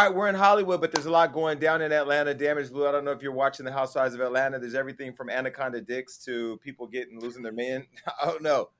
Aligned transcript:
All 0.00 0.06
right, 0.06 0.16
we're 0.16 0.28
in 0.28 0.34
Hollywood, 0.34 0.80
but 0.80 0.92
there's 0.92 1.04
a 1.04 1.10
lot 1.10 1.30
going 1.30 1.58
down 1.58 1.82
in 1.82 1.92
Atlanta. 1.92 2.32
Damage 2.32 2.70
Blue. 2.70 2.88
I 2.88 2.90
don't 2.90 3.04
know 3.04 3.10
if 3.10 3.22
you're 3.22 3.32
watching 3.32 3.66
the 3.66 3.72
Housewives 3.72 4.14
of 4.14 4.22
Atlanta. 4.22 4.58
There's 4.58 4.74
everything 4.74 5.12
from 5.12 5.28
anaconda 5.28 5.82
dicks 5.82 6.16
to 6.24 6.56
people 6.64 6.86
getting 6.86 7.20
losing 7.20 7.42
their 7.42 7.52
men. 7.52 7.86
I 8.22 8.24
don't 8.24 8.42
know. 8.42 8.70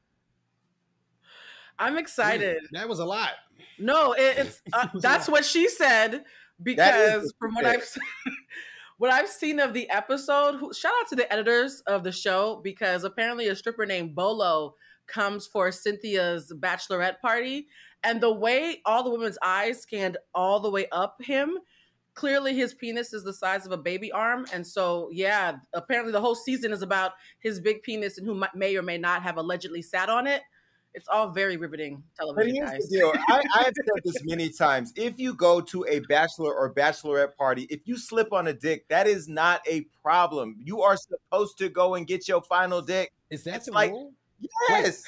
I'm 1.78 1.98
excited. 1.98 2.62
That 2.72 2.88
was 2.88 3.00
a 3.00 3.04
lot. 3.04 3.32
No, 3.78 4.14
it, 4.14 4.38
it's 4.38 4.62
uh, 4.72 4.86
that's 4.94 5.28
what 5.28 5.44
she 5.44 5.68
said 5.68 6.24
because 6.62 7.34
from 7.38 7.54
what 7.54 7.66
I've 7.66 7.86
what 8.96 9.10
I've 9.10 9.28
seen 9.28 9.60
of 9.60 9.74
the 9.74 9.90
episode, 9.90 10.56
who, 10.56 10.72
shout 10.72 10.92
out 11.02 11.08
to 11.10 11.16
the 11.16 11.30
editors 11.30 11.82
of 11.86 12.02
the 12.02 12.12
show 12.12 12.62
because 12.64 13.04
apparently 13.04 13.48
a 13.48 13.54
stripper 13.54 13.84
named 13.84 14.14
Bolo 14.14 14.74
comes 15.06 15.46
for 15.46 15.70
Cynthia's 15.70 16.50
bachelorette 16.56 17.20
party, 17.20 17.66
and 18.02 18.20
the 18.20 18.32
way 18.32 18.80
all 18.84 19.02
the 19.02 19.10
women's 19.10 19.38
eyes 19.42 19.80
scanned 19.80 20.16
all 20.34 20.60
the 20.60 20.70
way 20.70 20.86
up 20.92 21.22
him, 21.22 21.58
clearly 22.14 22.54
his 22.54 22.74
penis 22.74 23.12
is 23.12 23.24
the 23.24 23.32
size 23.32 23.66
of 23.66 23.72
a 23.72 23.76
baby 23.76 24.10
arm, 24.12 24.46
and 24.52 24.66
so 24.66 25.08
yeah, 25.12 25.56
apparently 25.74 26.12
the 26.12 26.20
whole 26.20 26.34
season 26.34 26.72
is 26.72 26.82
about 26.82 27.12
his 27.40 27.60
big 27.60 27.82
penis 27.82 28.18
and 28.18 28.26
who 28.26 28.42
may 28.54 28.76
or 28.76 28.82
may 28.82 28.98
not 28.98 29.22
have 29.22 29.36
allegedly 29.36 29.82
sat 29.82 30.08
on 30.08 30.26
it. 30.26 30.42
It's 30.92 31.06
all 31.08 31.30
very 31.30 31.56
riveting 31.56 32.02
television. 32.16 32.52
But 32.52 32.54
here's 32.54 32.70
guys. 32.70 32.88
the 32.88 32.98
deal. 32.98 33.12
I, 33.28 33.42
I've 33.54 33.72
said 33.74 34.02
this 34.04 34.24
many 34.24 34.48
times. 34.48 34.92
If 34.96 35.20
you 35.20 35.34
go 35.34 35.60
to 35.60 35.86
a 35.88 36.00
bachelor 36.00 36.52
or 36.52 36.74
bachelorette 36.74 37.36
party, 37.36 37.68
if 37.70 37.80
you 37.84 37.96
slip 37.96 38.32
on 38.32 38.48
a 38.48 38.52
dick, 38.52 38.88
that 38.88 39.06
is 39.06 39.28
not 39.28 39.60
a 39.68 39.82
problem. 40.02 40.56
You 40.58 40.82
are 40.82 40.96
supposed 40.96 41.58
to 41.58 41.68
go 41.68 41.94
and 41.94 42.06
get 42.06 42.26
your 42.26 42.42
final 42.42 42.82
dick. 42.82 43.12
Is 43.30 43.44
that 43.44 43.56
it's 43.56 43.66
the 43.66 43.72
like, 43.72 43.92
rule? 43.92 44.12
Yes. 44.68 45.04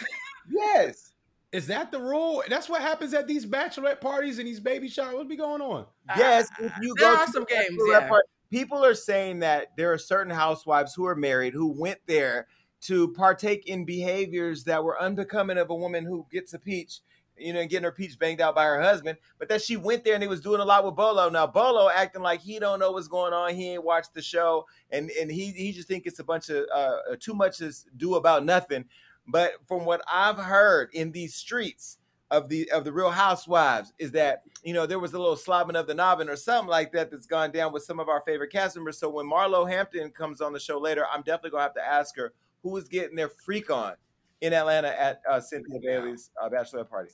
yes. 0.49 1.12
Is 1.53 1.67
that 1.67 1.93
the 1.93 2.01
rule? 2.01 2.43
That's 2.49 2.69
what 2.69 2.81
happens 2.81 3.13
at 3.13 3.27
these 3.27 3.45
bachelorette 3.45 4.01
parties 4.01 4.39
and 4.39 4.49
these 4.49 4.61
baby 4.61 4.89
showers. 4.89 5.15
What 5.15 5.29
be 5.29 5.37
going 5.37 5.61
on? 5.61 5.85
Yes, 6.17 6.49
if 6.59 6.73
you 6.81 6.95
there 6.99 7.15
go 7.15 7.21
are 7.21 7.27
to 7.27 7.33
some 7.33 7.45
games. 7.45 7.79
Yeah. 7.91 8.09
Party, 8.09 8.27
people 8.51 8.83
are 8.83 8.95
saying 8.95 9.41
that 9.41 9.69
there 9.77 9.93
are 9.93 9.99
certain 9.99 10.33
housewives 10.33 10.95
who 10.95 11.07
are 11.07 11.15
married 11.15 11.53
who 11.53 11.79
went 11.79 11.99
there 12.07 12.47
to 12.83 13.13
partake 13.13 13.67
in 13.67 13.85
behaviors 13.85 14.65
that 14.65 14.83
were 14.83 15.01
unbecoming 15.01 15.59
of 15.59 15.69
a 15.71 15.75
woman 15.75 16.05
who 16.05 16.27
gets 16.33 16.55
a 16.55 16.59
peach, 16.59 17.01
you 17.37 17.53
know, 17.53 17.61
and 17.61 17.71
getting 17.71 17.85
her 17.85 17.93
peach 17.93 18.19
banged 18.19 18.41
out 18.41 18.55
by 18.55 18.65
her 18.65 18.81
husband. 18.81 19.19
But 19.39 19.49
that 19.51 19.63
she 19.63 19.77
went 19.77 20.05
there 20.05 20.15
and 20.15 20.23
he 20.23 20.29
was 20.29 20.41
doing 20.41 20.61
a 20.61 20.65
lot 20.65 20.87
with 20.87 20.97
Bolo. 20.97 21.29
Now 21.29 21.47
Bolo 21.47 21.91
acting 21.91 22.23
like 22.23 22.41
he 22.41 22.59
don't 22.59 22.81
know 22.81 22.93
what's 22.93 23.09
going 23.09 23.35
on. 23.35 23.55
He 23.55 23.73
ain't 23.73 23.85
watched 23.85 24.15
the 24.15 24.23
show, 24.23 24.67
and 24.91 25.11
and 25.11 25.31
he 25.31 25.51
he 25.51 25.73
just 25.73 25.87
think 25.87 26.07
it's 26.07 26.19
a 26.19 26.25
bunch 26.25 26.49
of 26.49 26.65
uh, 26.75 26.97
too 27.21 27.35
much 27.35 27.59
to 27.59 27.71
do 27.99 28.15
about 28.15 28.45
nothing. 28.47 28.87
But 29.27 29.53
from 29.67 29.85
what 29.85 30.03
I've 30.11 30.37
heard 30.37 30.91
in 30.93 31.13
these 31.13 31.35
streets 31.35 31.99
of 32.31 32.49
the 32.49 32.71
of 32.71 32.85
the 32.85 32.93
Real 32.93 33.11
Housewives 33.11 33.93
is 33.99 34.11
that 34.13 34.43
you 34.65 34.73
know 34.73 34.87
there 34.87 34.99
was 34.99 35.13
a 35.13 35.19
little 35.19 35.37
slobbing 35.37 35.79
of 35.79 35.87
the 35.87 35.95
nobbin 35.95 36.29
or 36.29 36.37
something 36.37 36.69
like 36.69 36.93
that 36.93 37.11
that's 37.11 37.27
gone 37.27 37.53
down 37.53 37.73
with 37.73 37.85
some 37.85 38.01
of 38.01 38.09
our 38.09 38.23
favorite 38.23 38.51
cast 38.51 38.75
members. 38.75 38.99
So 38.99 39.11
when 39.11 39.27
Marlo 39.27 39.71
Hampton 39.71 40.11
comes 40.11 40.41
on 40.41 40.53
the 40.53 40.61
show 40.61 40.79
later, 40.79 41.07
I'm 41.13 41.23
definitely 41.23 41.51
gonna 41.51 41.65
have 41.65 41.75
to 41.75 41.87
ask 41.87 42.17
her 42.17 42.33
who 42.63 42.71
was 42.71 42.89
getting 42.89 43.17
their 43.17 43.29
freak 43.29 43.71
on 43.71 43.95
in 44.41 44.53
Atlanta 44.53 44.89
at 44.89 45.21
uh, 45.29 45.41
Cynthia 45.41 45.79
Bailey's 45.81 46.31
uh, 46.43 46.49
bachelor 46.49 46.85
party. 46.85 47.11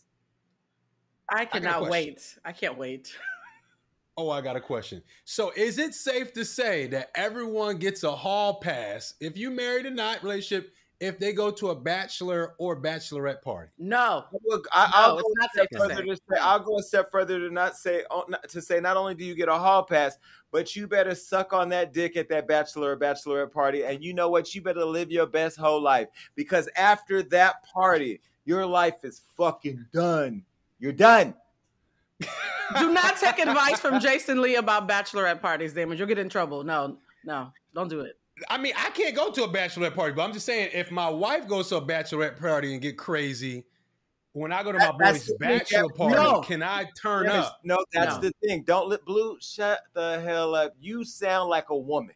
I 1.29 1.45
cannot 1.45 1.85
I 1.85 1.91
wait. 1.91 2.39
I 2.45 2.53
can't 2.53 2.79
wait. 2.79 3.15
Oh, 4.17 4.31
I 4.31 4.41
got 4.41 4.57
a 4.57 4.61
question. 4.61 5.01
So, 5.25 5.53
is 5.57 5.79
it 5.79 5.95
safe 5.95 6.33
to 6.33 6.45
say 6.45 6.89
that 6.89 7.11
everyone 7.15 7.77
gets 7.77 8.03
a 8.03 8.11
hall 8.11 8.59
pass 8.59 9.15
if 9.21 9.37
you 9.37 9.49
married 9.49 9.87
or 9.87 9.91
not 9.91 10.25
relationship 10.25 10.73
if 11.01 11.19
they 11.19 11.33
go 11.33 11.51
to 11.51 11.69
a 11.71 11.75
bachelor 11.75 12.55
or 12.59 12.81
bachelorette 12.81 13.43
party? 13.43 13.71
No. 13.79 14.25
Look, 14.45 14.67
I, 14.73 15.09
will 15.09 15.23
go 15.23 15.29
not 15.37 15.51
safe 15.55 15.69
to 15.71 15.97
say. 15.97 16.03
to 16.03 16.17
say. 16.17 16.41
I'll 16.41 16.61
go 16.61 16.79
a 16.79 16.83
step 16.83 17.11
further 17.11 17.39
to 17.39 17.51
not 17.51 17.77
say 17.77 18.05
oh, 18.11 18.25
to 18.49 18.61
say 18.61 18.81
not 18.81 18.97
only 18.97 19.15
do 19.15 19.25
you 19.25 19.35
get 19.35 19.49
a 19.49 19.55
hall 19.55 19.85
pass, 19.85 20.19
but 20.51 20.75
you 20.75 20.87
better 20.87 21.15
suck 21.15 21.53
on 21.53 21.69
that 21.71 21.93
dick 21.93 22.17
at 22.17 22.29
that 22.31 22.49
bachelor 22.49 22.93
or 22.93 22.97
bachelorette 22.97 23.53
party, 23.53 23.85
and 23.85 24.03
you 24.03 24.13
know 24.15 24.29
what? 24.29 24.55
You 24.55 24.63
better 24.63 24.85
live 24.85 25.11
your 25.11 25.27
best 25.27 25.57
whole 25.57 25.81
life 25.81 26.09
because 26.35 26.69
after 26.77 27.23
that 27.25 27.63
party, 27.63 28.21
your 28.45 28.67
life 28.67 29.05
is 29.05 29.23
fucking 29.37 29.87
done. 29.93 30.43
You're 30.81 30.93
done. 30.93 31.35
Do 32.21 32.93
not 32.93 33.17
take 33.17 33.39
advice 33.47 33.79
from 33.79 34.01
Jason 34.01 34.41
Lee 34.41 34.57
about 34.57 34.89
bachelorette 34.89 35.41
parties, 35.41 35.75
damage. 35.75 35.99
You'll 35.99 36.09
get 36.09 36.19
in 36.19 36.29
trouble. 36.29 36.65
No, 36.65 36.99
no, 37.25 37.53
don't 37.75 37.89
do 37.89 38.01
it. 38.01 38.18
I 38.49 38.59
mean, 38.59 38.73
I 38.77 38.91
can't 38.91 39.15
go 39.15 39.31
to 39.31 39.45
a 39.45 39.49
bachelorette 39.49 39.95
party, 39.95 40.13
but 40.13 40.23
I'm 40.23 40.33
just 40.33 40.47
saying, 40.47 40.71
if 40.73 40.91
my 40.91 41.09
wife 41.09 41.49
goes 41.49 41.69
to 41.71 41.77
a 41.77 41.83
bachelorette 41.83 42.39
party 42.39 42.73
and 42.73 42.83
get 42.83 42.97
crazy, 42.97 43.65
when 44.33 44.53
I 44.53 44.63
go 44.63 44.73
to 44.73 44.79
my 44.79 44.93
that, 44.99 44.99
boy's 44.99 45.33
bachelor 45.39 45.89
party, 45.91 46.15
no. 46.17 46.41
can 46.41 46.63
I 46.63 46.87
turn 47.01 47.27
yes. 47.27 47.47
up? 47.47 47.61
No, 47.65 47.79
that's 47.93 48.17
no. 48.17 48.21
the 48.21 48.33
thing. 48.43 48.63
Don't 48.63 48.89
let 48.89 49.05
Blue 49.05 49.37
shut 49.41 49.81
the 49.95 50.21
hell 50.21 50.55
up. 50.55 50.75
You 50.81 51.05
sound 51.05 51.51
like 51.51 51.71
a 51.71 51.77
woman. 51.77 52.15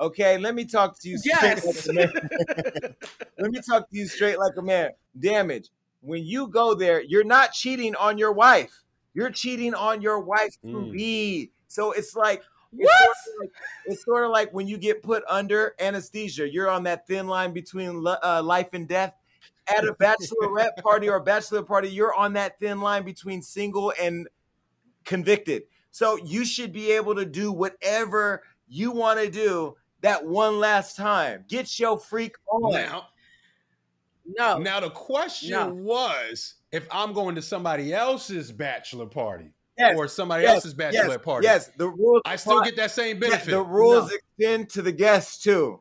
Okay, 0.00 0.38
let 0.38 0.54
me 0.54 0.64
talk 0.64 0.98
to 1.00 1.08
you 1.08 1.18
yes. 1.24 1.88
Like 1.88 2.14
let 3.38 3.50
me 3.50 3.60
talk 3.60 3.90
to 3.90 3.96
you 3.96 4.06
straight 4.06 4.38
like 4.38 4.56
a 4.56 4.62
man. 4.62 4.90
Damage. 5.18 5.70
When 6.00 6.24
you 6.24 6.46
go 6.46 6.74
there, 6.74 7.02
you're 7.02 7.24
not 7.24 7.52
cheating 7.52 7.96
on 7.96 8.16
your 8.16 8.32
wife. 8.32 8.84
You're 9.14 9.30
cheating 9.30 9.74
on 9.74 10.00
your 10.00 10.20
wife 10.20 10.54
to 10.62 10.68
mm. 10.68 10.92
be. 10.92 11.50
So 11.66 11.90
it's 11.90 12.14
like 12.14 12.42
what? 12.70 12.90
It's 13.10 13.24
sort, 13.24 13.40
like, 13.40 13.52
it's 13.86 14.04
sort, 14.04 14.24
of 14.24 14.30
like, 14.30 14.52
when 14.52 14.66
you 14.66 14.78
get 14.78 15.02
put 15.02 15.22
under 15.28 15.74
anesthesia. 15.80 16.48
You're 16.48 16.70
on 16.70 16.82
that 16.84 17.06
thin 17.06 17.26
line 17.26 17.52
between 17.52 18.04
uh, 18.06 18.42
life 18.42 18.68
and 18.72 18.86
death. 18.88 19.14
At 19.68 19.84
a 19.84 19.92
bachelorette 19.92 20.76
party 20.82 21.08
or 21.08 21.16
a 21.16 21.22
bachelor 21.22 21.62
party, 21.62 21.88
you're 21.88 22.14
on 22.14 22.32
that 22.34 22.58
thin 22.58 22.80
line 22.80 23.04
between 23.04 23.42
single 23.42 23.92
and 24.00 24.26
convicted. 25.04 25.64
So 25.90 26.16
you 26.24 26.44
should 26.44 26.72
be 26.72 26.92
able 26.92 27.14
to 27.16 27.24
do 27.24 27.52
whatever 27.52 28.42
you 28.66 28.92
want 28.92 29.20
to 29.20 29.30
do 29.30 29.76
that 30.00 30.24
one 30.24 30.58
last 30.58 30.96
time. 30.96 31.44
Get 31.48 31.78
your 31.78 31.98
freak 31.98 32.36
on. 32.50 32.72
Now, 32.72 33.08
no. 34.24 34.58
Now 34.58 34.80
the 34.80 34.90
question 34.90 35.50
no. 35.50 35.68
was 35.74 36.54
if 36.72 36.86
I'm 36.90 37.12
going 37.12 37.34
to 37.34 37.42
somebody 37.42 37.92
else's 37.92 38.52
bachelor 38.52 39.06
party 39.06 39.52
yes, 39.78 39.96
or 39.96 40.08
somebody 40.08 40.44
yes, 40.44 40.54
else's 40.54 40.74
bachelor 40.74 41.08
yes, 41.08 41.18
party. 41.18 41.44
Yes, 41.46 41.70
the 41.76 41.88
rules. 41.88 42.22
I 42.24 42.36
still 42.36 42.62
get 42.62 42.76
that 42.76 42.90
same 42.90 43.18
benefit. 43.18 43.50
the 43.50 43.62
rules 43.62 44.10
no. 44.10 44.16
extend 44.16 44.70
to 44.70 44.82
the 44.82 44.92
guests 44.92 45.42
too. 45.42 45.80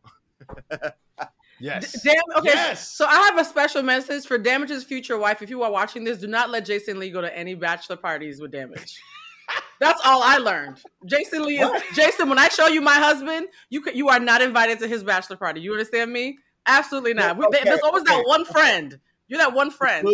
yes. 1.59 2.01
Damn. 2.01 2.15
Okay. 2.37 2.49
Yes. 2.53 2.87
So 2.89 3.05
I 3.05 3.15
have 3.15 3.37
a 3.37 3.45
special 3.45 3.83
message 3.83 4.25
for 4.25 4.37
Damage's 4.37 4.83
future 4.83 5.17
wife. 5.17 5.41
If 5.41 5.49
you 5.49 5.63
are 5.63 5.71
watching 5.71 6.03
this, 6.03 6.19
do 6.19 6.27
not 6.27 6.49
let 6.49 6.65
Jason 6.65 6.99
Lee 6.99 7.09
go 7.09 7.21
to 7.21 7.37
any 7.37 7.55
bachelor 7.55 7.97
parties 7.97 8.39
with 8.39 8.51
Damage. 8.51 8.99
That's 9.79 10.01
all 10.05 10.21
I 10.23 10.37
learned. 10.37 10.81
Jason 11.05 11.45
Lee 11.45 11.59
is 11.59 11.69
Jason. 11.95 12.29
When 12.29 12.39
I 12.39 12.49
show 12.49 12.67
you 12.67 12.81
my 12.81 12.95
husband, 12.95 13.47
you 13.69 13.83
you 13.93 14.09
are 14.09 14.19
not 14.19 14.41
invited 14.41 14.79
to 14.79 14.87
his 14.87 15.03
bachelor 15.03 15.37
party. 15.37 15.61
You 15.61 15.71
understand 15.71 16.11
me? 16.11 16.37
Absolutely 16.65 17.13
not. 17.13 17.39
Okay, 17.41 17.61
There's 17.63 17.79
always 17.81 18.01
okay. 18.01 18.15
that 18.15 18.23
one 18.27 18.43
friend. 18.43 18.99
You're 19.29 19.39
that 19.39 19.53
one 19.53 19.71
friend 19.71 20.07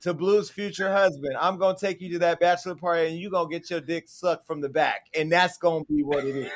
to 0.00 0.14
Blue's 0.14 0.50
future 0.50 0.92
husband. 0.92 1.36
I'm 1.40 1.58
gonna 1.58 1.76
take 1.78 2.00
you 2.00 2.12
to 2.12 2.18
that 2.20 2.40
bachelor 2.40 2.74
party 2.74 3.08
and 3.08 3.18
you're 3.18 3.30
gonna 3.30 3.48
get 3.48 3.70
your 3.70 3.80
dick 3.80 4.08
sucked 4.08 4.46
from 4.46 4.60
the 4.60 4.68
back. 4.68 5.06
And 5.16 5.30
that's 5.30 5.58
gonna 5.58 5.84
be 5.84 6.02
what 6.02 6.24
it 6.24 6.36
is. 6.36 6.52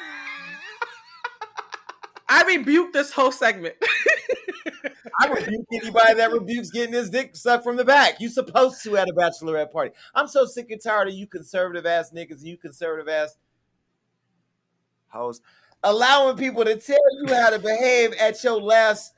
I 2.29 2.45
rebuke 2.45 2.93
this 2.93 3.13
whole 3.13 3.33
segment. 3.33 3.75
I 5.21 5.29
rebuke 5.29 5.67
anybody 5.73 6.15
that 6.15 6.33
rebukes 6.33 6.71
getting 6.71 6.95
his 6.95 7.11
dick 7.11 7.37
sucked 7.37 7.65
from 7.65 7.77
the 7.77 7.85
back. 7.85 8.21
You 8.21 8.29
supposed 8.29 8.83
to 8.85 8.97
at 8.97 9.09
a 9.09 9.13
bachelorette 9.13 9.71
party. 9.71 9.91
I'm 10.15 10.29
so 10.29 10.47
sick 10.47 10.71
and 10.71 10.81
tired 10.81 11.09
of 11.09 11.15
you 11.15 11.27
conservative 11.27 11.85
ass 11.85 12.11
niggas 12.11 12.39
and 12.39 12.47
you 12.47 12.57
conservative 12.57 13.09
ass 13.09 13.37
hoes 15.09 15.43
allowing 15.85 16.37
people 16.37 16.65
to 16.65 16.77
tell 16.77 16.97
you 17.21 17.35
how 17.35 17.51
to 17.51 17.59
behave 17.59 18.13
at 18.15 18.43
your 18.45 18.61
last 18.61 19.13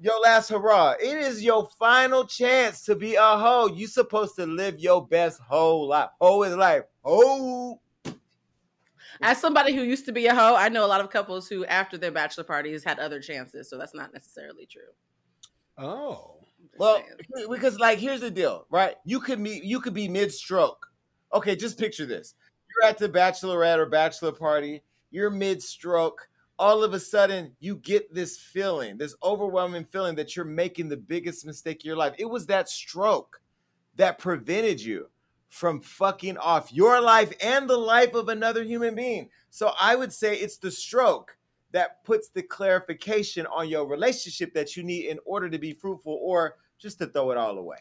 your 0.00 0.20
last 0.20 0.50
hurrah. 0.50 0.94
It 1.00 1.18
is 1.18 1.42
your 1.42 1.68
final 1.78 2.24
chance 2.24 2.82
to 2.84 2.94
be 2.94 3.14
a 3.14 3.20
hoe. 3.20 3.68
You 3.68 3.86
supposed 3.86 4.36
to 4.36 4.46
live 4.46 4.78
your 4.78 5.06
best 5.06 5.40
whole 5.40 5.88
life. 5.88 6.10
Hoe 6.20 6.42
is 6.42 6.56
life. 6.56 6.84
Oh. 7.04 7.80
As 9.22 9.38
somebody 9.38 9.74
who 9.74 9.82
used 9.82 10.06
to 10.06 10.12
be 10.12 10.26
a 10.26 10.34
hoe, 10.34 10.54
I 10.56 10.70
know 10.70 10.84
a 10.84 10.88
lot 10.88 11.00
of 11.02 11.10
couples 11.10 11.48
who, 11.48 11.64
after 11.66 11.98
their 11.98 12.10
bachelor 12.10 12.44
parties, 12.44 12.82
had 12.82 12.98
other 12.98 13.20
chances. 13.20 13.68
So 13.68 13.76
that's 13.76 13.94
not 13.94 14.12
necessarily 14.14 14.66
true. 14.66 14.82
Oh. 15.76 16.36
Well, 16.78 17.02
because 17.50 17.78
like 17.78 17.98
here's 17.98 18.22
the 18.22 18.30
deal, 18.30 18.66
right? 18.70 18.94
You 19.04 19.20
could 19.20 19.38
meet 19.38 19.64
you 19.64 19.80
could 19.80 19.92
be 19.92 20.08
mid-stroke. 20.08 20.86
Okay, 21.34 21.54
just 21.54 21.78
picture 21.78 22.06
this. 22.06 22.34
You're 22.70 22.88
at 22.88 22.96
the 22.96 23.08
bachelorette 23.08 23.76
or 23.76 23.86
bachelor 23.86 24.32
party, 24.32 24.82
you're 25.10 25.28
mid-stroke 25.28 26.29
all 26.60 26.84
of 26.84 26.92
a 26.92 27.00
sudden 27.00 27.52
you 27.58 27.74
get 27.76 28.12
this 28.14 28.36
feeling, 28.36 28.98
this 28.98 29.14
overwhelming 29.22 29.82
feeling 29.82 30.14
that 30.14 30.36
you're 30.36 30.44
making 30.44 30.90
the 30.90 30.96
biggest 30.96 31.46
mistake 31.46 31.80
of 31.80 31.86
your 31.86 31.96
life. 31.96 32.12
It 32.18 32.26
was 32.26 32.46
that 32.46 32.68
stroke 32.68 33.40
that 33.96 34.18
prevented 34.18 34.78
you 34.78 35.08
from 35.48 35.80
fucking 35.80 36.36
off 36.36 36.70
your 36.70 37.00
life 37.00 37.32
and 37.42 37.68
the 37.68 37.78
life 37.78 38.12
of 38.12 38.28
another 38.28 38.62
human 38.62 38.94
being. 38.94 39.30
So 39.48 39.72
I 39.80 39.96
would 39.96 40.12
say 40.12 40.36
it's 40.36 40.58
the 40.58 40.70
stroke 40.70 41.34
that 41.72 42.04
puts 42.04 42.28
the 42.28 42.42
clarification 42.42 43.46
on 43.46 43.70
your 43.70 43.86
relationship 43.86 44.52
that 44.52 44.76
you 44.76 44.82
need 44.82 45.06
in 45.06 45.18
order 45.24 45.48
to 45.48 45.58
be 45.58 45.72
fruitful 45.72 46.20
or 46.22 46.56
just 46.78 46.98
to 46.98 47.06
throw 47.06 47.30
it 47.30 47.38
all 47.38 47.56
away. 47.56 47.78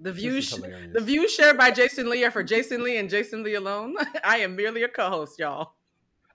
The 0.00 0.12
views, 0.12 0.50
the 0.50 1.00
views 1.00 1.32
shared 1.32 1.56
by 1.56 1.70
Jason 1.70 2.10
Lee 2.10 2.24
are 2.24 2.30
for 2.30 2.42
Jason 2.42 2.84
Lee 2.84 2.98
and 2.98 3.08
Jason 3.08 3.42
Lee 3.42 3.54
alone. 3.54 3.96
I 4.24 4.38
am 4.38 4.54
merely 4.54 4.82
a 4.82 4.88
co-host, 4.88 5.38
y'all. 5.38 5.75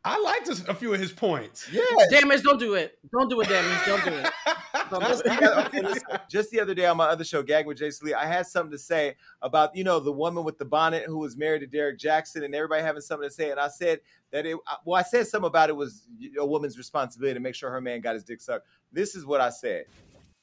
I 0.03 0.19
liked 0.19 0.50
a 0.68 0.74
few 0.74 0.94
of 0.94 1.00
his 1.00 1.12
points. 1.12 1.68
Yeah. 1.71 1.83
Damage, 2.09 2.42
don't 2.42 2.59
do 2.59 2.74
it. 2.74 2.98
Don't 3.12 3.30
do 3.30 3.39
it, 3.42 3.50
damage. 3.50 3.86
Don't 3.86 4.03
do 4.03 4.12
it. 4.12 4.24
just, 4.92 5.24
the, 5.24 6.21
just 6.27 6.50
the 6.50 6.59
other 6.59 6.74
day 6.74 6.86
on 6.88 6.98
my 6.98 7.06
other 7.06 7.24
show, 7.24 7.44
Gag 7.44 7.68
with 7.68 7.77
Jason 7.77 8.07
Lee, 8.07 8.13
I 8.15 8.25
had 8.25 8.48
something 8.48 8.71
to 8.71 8.80
say 8.80 9.15
about, 9.44 9.75
you 9.75 9.83
know, 9.83 10.00
the 10.00 10.12
woman 10.12 10.44
with 10.44 10.57
the 10.57 10.65
bonnet 10.65 11.03
who 11.06 11.19
was 11.19 11.38
married 11.38 11.59
to 11.59 11.68
Derek 11.68 12.00
Jackson 12.00 12.44
and 12.44 12.56
everybody 12.56 12.81
having 12.81 13.01
something 13.01 13.30
to 13.30 13.33
say. 13.33 13.51
And 13.51 13.59
I 13.59 13.68
said 13.68 14.00
that 14.31 14.48
it, 14.48 14.57
well, 14.86 15.00
I 15.00 15.03
said 15.03 15.27
something 15.27 15.48
about 15.48 15.69
it 15.69 15.75
was 15.75 16.07
a 16.38 16.45
woman's 16.45 16.80
responsibility 16.80 17.36
to 17.36 17.39
make 17.39 17.53
sure 17.53 17.69
her 17.69 17.81
man 17.81 18.01
got 18.01 18.15
his 18.15 18.24
dick 18.24 18.42
sucked. 18.42 18.65
This 18.92 19.13
is 19.13 19.24
what 19.24 19.39
I 19.39 19.51
said. 19.51 19.86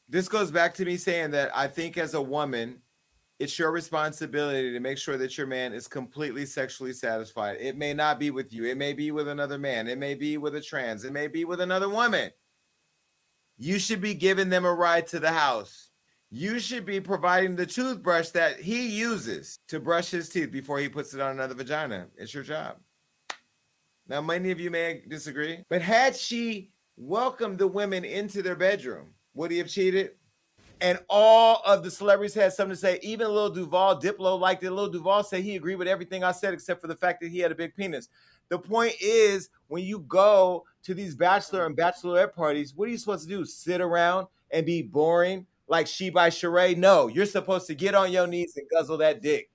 This 0.09 0.29
goes 0.29 0.53
back 0.53 0.75
to 0.75 0.85
me 0.85 0.97
saying 0.97 1.33
that 1.33 1.51
I 1.55 1.67
think 1.67 1.99
as 1.99 2.15
a 2.15 2.23
woman, 2.23 2.81
it's 3.39 3.59
your 3.59 3.71
responsibility 3.71 4.73
to 4.73 4.81
make 4.81 4.99
sure 4.99 5.17
that 5.17 5.39
your 5.39 5.47
man 5.47 5.73
is 5.73 5.87
completely 5.87 6.45
sexually 6.45 6.93
satisfied. 6.93 7.59
It 7.61 7.77
may 7.77 7.95
not 7.95 8.19
be 8.19 8.31
with 8.31 8.53
you, 8.53 8.65
it 8.65 8.77
may 8.77 8.93
be 8.93 9.11
with 9.11 9.29
another 9.29 9.59
man, 9.59 9.87
it 9.87 9.99
may 9.99 10.15
be 10.15 10.39
with 10.39 10.57
a 10.57 10.61
trans, 10.61 11.05
it 11.05 11.13
may 11.13 11.29
be 11.29 11.45
with 11.45 11.61
another 11.61 11.89
woman. 11.89 12.31
You 13.57 13.79
should 13.79 14.01
be 14.01 14.15
giving 14.15 14.49
them 14.49 14.65
a 14.65 14.73
ride 14.73 15.07
to 15.09 15.21
the 15.21 15.33
house. 15.33 15.91
You 16.31 16.59
should 16.59 16.85
be 16.85 17.01
providing 17.01 17.57
the 17.57 17.67
toothbrush 17.67 18.31
that 18.31 18.61
he 18.61 18.89
uses 18.89 19.61
to 19.69 19.81
brush 19.81 20.11
his 20.11 20.29
teeth 20.29 20.53
before 20.53 20.79
he 20.79 20.89
puts 20.89 21.15
it 21.15 21.21
on 21.21 21.33
another 21.33 21.55
vagina. 21.55 22.09
It's 22.17 22.35
your 22.35 22.43
job. 22.43 22.77
Now, 24.07 24.21
many 24.21 24.51
of 24.51 24.61
you 24.61 24.71
may 24.71 25.03
disagree, 25.09 25.65
but 25.69 25.83
had 25.83 26.17
she 26.17 26.71
welcomed 26.97 27.59
the 27.59 27.67
women 27.67 28.05
into 28.05 28.43
their 28.43 28.57
bedroom, 28.57 29.15
would 29.35 29.51
he 29.51 29.59
have 29.59 29.69
cheated? 29.69 30.13
And 30.81 30.99
all 31.09 31.63
of 31.65 31.83
the 31.83 31.91
celebrities 31.91 32.35
had 32.35 32.53
something 32.53 32.75
to 32.75 32.81
say. 32.81 32.99
Even 33.03 33.29
Lil 33.29 33.51
Duval, 33.51 34.01
Diplo 34.01 34.39
liked 34.39 34.63
it. 34.63 34.71
Lil 34.71 34.91
Duval 34.91 35.25
said 35.25 35.43
he 35.43 35.57
agreed 35.57 35.77
with 35.77 35.89
everything 35.89 36.25
I 36.25 36.33
said 36.33 36.55
except 36.55 36.81
for 36.81 36.87
the 36.87 36.97
fact 36.97 37.21
that 37.21 37.31
he 37.31 37.39
had 37.39 37.53
a 37.53 37.55
big 37.55 37.75
penis. 37.75 38.09
The 38.49 38.59
point 38.59 38.95
is, 39.01 39.51
when 39.69 39.85
you 39.85 40.01
go 40.01 40.65
to 40.85 40.95
these 40.95 41.15
bachelor 41.15 41.67
and 41.67 41.77
bachelorette 41.77 42.33
parties, 42.33 42.75
what 42.75 42.89
are 42.89 42.91
you 42.91 42.99
supposed 42.99 43.29
to 43.29 43.35
do? 43.35 43.45
Sit 43.45 43.81
around 43.81 44.27
and 44.51 44.65
be 44.65 44.83
boring 44.83 45.47
like 45.69 45.87
she 45.87 46.11
by 46.11 46.31
Sheree? 46.31 46.77
No, 46.77 47.09
you're 47.09 47.27
supposed 47.27 47.67
to 47.67 47.75
get 47.75 47.95
on 47.95 48.11
your 48.11 48.27
knees 48.27 48.57
and 48.57 48.67
guzzle 48.71 48.99
that 48.99 49.21
dick. 49.21 49.51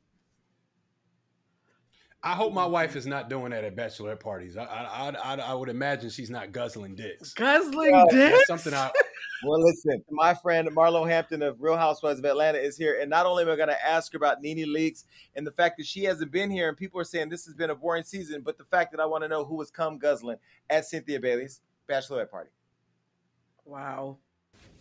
I 2.25 2.33
hope 2.33 2.53
my 2.53 2.65
wife 2.65 2.95
is 2.95 3.05
not 3.05 3.29
doing 3.29 3.51
that 3.51 3.65
at 3.65 3.75
bachelorette 3.75 4.21
parties. 4.21 4.55
I 4.55 4.63
I, 4.63 5.09
I, 5.09 5.35
I 5.35 5.53
would 5.53 5.69
imagine 5.69 6.09
she's 6.09 6.29
not 6.29 6.51
guzzling 6.51 6.95
dicks. 6.95 7.33
Guzzling 7.33 7.93
uh, 7.93 8.05
dicks. 8.11 8.47
something 8.47 8.73
I 8.73 8.91
well, 9.43 9.61
listen, 9.61 10.03
my 10.09 10.33
friend 10.33 10.69
Marlo 10.69 11.07
Hampton 11.07 11.41
of 11.41 11.61
Real 11.61 11.75
Housewives 11.75 12.19
of 12.19 12.25
Atlanta 12.25 12.57
is 12.57 12.77
here. 12.77 12.97
And 13.01 13.09
not 13.09 13.25
only 13.25 13.43
am 13.43 13.49
I 13.49 13.55
going 13.55 13.67
to 13.67 13.85
ask 13.85 14.13
her 14.13 14.17
about 14.17 14.41
NeNe 14.41 14.67
Leakes 14.67 15.03
and 15.35 15.45
the 15.45 15.51
fact 15.51 15.77
that 15.77 15.85
she 15.85 16.03
hasn't 16.05 16.31
been 16.31 16.49
here 16.49 16.69
and 16.69 16.77
people 16.77 16.99
are 16.99 17.05
saying 17.05 17.29
this 17.29 17.45
has 17.45 17.53
been 17.53 17.69
a 17.69 17.75
boring 17.75 18.03
season, 18.03 18.41
but 18.41 18.57
the 18.57 18.63
fact 18.63 18.91
that 18.91 19.01
I 19.01 19.05
want 19.05 19.23
to 19.23 19.27
know 19.27 19.43
who 19.43 19.55
was 19.55 19.69
come 19.69 19.97
guzzling 19.97 20.37
at 20.69 20.85
Cynthia 20.85 21.19
Bailey's 21.19 21.61
bachelorette 21.89 22.31
party. 22.31 22.51
Wow. 23.65 24.17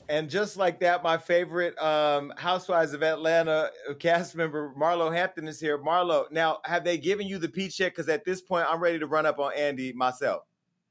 And 0.08 0.28
just 0.28 0.56
like 0.56 0.80
that, 0.80 1.02
my 1.02 1.16
favorite 1.16 1.78
um, 1.78 2.32
Housewives 2.36 2.92
of 2.92 3.02
Atlanta 3.02 3.70
cast 3.98 4.34
member 4.34 4.72
Marlo 4.76 5.14
Hampton 5.14 5.48
is 5.48 5.60
here. 5.60 5.78
Marlo, 5.78 6.30
now 6.30 6.58
have 6.64 6.84
they 6.84 6.98
given 6.98 7.26
you 7.26 7.38
the 7.38 7.48
peach 7.48 7.76
check? 7.76 7.92
Because 7.92 8.08
at 8.08 8.24
this 8.24 8.40
point, 8.40 8.66
I'm 8.68 8.80
ready 8.80 8.98
to 8.98 9.06
run 9.06 9.26
up 9.26 9.38
on 9.38 9.52
Andy 9.56 9.92
myself. 9.92 10.42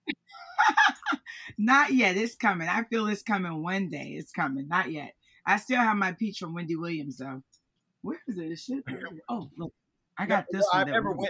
Not 1.57 1.93
yet. 1.93 2.17
It's 2.17 2.35
coming. 2.35 2.67
I 2.67 2.83
feel 2.83 3.07
it's 3.07 3.23
coming 3.23 3.61
one 3.61 3.89
day. 3.89 4.15
It's 4.17 4.31
coming. 4.31 4.67
Not 4.67 4.91
yet. 4.91 5.13
I 5.45 5.57
still 5.57 5.79
have 5.79 5.97
my 5.97 6.13
peach 6.13 6.39
from 6.39 6.53
Wendy 6.53 6.75
Williams 6.75 7.17
though. 7.17 7.43
Where 8.01 8.19
is 8.27 8.37
it? 8.37 8.57
Shit. 8.57 8.83
Oh, 9.29 9.49
look. 9.57 9.73
I 10.17 10.25
got 10.25 10.45
this 10.51 10.65
I 10.73 10.83
remember 10.83 11.13
when 11.13 11.29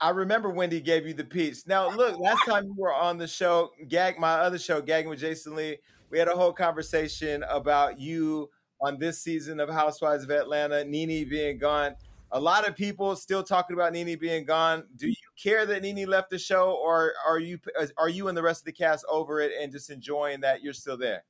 I 0.00 0.10
remember 0.10 0.48
Wendy 0.48 0.80
gave 0.80 1.06
you 1.06 1.12
the 1.12 1.24
peach. 1.24 1.58
Now, 1.66 1.90
look, 1.90 2.18
last 2.18 2.44
time 2.46 2.64
you 2.64 2.74
were 2.76 2.94
on 2.94 3.18
the 3.18 3.26
show, 3.26 3.70
Gag, 3.88 4.18
my 4.18 4.32
other 4.32 4.58
show, 4.58 4.80
Gagging 4.80 5.10
with 5.10 5.20
Jason 5.20 5.54
Lee, 5.54 5.76
we 6.10 6.18
had 6.18 6.28
a 6.28 6.36
whole 6.36 6.52
conversation 6.52 7.44
about 7.48 7.98
you 7.98 8.50
on 8.80 8.98
this 8.98 9.20
season 9.20 9.60
of 9.60 9.68
Housewives 9.68 10.24
of 10.24 10.30
Atlanta, 10.30 10.84
NeNe 10.84 11.28
being 11.28 11.58
gone 11.58 11.94
a 12.32 12.40
lot 12.40 12.68
of 12.68 12.76
people 12.76 13.16
still 13.16 13.42
talking 13.42 13.74
about 13.74 13.92
NeNe 13.92 14.16
being 14.16 14.44
gone. 14.44 14.84
Do 14.96 15.08
you 15.08 15.14
care 15.40 15.66
that 15.66 15.82
NeNe 15.82 16.06
left 16.06 16.30
the 16.30 16.38
show, 16.38 16.72
or 16.72 17.12
are 17.26 17.38
you 17.38 17.58
are 17.96 18.08
you 18.08 18.28
and 18.28 18.36
the 18.36 18.42
rest 18.42 18.62
of 18.62 18.66
the 18.66 18.72
cast 18.72 19.04
over 19.08 19.40
it 19.40 19.52
and 19.60 19.72
just 19.72 19.90
enjoying 19.90 20.40
that 20.40 20.62
you're 20.62 20.72
still 20.72 20.96
there? 20.96 21.24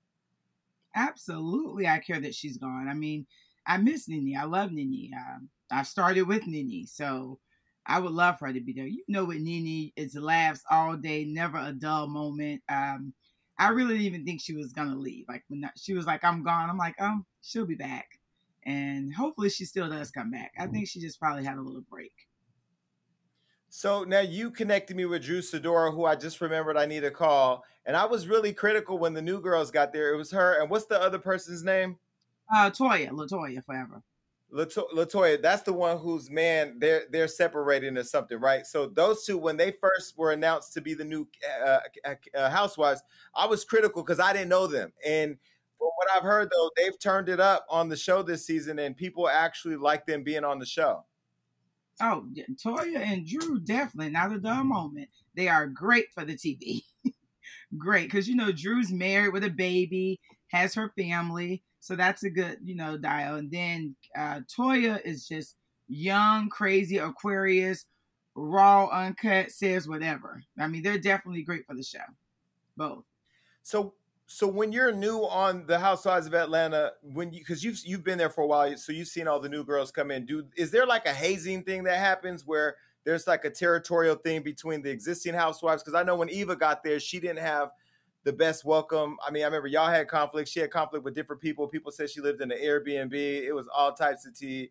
Absolutely, 0.94 1.86
I 1.86 1.98
care 1.98 2.20
that 2.20 2.34
she's 2.34 2.58
gone. 2.58 2.88
I 2.88 2.94
mean, 2.94 3.26
I 3.66 3.78
miss 3.78 4.08
NeNe. 4.08 4.36
I 4.36 4.44
love 4.44 4.72
NeNe. 4.72 5.10
Uh, 5.16 5.38
I 5.70 5.82
started 5.84 6.22
with 6.22 6.46
NeNe, 6.46 6.86
so 6.86 7.38
I 7.86 7.98
would 7.98 8.12
love 8.12 8.38
for 8.38 8.48
her 8.48 8.52
to 8.52 8.60
be 8.60 8.72
there. 8.72 8.86
You 8.86 9.02
know, 9.08 9.24
with 9.24 9.40
NeNe, 9.40 9.92
it's 9.96 10.16
laughs 10.16 10.62
all 10.70 10.96
day, 10.96 11.24
never 11.24 11.58
a 11.58 11.72
dull 11.72 12.08
moment. 12.08 12.62
Um, 12.68 13.14
I 13.60 13.68
really 13.68 13.94
didn't 13.94 14.06
even 14.06 14.24
think 14.24 14.40
she 14.40 14.54
was 14.54 14.72
gonna 14.72 14.96
leave. 14.96 15.26
Like 15.28 15.44
when 15.48 15.70
she 15.76 15.92
was 15.92 16.06
like, 16.06 16.24
"I'm 16.24 16.42
gone," 16.42 16.68
I'm 16.70 16.78
like, 16.78 17.00
"Um, 17.00 17.26
she'll 17.42 17.66
be 17.66 17.76
back." 17.76 18.20
and 18.64 19.14
hopefully 19.14 19.50
she 19.50 19.64
still 19.64 19.88
does 19.88 20.10
come 20.10 20.30
back. 20.30 20.52
I 20.58 20.66
think 20.66 20.88
she 20.88 21.00
just 21.00 21.18
probably 21.18 21.44
had 21.44 21.56
a 21.56 21.62
little 21.62 21.84
break. 21.88 22.12
So 23.68 24.04
now 24.04 24.20
you 24.20 24.50
connected 24.50 24.96
me 24.96 25.04
with 25.04 25.22
Drew 25.22 25.40
Sidora, 25.40 25.94
who 25.94 26.04
I 26.04 26.16
just 26.16 26.40
remembered 26.40 26.76
I 26.76 26.86
need 26.86 27.00
to 27.00 27.10
call, 27.10 27.64
and 27.86 27.96
I 27.96 28.04
was 28.04 28.26
really 28.26 28.52
critical 28.52 28.98
when 28.98 29.14
the 29.14 29.22
new 29.22 29.40
girls 29.40 29.70
got 29.70 29.92
there. 29.92 30.12
It 30.12 30.16
was 30.16 30.32
her, 30.32 30.60
and 30.60 30.68
what's 30.68 30.86
the 30.86 31.00
other 31.00 31.18
person's 31.18 31.62
name? 31.62 31.98
Uh, 32.52 32.70
Toya, 32.70 33.10
Latoya, 33.10 33.64
forever. 33.64 34.02
Lato- 34.52 34.90
Latoya, 34.94 35.40
that's 35.40 35.62
the 35.62 35.72
one 35.72 35.98
whose 35.98 36.30
man 36.30 36.76
they're 36.78 37.04
they're 37.10 37.28
separating 37.28 37.96
or 37.96 38.04
something, 38.04 38.38
right? 38.38 38.66
So 38.66 38.86
those 38.86 39.24
two, 39.24 39.38
when 39.38 39.56
they 39.56 39.72
first 39.72 40.16
were 40.18 40.32
announced 40.32 40.72
to 40.74 40.80
be 40.80 40.94
the 40.94 41.04
new 41.04 41.26
uh, 41.64 41.78
uh, 42.34 42.50
housewives, 42.50 43.02
I 43.34 43.46
was 43.46 43.64
critical 43.64 44.02
because 44.02 44.20
I 44.20 44.32
didn't 44.32 44.48
know 44.48 44.66
them, 44.66 44.92
and 45.06 45.36
from 45.78 45.88
what 45.96 46.08
I've 46.14 46.22
heard, 46.22 46.50
though, 46.50 46.70
they've 46.76 46.98
turned 46.98 47.28
it 47.28 47.40
up 47.40 47.64
on 47.70 47.88
the 47.88 47.96
show 47.96 48.22
this 48.22 48.44
season, 48.44 48.78
and 48.78 48.96
people 48.96 49.28
actually 49.28 49.76
like 49.76 50.04
them 50.04 50.22
being 50.22 50.44
on 50.44 50.58
the 50.58 50.66
show. 50.66 51.04
Oh, 52.02 52.26
Toya 52.62 52.98
and 52.98 53.26
Drew 53.26 53.60
definitely 53.60 54.10
not 54.10 54.32
a 54.32 54.38
dull 54.38 54.64
moment. 54.64 55.08
They 55.34 55.48
are 55.48 55.66
great 55.66 56.06
for 56.14 56.24
the 56.24 56.34
TV. 56.34 56.82
great 57.78 58.04
because 58.04 58.28
you 58.28 58.36
know 58.36 58.52
Drew's 58.52 58.90
married 58.90 59.32
with 59.32 59.44
a 59.44 59.50
baby, 59.50 60.20
has 60.48 60.74
her 60.74 60.92
family, 60.98 61.62
so 61.80 61.96
that's 61.96 62.22
a 62.22 62.30
good 62.30 62.58
you 62.62 62.76
know 62.76 62.96
dial. 62.96 63.36
And 63.36 63.50
then 63.50 63.94
uh, 64.16 64.40
Toya 64.54 65.00
is 65.04 65.26
just 65.26 65.56
young, 65.88 66.48
crazy, 66.48 66.98
Aquarius, 66.98 67.86
raw, 68.34 68.86
uncut, 68.86 69.50
says 69.50 69.88
whatever. 69.88 70.42
I 70.58 70.68
mean, 70.68 70.82
they're 70.82 70.98
definitely 70.98 71.42
great 71.42 71.66
for 71.66 71.74
the 71.74 71.82
show, 71.82 71.98
both. 72.76 73.04
So 73.62 73.94
so 74.32 74.46
when 74.46 74.70
you're 74.70 74.92
new 74.92 75.26
on 75.26 75.66
the 75.66 75.76
Housewives 75.76 76.28
of 76.28 76.34
Atlanta, 76.34 76.92
when 77.02 77.32
you 77.32 77.40
because 77.40 77.64
you've 77.64 77.80
you've 77.84 78.04
been 78.04 78.16
there 78.16 78.30
for 78.30 78.42
a 78.42 78.46
while, 78.46 78.76
so 78.76 78.92
you've 78.92 79.08
seen 79.08 79.26
all 79.26 79.40
the 79.40 79.48
new 79.48 79.64
girls 79.64 79.90
come 79.90 80.12
in. 80.12 80.24
Do 80.24 80.44
is 80.56 80.70
there 80.70 80.86
like 80.86 81.06
a 81.06 81.12
hazing 81.12 81.64
thing 81.64 81.82
that 81.84 81.98
happens 81.98 82.46
where 82.46 82.76
there's 83.04 83.26
like 83.26 83.44
a 83.44 83.50
territorial 83.50 84.14
thing 84.14 84.42
between 84.42 84.82
the 84.82 84.90
existing 84.90 85.34
housewives? 85.34 85.82
Because 85.82 85.98
I 85.98 86.04
know 86.04 86.14
when 86.14 86.30
Eva 86.30 86.54
got 86.54 86.84
there, 86.84 87.00
she 87.00 87.18
didn't 87.18 87.40
have 87.40 87.70
the 88.24 88.32
best 88.32 88.64
welcome. 88.64 89.16
I 89.26 89.30
mean, 89.30 89.42
I 89.42 89.46
remember 89.46 89.68
y'all 89.68 89.88
had 89.88 90.08
conflict. 90.08 90.48
She 90.48 90.60
had 90.60 90.70
conflict 90.70 91.04
with 91.04 91.14
different 91.14 91.40
people. 91.40 91.66
People 91.68 91.92
said 91.92 92.10
she 92.10 92.20
lived 92.20 92.40
in 92.40 92.52
an 92.52 92.58
Airbnb. 92.58 93.14
It 93.14 93.52
was 93.52 93.68
all 93.74 93.92
types 93.92 94.26
of 94.26 94.36
tea. 94.36 94.70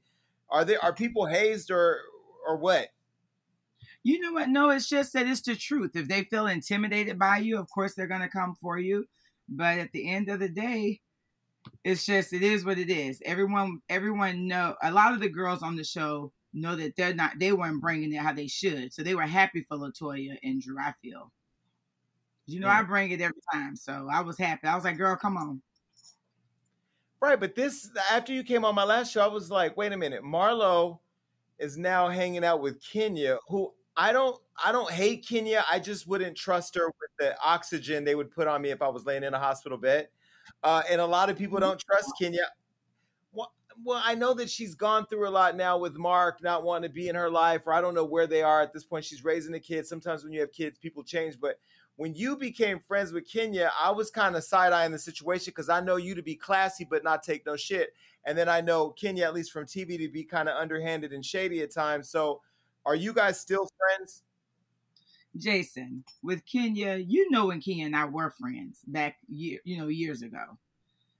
Are 0.50 0.66
there 0.66 0.84
are 0.84 0.94
people 0.94 1.26
hazed 1.26 1.72
or 1.72 2.00
or 2.48 2.58
what? 2.58 2.90
You 4.04 4.20
know 4.20 4.34
what? 4.34 4.50
No, 4.50 4.70
it's 4.70 4.88
just 4.88 5.14
that 5.14 5.28
it's 5.28 5.42
the 5.42 5.56
truth. 5.56 5.92
If 5.96 6.08
they 6.08 6.24
feel 6.24 6.48
intimidated 6.48 7.20
by 7.20 7.40
you, 7.40 7.60
of 7.60 7.70
course 7.70 7.96
they're 7.96 8.08
gonna 8.08 8.30
come 8.30 8.56
for 8.62 8.78
you. 8.78 9.06
But 9.48 9.80
at 9.80 9.92
the 9.92 10.10
end 10.10 10.30
of 10.30 10.40
the 10.40 10.50
day, 10.50 11.02
it's 11.84 12.06
just 12.06 12.34
it 12.34 12.44
is 12.44 12.64
what 12.64 12.78
it 12.78 12.90
is. 12.90 13.22
Everyone 13.26 13.82
everyone 13.90 14.48
know 14.48 14.76
a 14.82 14.92
lot 14.92 15.14
of 15.14 15.20
the 15.20 15.30
girls 15.30 15.64
on 15.64 15.76
the 15.76 15.84
show 15.84 16.32
know 16.54 16.76
that 16.76 16.96
they're 16.96 17.14
not 17.14 17.40
they 17.40 17.52
weren't 17.52 17.82
bringing 17.82 18.14
it 18.14 18.22
how 18.22 18.34
they 18.34 18.48
should. 18.48 18.94
So 18.94 19.04
they 19.04 19.16
were 19.16 19.24
happy 19.24 19.66
for 19.68 19.78
Latoya 19.78 20.38
and 20.44 20.62
Drew. 20.62 20.80
I 20.80 20.94
feel. 21.02 21.32
You 22.50 22.60
know, 22.60 22.68
yeah. 22.68 22.80
I 22.80 22.84
bring 22.84 23.12
it 23.12 23.22
every 23.22 23.42
time, 23.54 23.76
so 23.76 24.08
I 24.12 24.22
was 24.22 24.38
happy. 24.38 24.68
I 24.68 24.76
was 24.76 24.84
like, 24.84 24.98
"Girl, 24.98 25.16
come 25.16 25.38
on." 25.38 25.62
Right, 27.22 27.40
but 27.40 27.56
this 27.56 27.90
after 28.12 28.34
you 28.34 28.44
came 28.44 28.66
on 28.66 28.76
my 28.76 28.84
last 28.84 29.12
show, 29.12 29.22
I 29.22 29.28
was 29.28 29.52
like, 29.52 29.78
"Wait 29.78 29.92
a 29.92 29.98
minute, 29.98 30.24
Marlo 30.24 31.00
is 31.60 31.78
now 31.78 32.08
hanging 32.08 32.44
out 32.44 32.62
with 32.62 32.82
Kenya, 32.82 33.38
who 33.48 33.74
I 33.96 34.14
don't 34.14 34.40
I 34.64 34.72
don't 34.72 34.90
hate 34.90 35.28
Kenya. 35.28 35.64
I 35.70 35.80
just 35.80 36.08
wouldn't 36.08 36.38
trust 36.38 36.76
her 36.76 36.88
with 36.88 37.12
the 37.20 37.36
oxygen 37.44 38.04
they 38.04 38.16
would 38.16 38.32
put 38.32 38.48
on 38.48 38.62
me 38.62 38.72
if 38.72 38.82
I 38.82 38.88
was 38.88 39.06
laying 39.06 39.24
in 39.24 39.34
a 39.34 39.40
hospital 39.40 39.78
bed. 39.78 40.08
Uh, 40.64 40.82
and 40.90 41.00
a 41.00 41.06
lot 41.06 41.30
of 41.30 41.38
people 41.38 41.60
don't 41.60 41.80
trust 41.80 42.12
Kenya. 42.20 42.48
Well, 43.32 43.52
well, 43.84 44.02
I 44.04 44.16
know 44.16 44.34
that 44.34 44.50
she's 44.50 44.76
gone 44.76 45.06
through 45.06 45.28
a 45.28 45.30
lot 45.30 45.56
now 45.56 45.78
with 45.78 45.96
Mark 45.98 46.42
not 46.42 46.64
wanting 46.64 46.90
to 46.90 46.94
be 46.94 47.10
in 47.10 47.16
her 47.16 47.30
life, 47.30 47.68
or 47.68 47.74
I 47.74 47.82
don't 47.82 47.94
know 47.94 48.06
where 48.06 48.28
they 48.28 48.42
are 48.42 48.62
at 48.62 48.74
this 48.74 48.84
point. 48.84 49.06
She's 49.06 49.24
raising 49.24 49.54
a 49.54 49.60
kid. 49.60 49.86
Sometimes 49.86 50.24
when 50.24 50.34
you 50.34 50.40
have 50.42 50.52
kids, 50.52 50.78
people 50.78 51.04
change. 51.04 51.40
But 51.40 51.60
when 52.00 52.16
you 52.16 52.38
became 52.38 52.80
friends 52.80 53.12
with 53.12 53.30
Kenya, 53.30 53.70
I 53.78 53.92
was 53.92 54.10
kind 54.10 54.38
of 54.38 54.46
side 54.46 54.72
eyeing 54.72 54.94
the 54.94 54.98
situation 54.98 55.52
because 55.52 55.68
I 55.68 55.82
know 55.82 55.98
you 55.98 56.16
to 56.16 56.22
be 56.24 56.34
classy 56.34 56.88
but 56.90 57.04
not 57.04 57.24
take 57.24 57.46
no 57.46 57.58
shit. 57.58 57.90
And 58.26 58.38
then 58.38 58.48
I 58.48 58.62
know 58.62 58.92
Kenya, 58.92 59.26
at 59.26 59.34
least 59.34 59.52
from 59.52 59.66
TV, 59.66 59.98
to 59.98 60.08
be 60.08 60.24
kind 60.24 60.48
of 60.48 60.56
underhanded 60.56 61.12
and 61.12 61.26
shady 61.26 61.62
at 61.62 61.74
times. 61.74 62.10
So 62.10 62.40
are 62.86 62.96
you 62.96 63.12
guys 63.12 63.38
still 63.38 63.70
friends? 63.78 64.24
Jason, 65.36 66.06
with 66.24 66.46
Kenya, 66.46 66.96
you 66.96 67.30
know 67.32 67.48
when 67.48 67.60
Kenya 67.60 67.88
and 67.88 67.96
I 67.98 68.06
were 68.06 68.30
friends 68.30 68.80
back 68.88 69.18
year, 69.28 69.60
you 69.66 69.78
know, 69.78 69.90
years 69.90 70.22
ago. 70.22 70.58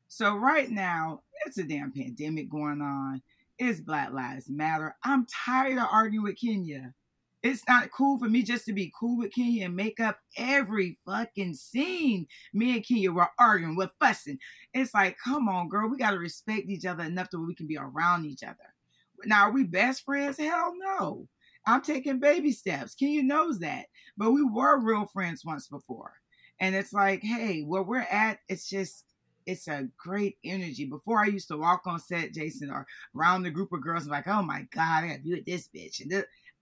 So 0.08 0.38
right 0.38 0.70
now, 0.70 1.24
it's 1.46 1.58
a 1.58 1.64
damn 1.66 1.92
pandemic 1.92 2.50
going 2.50 2.82
on. 2.82 3.22
It's 3.58 3.82
Black 3.82 4.14
Lives 4.14 4.50
Matter. 4.50 4.96
I'm 5.04 5.26
tired 5.26 5.78
of 5.78 5.90
arguing 5.92 6.24
with 6.24 6.40
Kenya. 6.40 6.94
It's 7.42 7.66
not 7.68 7.92
cool 7.92 8.20
for 8.20 8.28
me 8.28 8.44
just 8.44 8.66
to 8.66 8.74
be 8.74 8.92
cool 9.00 9.18
with 9.18 9.34
Kenya 9.34 9.66
and 9.66 9.76
make 9.76 10.00
up 10.00 10.20
every 10.36 10.98
fucking 11.06 11.54
scene. 11.54 12.28
Me 12.54 12.76
and 12.76 12.86
Kenya 12.86 13.12
were 13.12 13.30
arguing, 13.40 13.78
we're 13.78 13.90
fussing. 14.00 14.38
It's 14.74 14.94
like, 14.94 15.18
come 15.24 15.48
on, 15.48 15.70
girl, 15.70 15.90
we 15.90 15.98
gotta 15.98 16.18
respect 16.18 16.68
each 16.68 16.86
other 16.86 17.04
enough 17.04 17.30
that 17.32 17.40
we 17.40 17.56
can 17.56 17.68
be 17.68 17.78
around 17.78 18.26
each 18.26 18.44
other. 18.44 18.58
Now, 19.26 19.44
are 19.44 19.52
we 19.52 19.64
best 19.64 20.04
friends? 20.04 20.38
Hell 20.38 20.74
no. 20.78 21.28
I'm 21.66 21.82
taking 21.82 22.20
baby 22.20 22.52
steps. 22.52 22.96
Kenya 22.96 23.24
knows 23.24 23.60
that. 23.60 23.86
But 24.18 24.32
we 24.32 24.44
were 24.44 24.80
real 24.80 25.06
friends 25.06 25.46
once 25.46 25.68
before. 25.68 26.14
And 26.60 26.76
it's 26.76 26.94
like, 26.94 27.22
hey, 27.24 27.62
where 27.62 27.84
we're 27.84 28.00
at, 28.00 28.40
it's 28.50 28.68
just 28.68 29.06
it's 29.46 29.68
a 29.68 29.88
great 29.98 30.38
energy. 30.44 30.86
Before 30.86 31.20
I 31.20 31.28
used 31.28 31.48
to 31.48 31.58
walk 31.58 31.88
on 31.88 32.00
set, 32.00 32.34
Jason, 32.34 32.70
or 32.70 32.86
around 33.16 33.44
the 33.44 33.50
group 33.50 33.72
of 33.74 33.82
girls, 33.82 34.06
I'm 34.06 34.12
like, 34.12 34.28
oh 34.28 34.44
my 34.44 34.68
God, 34.72 35.04
I 35.04 35.08
gotta 35.08 35.22
be 35.22 35.32
with 35.32 35.46
this 35.46 35.70
bitch. 35.76 36.02
And 36.02 36.12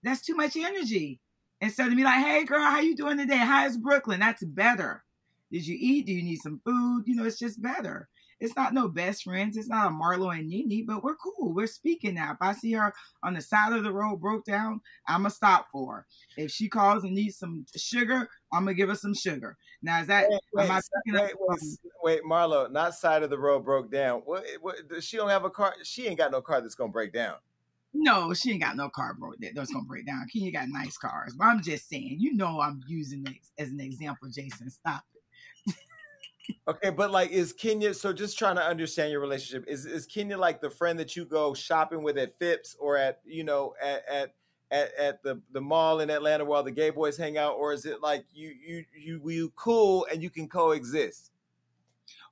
that's 0.02 0.22
too 0.22 0.34
much 0.34 0.56
energy. 0.56 1.20
Instead 1.60 1.88
of 1.88 1.94
me 1.94 2.04
like, 2.04 2.24
hey 2.24 2.44
girl, 2.44 2.60
how 2.60 2.80
you 2.80 2.94
doing 2.94 3.18
today? 3.18 3.38
How 3.38 3.66
is 3.66 3.76
Brooklyn? 3.76 4.20
That's 4.20 4.44
better. 4.44 5.04
Did 5.50 5.66
you 5.66 5.76
eat? 5.78 6.06
Do 6.06 6.12
you 6.12 6.22
need 6.22 6.38
some 6.38 6.60
food? 6.64 7.04
You 7.06 7.16
know, 7.16 7.24
it's 7.24 7.38
just 7.38 7.60
better. 7.60 8.08
It's 8.40 8.54
not 8.54 8.72
no 8.72 8.86
best 8.86 9.24
friends. 9.24 9.56
It's 9.56 9.68
not 9.68 9.88
a 9.88 9.90
Marlo 9.90 10.32
and 10.36 10.48
Nene, 10.48 10.86
but 10.86 11.02
we're 11.02 11.16
cool. 11.16 11.52
We're 11.52 11.66
speaking 11.66 12.14
now. 12.14 12.32
If 12.32 12.36
I 12.40 12.52
see 12.52 12.72
her 12.72 12.94
on 13.24 13.34
the 13.34 13.40
side 13.40 13.72
of 13.72 13.82
the 13.82 13.92
road 13.92 14.20
broke 14.20 14.44
down, 14.44 14.80
I'm 15.08 15.22
gonna 15.22 15.30
stop 15.30 15.66
for 15.72 15.96
her. 15.96 16.06
If 16.36 16.52
she 16.52 16.68
calls 16.68 17.02
and 17.02 17.14
needs 17.14 17.36
some 17.36 17.66
sugar, 17.74 18.28
I'm 18.52 18.64
gonna 18.64 18.74
give 18.74 18.90
her 18.90 18.94
some 18.94 19.14
sugar. 19.14 19.56
Now 19.82 20.00
is 20.00 20.06
that 20.06 20.28
wait, 20.28 20.40
wait, 20.52 20.82
wait, 21.06 21.32
wait, 21.40 21.78
wait, 22.04 22.22
Marlo, 22.22 22.70
not 22.70 22.94
side 22.94 23.24
of 23.24 23.30
the 23.30 23.38
road 23.38 23.64
broke 23.64 23.90
down. 23.90 24.20
What, 24.24 24.44
what 24.60 24.76
she 25.00 25.16
don't 25.16 25.30
have 25.30 25.44
a 25.44 25.50
car? 25.50 25.74
She 25.82 26.06
ain't 26.06 26.18
got 26.18 26.30
no 26.30 26.40
car 26.40 26.60
that's 26.60 26.76
gonna 26.76 26.92
break 26.92 27.12
down. 27.12 27.34
No, 27.94 28.34
she 28.34 28.52
ain't 28.52 28.62
got 28.62 28.76
no 28.76 28.88
car 28.88 29.14
broke 29.14 29.36
that's 29.54 29.72
gonna 29.72 29.84
break 29.84 30.06
down. 30.06 30.26
Kenya 30.32 30.52
got 30.52 30.68
nice 30.68 30.98
cars, 30.98 31.34
but 31.34 31.46
I'm 31.46 31.62
just 31.62 31.88
saying, 31.88 32.16
you 32.18 32.34
know, 32.34 32.60
I'm 32.60 32.82
using 32.86 33.26
it 33.26 33.36
as 33.60 33.70
an 33.70 33.80
example. 33.80 34.28
Jason, 34.28 34.70
stop 34.70 35.04
it. 35.66 35.74
okay, 36.68 36.90
but 36.90 37.10
like, 37.10 37.30
is 37.30 37.52
Kenya? 37.52 37.94
So 37.94 38.12
just 38.12 38.38
trying 38.38 38.56
to 38.56 38.62
understand 38.62 39.10
your 39.10 39.20
relationship. 39.20 39.64
Is 39.68 39.86
is 39.86 40.06
Kenya 40.06 40.36
like 40.36 40.60
the 40.60 40.70
friend 40.70 40.98
that 40.98 41.16
you 41.16 41.24
go 41.24 41.54
shopping 41.54 42.02
with 42.02 42.18
at 42.18 42.38
Phipps 42.38 42.76
or 42.78 42.96
at 42.98 43.20
you 43.24 43.42
know 43.42 43.74
at 43.82 44.04
at 44.08 44.34
at, 44.70 44.94
at 44.98 45.22
the, 45.22 45.40
the 45.52 45.60
mall 45.60 46.00
in 46.00 46.10
Atlanta 46.10 46.44
while 46.44 46.62
the 46.62 46.70
gay 46.70 46.90
boys 46.90 47.16
hang 47.16 47.38
out, 47.38 47.54
or 47.54 47.72
is 47.72 47.86
it 47.86 48.02
like 48.02 48.24
you 48.32 48.54
you 48.64 48.84
you 48.94 49.30
you 49.30 49.52
cool 49.56 50.06
and 50.12 50.22
you 50.22 50.30
can 50.30 50.46
coexist? 50.46 51.30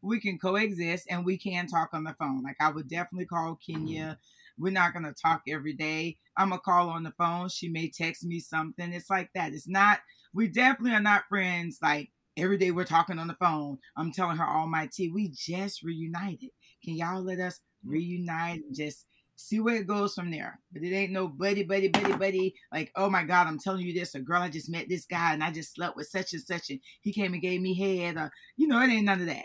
We 0.03 0.21
can 0.21 0.39
coexist 0.39 1.07
and 1.11 1.25
we 1.25 1.39
can 1.39 1.67
talk 1.67 1.91
on 1.93 2.05
the 2.05 2.15
phone. 2.19 2.43
Like 2.43 2.57
I 2.61 2.71
would 2.71 2.89
definitely 2.89 3.27
call 3.27 3.57
Kenya. 3.57 4.19
We're 4.59 4.73
not 4.73 4.93
gonna 4.93 5.13
talk 5.13 5.43
every 5.49 5.75
day. 5.75 6.19
I'm 6.37 6.51
gonna 6.51 6.61
call 6.61 6.91
on 6.91 7.03
the 7.03 7.13
phone. 7.19 7.49
She 7.49 7.69
may 7.69 7.91
text 7.91 8.25
me 8.25 8.41
something. 8.41 8.93
It's 8.93 9.11
like 9.11 9.31
that. 9.35 9.53
It's 9.53 9.69
not. 9.69 10.01
We 10.35 10.49
definitely 10.49 10.95
are 10.97 11.01
not 11.01 11.25
friends. 11.29 11.79
Like 11.83 12.11
every 12.37 12.59
day 12.59 12.71
we're 12.71 12.85
talking 12.85 13.19
on 13.19 13.29
the 13.29 13.37
phone. 13.41 13.79
I'm 13.97 14.13
telling 14.13 14.37
her 14.37 14.47
all 14.47 14.67
my 14.67 14.89
tea. 14.93 15.11
We 15.13 15.33
just 15.35 15.83
reunited. 15.83 16.51
Can 16.85 16.95
y'all 16.95 17.23
let 17.23 17.41
us 17.41 17.61
mm-hmm. 17.85 17.93
reunite 17.93 18.63
and 18.65 18.75
just 18.75 19.07
see 19.37 19.61
where 19.61 19.77
it 19.77 19.87
goes 19.87 20.15
from 20.15 20.31
there. 20.31 20.59
But 20.73 20.83
it 20.83 20.95
ain't 20.95 21.13
no 21.13 21.29
buddy, 21.29 21.63
buddy, 21.63 21.89
buddy, 21.89 22.13
buddy. 22.15 22.55
Like, 22.73 22.91
oh 22.97 23.09
my 23.09 23.23
God, 23.23 23.47
I'm 23.47 23.59
telling 23.59 23.87
you 23.87 23.95
this. 23.95 24.15
A 24.15 24.21
girl, 24.21 24.43
I 24.43 24.49
just 24.49 24.71
met 24.71 24.89
this 24.89 25.07
guy 25.07 25.35
and 25.35 25.45
I 25.45 25.51
just 25.51 25.75
slept 25.75 25.97
with 25.97 26.09
such 26.09 26.33
and 26.33 26.43
such, 26.43 26.71
and 26.71 26.81
he 27.03 27.13
came 27.13 27.33
and 27.33 27.43
gave 27.43 27.61
me 27.61 27.79
head. 27.79 28.17
Or, 28.17 28.31
you 28.57 28.67
know, 28.67 28.81
it 28.81 28.91
ain't 28.91 29.05
none 29.05 29.21
of 29.21 29.27
that. 29.27 29.45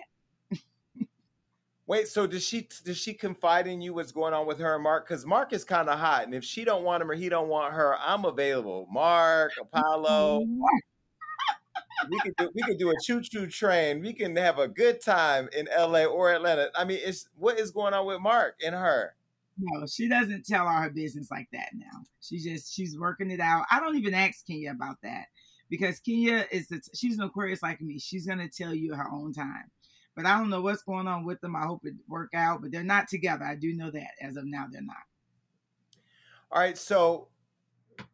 Wait, 1.92 2.08
so 2.08 2.26
does 2.26 2.42
she 2.42 2.70
does 2.86 2.98
she 2.98 3.14
confide 3.14 3.68
in 3.68 3.82
you 3.82 3.94
what's 3.94 4.14
going 4.14 4.34
on 4.34 4.48
with 4.48 4.58
her 4.58 4.76
and 4.76 4.84
Mark? 4.84 5.06
Because 5.06 5.26
Mark 5.26 5.52
is 5.52 5.66
kind 5.66 5.90
of 5.90 6.00
hot, 6.00 6.24
and 6.24 6.34
if 6.34 6.42
she 6.42 6.64
don't 6.64 6.86
want 6.86 7.04
him 7.04 7.12
or 7.12 7.16
he 7.16 7.28
don't 7.28 7.50
want 7.50 7.74
her, 7.74 7.98
I'm 8.00 8.24
available. 8.24 8.88
Mark, 8.90 9.52
Apollo. 9.60 10.46
we 12.10 12.18
could 12.22 12.34
do 12.38 12.50
we 12.56 12.62
could 12.62 12.78
do 12.78 12.92
a 12.92 12.94
choo 13.04 13.20
choo 13.20 13.46
train. 13.46 14.00
We 14.00 14.14
can 14.14 14.38
have 14.38 14.58
a 14.58 14.70
good 14.70 15.02
time 15.02 15.50
in 15.52 15.68
LA 15.78 16.06
or 16.06 16.32
Atlanta. 16.32 16.70
I 16.76 16.86
mean, 16.86 17.00
it's 17.04 17.28
what 17.36 17.60
is 17.60 17.72
going 17.72 17.94
on 17.94 18.06
with 18.06 18.22
Mark 18.22 18.56
and 18.66 18.74
her? 18.74 19.14
No, 19.60 19.86
she 19.86 20.08
doesn't 20.08 20.46
tell 20.46 20.70
all 20.70 20.82
her 20.82 20.92
business 20.92 21.30
like 21.30 21.50
that 21.52 21.72
now. 21.74 22.06
She 22.22 22.38
just 22.38 22.74
she's 22.74 22.98
working 22.98 23.32
it 23.32 23.42
out. 23.42 23.66
I 23.70 23.82
don't 23.82 23.98
even 23.98 24.14
ask 24.14 24.48
Kenya 24.48 24.72
about 24.72 25.02
that 25.04 25.26
because 25.70 26.00
Kenya 26.00 26.48
is 26.54 26.70
the, 26.70 26.82
she's 26.94 27.18
an 27.18 27.26
Aquarius 27.26 27.62
like 27.62 27.82
me. 27.82 28.00
She's 28.00 28.26
gonna 28.26 28.48
tell 28.48 28.74
you 28.74 28.94
her 28.96 29.12
own 29.12 29.34
time. 29.34 29.70
But 30.16 30.26
I 30.26 30.38
don't 30.38 30.50
know 30.50 30.62
what's 30.62 30.84
going 30.84 31.08
on 31.08 31.26
with 31.26 31.40
them. 31.42 31.56
I 31.56 31.66
hope 31.66 31.82
it 31.86 31.94
work 32.08 32.32
out. 32.34 32.62
But 32.62 32.72
they're 32.72 32.84
not 32.84 33.08
together. 33.08 33.46
I 33.46 33.56
do 33.56 33.74
know 33.74 33.92
that 33.92 34.12
as 34.22 34.36
of 34.36 34.46
now, 34.46 34.66
they're 34.72 34.82
not. 34.82 34.98
All 36.52 36.62
right. 36.62 36.78
So 36.78 37.30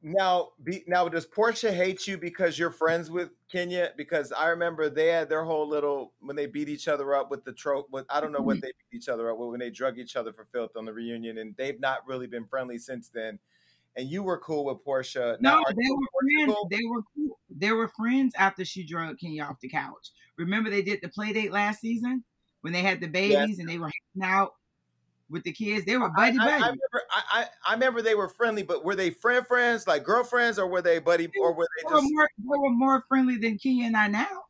now, 0.01 0.49
be, 0.63 0.83
now 0.87 1.07
does 1.07 1.25
Porsha 1.25 1.73
hate 1.73 2.07
you 2.07 2.17
because 2.17 2.59
you're 2.59 2.71
friends 2.71 3.09
with 3.09 3.29
Kenya? 3.51 3.91
Because 3.97 4.31
I 4.31 4.47
remember 4.49 4.89
they 4.89 5.07
had 5.07 5.29
their 5.29 5.43
whole 5.43 5.67
little 5.67 6.13
when 6.19 6.35
they 6.35 6.45
beat 6.45 6.69
each 6.69 6.87
other 6.87 7.15
up 7.15 7.31
with 7.31 7.43
the 7.43 7.53
trope. 7.53 7.87
With 7.91 8.05
I 8.09 8.21
don't 8.21 8.31
know 8.31 8.39
what 8.39 8.57
mm-hmm. 8.57 8.61
they 8.61 8.73
beat 8.91 8.97
each 8.97 9.09
other 9.09 9.31
up 9.31 9.37
with 9.37 9.49
when 9.49 9.59
they 9.59 9.69
drug 9.69 9.97
each 9.97 10.15
other 10.15 10.33
for 10.33 10.45
filth 10.51 10.71
on 10.75 10.85
the 10.85 10.93
reunion, 10.93 11.39
and 11.39 11.55
they've 11.57 11.79
not 11.79 12.07
really 12.07 12.27
been 12.27 12.45
friendly 12.45 12.77
since 12.77 13.09
then. 13.09 13.39
And 13.97 14.07
you 14.07 14.23
were 14.23 14.37
cool 14.37 14.65
with 14.65 14.85
Porsha. 14.85 15.41
No, 15.41 15.57
now, 15.57 15.63
they 15.69 15.89
were 15.89 16.07
friends. 16.21 16.53
Cool? 16.53 16.67
They 16.69 16.85
were 16.87 17.01
cool. 17.15 17.39
They 17.49 17.71
were 17.71 17.87
friends 17.89 18.33
after 18.37 18.63
she 18.63 18.85
drug 18.85 19.17
Kenya 19.19 19.43
off 19.43 19.59
the 19.59 19.69
couch. 19.69 20.11
Remember 20.37 20.69
they 20.69 20.83
did 20.83 20.99
the 21.01 21.09
play 21.09 21.33
date 21.33 21.51
last 21.51 21.81
season 21.81 22.23
when 22.61 22.73
they 22.73 22.83
had 22.83 23.01
the 23.01 23.07
babies 23.07 23.49
yes. 23.49 23.59
and 23.59 23.67
they 23.67 23.79
were 23.79 23.91
hanging 24.15 24.31
out 24.31 24.53
with 25.29 25.43
the 25.43 25.51
kids. 25.51 25.85
They 25.85 25.97
were 25.97 26.09
buddy 26.09 26.37
buddy. 26.37 26.51
I, 26.51 26.55
I, 26.55 26.59
remember, 26.59 27.01
I, 27.11 27.45
I, 27.65 27.73
remember 27.73 28.01
they 28.01 28.15
were 28.15 28.29
friendly, 28.29 28.63
but 28.63 28.85
were 28.85 28.95
they 28.95 29.09
friend 29.09 29.45
friends, 29.45 29.87
like 29.87 30.03
girlfriends, 30.03 30.59
or 30.59 30.67
were 30.67 30.81
they 30.81 30.99
buddy, 30.99 31.27
or 31.39 31.53
were 31.53 31.67
they, 31.77 31.89
they 31.89 31.95
just? 31.95 32.03
Were 32.03 32.09
more, 32.11 32.29
they 32.37 32.59
were 32.59 32.69
more 32.69 33.05
friendly 33.07 33.37
than 33.37 33.57
Kenya 33.57 33.85
and 33.85 33.97
I 33.97 34.07
now. 34.07 34.43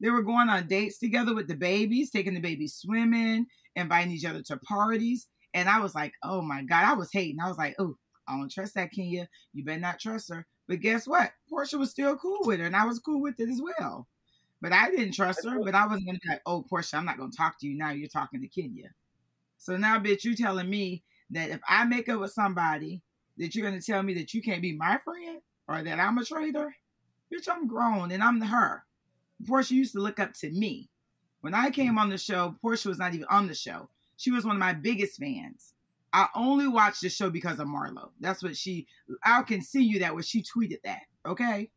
They 0.00 0.10
were 0.10 0.22
going 0.22 0.48
on 0.48 0.66
dates 0.66 0.98
together 0.98 1.34
with 1.34 1.46
the 1.46 1.54
babies, 1.54 2.10
taking 2.10 2.34
the 2.34 2.40
babies 2.40 2.74
swimming, 2.74 3.46
inviting 3.76 4.12
each 4.12 4.24
other 4.24 4.42
to 4.42 4.56
parties, 4.58 5.28
and 5.54 5.68
I 5.68 5.78
was 5.80 5.94
like, 5.94 6.12
oh 6.22 6.42
my 6.42 6.62
god, 6.62 6.84
I 6.84 6.94
was 6.94 7.10
hating. 7.12 7.40
I 7.40 7.48
was 7.48 7.58
like, 7.58 7.76
oh, 7.78 7.96
I 8.28 8.36
don't 8.36 8.50
trust 8.50 8.74
that 8.74 8.92
Kenya. 8.92 9.28
You 9.52 9.64
better 9.64 9.80
not 9.80 9.98
trust 9.98 10.30
her. 10.30 10.46
But 10.68 10.80
guess 10.80 11.06
what? 11.06 11.32
Porsha 11.50 11.78
was 11.78 11.90
still 11.90 12.16
cool 12.16 12.40
with 12.42 12.60
her, 12.60 12.66
and 12.66 12.76
I 12.76 12.86
was 12.86 12.98
cool 12.98 13.20
with 13.20 13.40
it 13.40 13.48
as 13.48 13.60
well. 13.60 14.06
But 14.60 14.72
I 14.72 14.90
didn't 14.90 15.12
trust 15.12 15.44
her. 15.44 15.58
But 15.62 15.74
I 15.74 15.86
wasn't 15.86 16.06
gonna 16.06 16.18
be 16.22 16.28
like, 16.28 16.42
oh, 16.46 16.64
Porsha, 16.70 16.94
I'm 16.94 17.04
not 17.04 17.18
gonna 17.18 17.32
talk 17.32 17.58
to 17.60 17.66
you 17.66 17.76
now. 17.76 17.90
You're 17.90 18.08
talking 18.08 18.40
to 18.40 18.48
Kenya. 18.48 18.90
So 19.58 19.76
now, 19.76 19.98
bitch, 19.98 20.24
you 20.24 20.34
telling 20.34 20.70
me 20.70 21.02
that 21.30 21.50
if 21.50 21.60
I 21.68 21.84
make 21.84 22.08
up 22.08 22.20
with 22.20 22.32
somebody, 22.32 23.02
that 23.38 23.54
you're 23.54 23.68
gonna 23.68 23.82
tell 23.82 24.02
me 24.02 24.14
that 24.14 24.34
you 24.34 24.42
can't 24.42 24.62
be 24.62 24.72
my 24.72 24.98
friend 24.98 25.40
or 25.68 25.82
that 25.82 25.98
I'm 25.98 26.18
a 26.18 26.24
traitor? 26.24 26.74
Bitch, 27.32 27.48
I'm 27.50 27.66
grown 27.66 28.12
and 28.12 28.22
I'm 28.22 28.40
her. 28.40 28.84
Porsha 29.44 29.72
used 29.72 29.94
to 29.94 30.00
look 30.00 30.20
up 30.20 30.34
to 30.34 30.50
me. 30.50 30.88
When 31.40 31.54
I 31.54 31.70
came 31.70 31.94
mm. 31.94 31.98
on 31.98 32.08
the 32.08 32.18
show, 32.18 32.54
Porsha 32.62 32.86
was 32.86 32.98
not 32.98 33.14
even 33.14 33.26
on 33.28 33.48
the 33.48 33.54
show. 33.54 33.88
She 34.16 34.30
was 34.30 34.44
one 34.44 34.56
of 34.56 34.60
my 34.60 34.72
biggest 34.72 35.18
fans. 35.18 35.74
I 36.12 36.28
only 36.34 36.68
watched 36.68 37.02
the 37.02 37.08
show 37.08 37.30
because 37.30 37.58
of 37.58 37.66
Marlo. 37.66 38.10
That's 38.20 38.42
what 38.42 38.56
she. 38.56 38.86
I 39.24 39.42
can 39.42 39.62
see 39.62 39.82
you 39.82 40.00
that 40.00 40.14
when 40.14 40.22
she 40.22 40.42
tweeted 40.42 40.82
that. 40.84 41.02
Okay. 41.26 41.70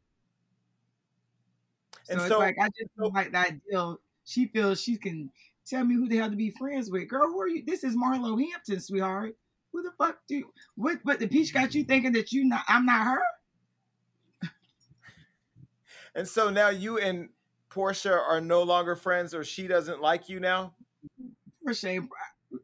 So, 2.03 2.13
and 2.13 2.21
so 2.21 2.27
it's 2.27 2.35
like 2.35 2.55
I 2.61 2.67
just 2.77 2.95
don't 2.97 3.13
like 3.13 3.31
that 3.31 3.53
deal. 3.69 3.99
She 4.25 4.47
feels 4.47 4.81
she 4.81 4.97
can 4.97 5.29
Tell 5.65 5.83
me 5.83 5.95
who 5.95 6.07
the 6.07 6.17
hell 6.17 6.29
to 6.29 6.35
be 6.35 6.51
friends 6.51 6.91
with. 6.91 7.07
Girl, 7.07 7.27
who 7.27 7.41
are 7.41 7.47
you? 7.47 7.63
This 7.65 7.83
is 7.83 7.95
Marlo 7.95 8.39
Hampton, 8.39 8.79
sweetheart. 8.79 9.35
Who 9.71 9.81
the 9.81 9.91
fuck 9.97 10.19
do 10.27 10.35
you, 10.35 10.53
what 10.75 10.99
but 11.03 11.19
the 11.19 11.27
peach 11.27 11.53
got 11.53 11.73
you 11.73 11.83
thinking 11.83 12.13
that 12.13 12.31
you 12.31 12.45
not 12.45 12.63
I'm 12.67 12.85
not 12.85 13.03
her? 13.03 13.21
and 16.15 16.27
so 16.27 16.49
now 16.49 16.69
you 16.69 16.99
and 16.99 17.29
Porsha 17.69 18.15
are 18.15 18.39
no 18.39 18.63
longer 18.63 18.95
friends 18.95 19.33
or 19.33 19.43
she 19.43 19.67
doesn't 19.67 20.01
like 20.01 20.29
you 20.29 20.39
now? 20.39 20.75
Porsha, 21.65 22.07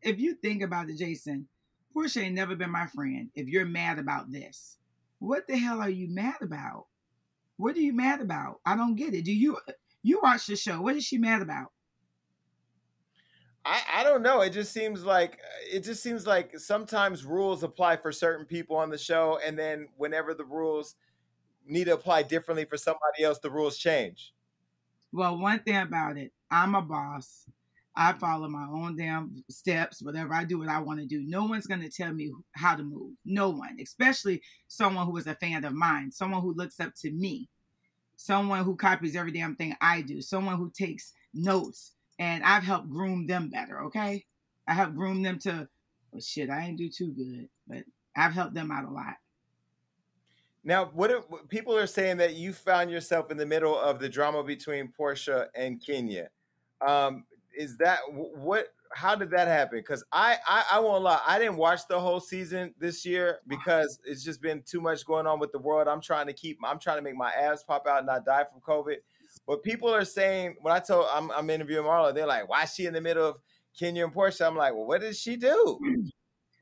if 0.03 0.19
you 0.19 0.35
think 0.35 0.61
about 0.61 0.89
it, 0.89 0.97
Jason, 0.97 1.47
Porsha 1.93 2.23
ain't 2.23 2.35
never 2.35 2.55
been 2.55 2.71
my 2.71 2.87
friend. 2.87 3.29
If 3.35 3.47
you're 3.47 3.65
mad 3.65 3.99
about 3.99 4.31
this, 4.31 4.77
what 5.19 5.47
the 5.47 5.57
hell 5.57 5.81
are 5.81 5.89
you 5.89 6.09
mad 6.09 6.41
about? 6.41 6.87
What 7.57 7.75
are 7.75 7.81
you 7.81 7.93
mad 7.93 8.21
about? 8.21 8.59
I 8.65 8.75
don't 8.75 8.95
get 8.95 9.13
it. 9.13 9.25
Do 9.25 9.33
you 9.33 9.57
you 10.01 10.19
watch 10.21 10.47
the 10.47 10.55
show? 10.55 10.81
What 10.81 10.95
is 10.95 11.05
she 11.05 11.17
mad 11.17 11.41
about? 11.41 11.71
I, 13.63 13.81
I 13.95 14.03
don't 14.03 14.23
know. 14.23 14.41
It 14.41 14.49
just 14.51 14.71
seems 14.71 15.03
like 15.03 15.33
uh, 15.33 15.75
it 15.75 15.81
just 15.83 16.01
seems 16.01 16.25
like 16.25 16.57
sometimes 16.57 17.25
rules 17.25 17.61
apply 17.63 17.97
for 17.97 18.11
certain 18.11 18.45
people 18.45 18.75
on 18.75 18.89
the 18.89 18.97
show, 18.97 19.39
and 19.45 19.57
then 19.57 19.87
whenever 19.97 20.33
the 20.33 20.45
rules 20.45 20.95
need 21.67 21.85
to 21.85 21.93
apply 21.93 22.23
differently 22.23 22.65
for 22.65 22.77
somebody 22.77 23.23
else, 23.23 23.37
the 23.39 23.51
rules 23.51 23.77
change. 23.77 24.33
Well, 25.11 25.37
one 25.37 25.59
thing 25.59 25.77
about 25.77 26.17
it, 26.17 26.31
I'm 26.49 26.73
a 26.73 26.81
boss. 26.81 27.45
I 27.95 28.13
follow 28.13 28.47
my 28.47 28.67
own 28.71 28.95
damn 28.95 29.43
steps. 29.49 30.01
Whatever 30.01 30.33
I 30.33 30.45
do, 30.45 30.59
what 30.59 30.69
I 30.69 30.79
want 30.79 30.99
to 30.99 31.05
do. 31.05 31.21
No 31.25 31.45
one's 31.45 31.67
going 31.67 31.81
to 31.81 31.89
tell 31.89 32.13
me 32.13 32.31
how 32.53 32.75
to 32.75 32.83
move. 32.83 33.13
No 33.25 33.49
one, 33.49 33.77
especially 33.81 34.41
someone 34.67 35.05
who 35.05 35.17
is 35.17 35.27
a 35.27 35.35
fan 35.35 35.65
of 35.65 35.73
mine, 35.73 36.11
someone 36.11 36.41
who 36.41 36.53
looks 36.53 36.79
up 36.79 36.93
to 37.01 37.11
me, 37.11 37.49
someone 38.15 38.63
who 38.63 38.75
copies 38.75 39.15
every 39.15 39.31
damn 39.31 39.55
thing 39.55 39.75
I 39.81 40.01
do, 40.01 40.21
someone 40.21 40.57
who 40.57 40.71
takes 40.71 41.13
notes. 41.33 41.93
And 42.19 42.43
I've 42.43 42.63
helped 42.63 42.89
groom 42.89 43.27
them 43.27 43.49
better, 43.49 43.81
okay? 43.85 44.25
I 44.67 44.73
helped 44.73 44.95
groom 44.95 45.23
them 45.23 45.39
to, 45.39 45.67
well, 46.11 46.21
shit, 46.21 46.49
I 46.49 46.65
ain't 46.65 46.77
do 46.77 46.87
too 46.87 47.11
good, 47.11 47.49
but 47.67 47.83
I've 48.15 48.33
helped 48.33 48.53
them 48.53 48.71
out 48.71 48.85
a 48.85 48.91
lot. 48.91 49.15
Now, 50.63 50.91
what 50.93 51.09
if, 51.09 51.23
people 51.49 51.75
are 51.75 51.87
saying 51.87 52.17
that 52.17 52.35
you 52.35 52.53
found 52.53 52.91
yourself 52.91 53.31
in 53.31 53.37
the 53.37 53.45
middle 53.45 53.77
of 53.77 53.99
the 53.99 54.07
drama 54.07 54.43
between 54.43 54.93
Porsha 54.97 55.47
and 55.55 55.83
Kenya? 55.83 56.29
Um, 56.85 57.25
is 57.57 57.77
that 57.77 57.99
what? 58.09 58.67
How 58.93 59.15
did 59.15 59.31
that 59.31 59.47
happen? 59.47 59.79
Because 59.79 60.03
I, 60.11 60.35
I, 60.45 60.65
I 60.73 60.79
won't 60.81 61.03
lie, 61.03 61.21
I 61.25 61.39
didn't 61.39 61.55
watch 61.55 61.87
the 61.87 61.97
whole 61.97 62.19
season 62.19 62.73
this 62.77 63.05
year 63.05 63.39
because 63.47 63.99
it's 64.03 64.21
just 64.21 64.41
been 64.41 64.61
too 64.65 64.81
much 64.81 65.05
going 65.05 65.25
on 65.25 65.39
with 65.39 65.53
the 65.53 65.59
world. 65.59 65.87
I'm 65.87 66.01
trying 66.01 66.27
to 66.27 66.33
keep, 66.33 66.59
I'm 66.61 66.77
trying 66.77 66.97
to 66.97 67.01
make 67.01 67.15
my 67.15 67.31
abs 67.31 67.63
pop 67.63 67.87
out 67.87 67.99
and 67.99 68.07
not 68.07 68.25
die 68.25 68.43
from 68.43 68.59
COVID. 68.59 68.97
But 69.47 69.63
people 69.63 69.93
are 69.93 70.03
saying 70.03 70.57
when 70.61 70.73
I 70.73 70.79
told, 70.79 71.07
I'm, 71.11 71.31
I'm 71.31 71.49
interviewing 71.49 71.85
Marlo, 71.85 72.13
they're 72.13 72.27
like, 72.27 72.49
"Why 72.49 72.63
is 72.63 72.73
she 72.73 72.85
in 72.85 72.93
the 72.93 73.01
middle 73.01 73.27
of 73.27 73.39
Kenya 73.77 74.03
and 74.03 74.13
Porsha?" 74.13 74.45
I'm 74.45 74.57
like, 74.57 74.73
"Well, 74.73 74.85
what 74.85 75.01
did 75.01 75.15
she 75.15 75.37
do?" 75.37 75.79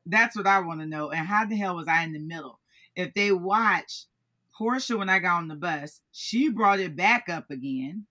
That's 0.05 0.36
what 0.36 0.48
I 0.48 0.60
want 0.60 0.79
to 0.81 0.86
know. 0.86 1.10
And 1.12 1.27
how 1.27 1.46
the 1.46 1.55
hell 1.55 1.75
was 1.75 1.88
I 1.88 2.03
in 2.03 2.13
the 2.13 2.19
middle? 2.19 2.60
If 2.96 3.13
they 3.13 3.31
watch 3.31 4.05
Porsha 4.60 4.98
when 4.98 5.10
I 5.10 5.19
got 5.19 5.38
on 5.38 5.48
the 5.48 5.55
bus, 5.55 6.01
she 6.12 6.50
brought 6.50 6.79
it 6.79 6.96
back 6.96 7.29
up 7.29 7.50
again. 7.50 8.05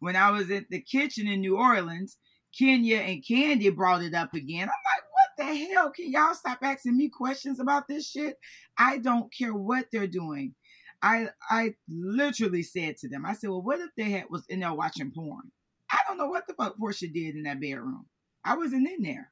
When 0.00 0.16
I 0.16 0.30
was 0.30 0.50
at 0.50 0.68
the 0.68 0.80
kitchen 0.80 1.26
in 1.26 1.40
New 1.40 1.56
Orleans, 1.56 2.18
Kenya 2.56 2.98
and 2.98 3.26
Candy 3.26 3.68
brought 3.70 4.02
it 4.02 4.14
up 4.14 4.34
again. 4.34 4.62
I'm 4.62 4.68
like, 4.68 5.04
what 5.10 5.48
the 5.48 5.72
hell? 5.72 5.90
Can 5.90 6.10
y'all 6.10 6.34
stop 6.34 6.58
asking 6.62 6.96
me 6.96 7.08
questions 7.08 7.60
about 7.60 7.88
this 7.88 8.08
shit? 8.08 8.38
I 8.78 8.98
don't 8.98 9.32
care 9.32 9.54
what 9.54 9.86
they're 9.90 10.06
doing. 10.06 10.54
I 11.02 11.28
I 11.50 11.74
literally 11.88 12.62
said 12.62 12.96
to 12.98 13.08
them, 13.08 13.26
I 13.26 13.34
said, 13.34 13.50
well, 13.50 13.62
what 13.62 13.80
if 13.80 13.90
they 13.96 14.10
had 14.10 14.24
was 14.30 14.44
in 14.48 14.60
there 14.60 14.72
watching 14.72 15.12
porn? 15.14 15.50
I 15.90 15.98
don't 16.08 16.18
know 16.18 16.28
what 16.28 16.46
the 16.46 16.54
fuck 16.54 16.76
Porsha 16.78 17.12
did 17.12 17.36
in 17.36 17.42
that 17.44 17.60
bedroom. 17.60 18.06
I 18.44 18.56
wasn't 18.56 18.88
in 18.88 19.02
there. 19.02 19.30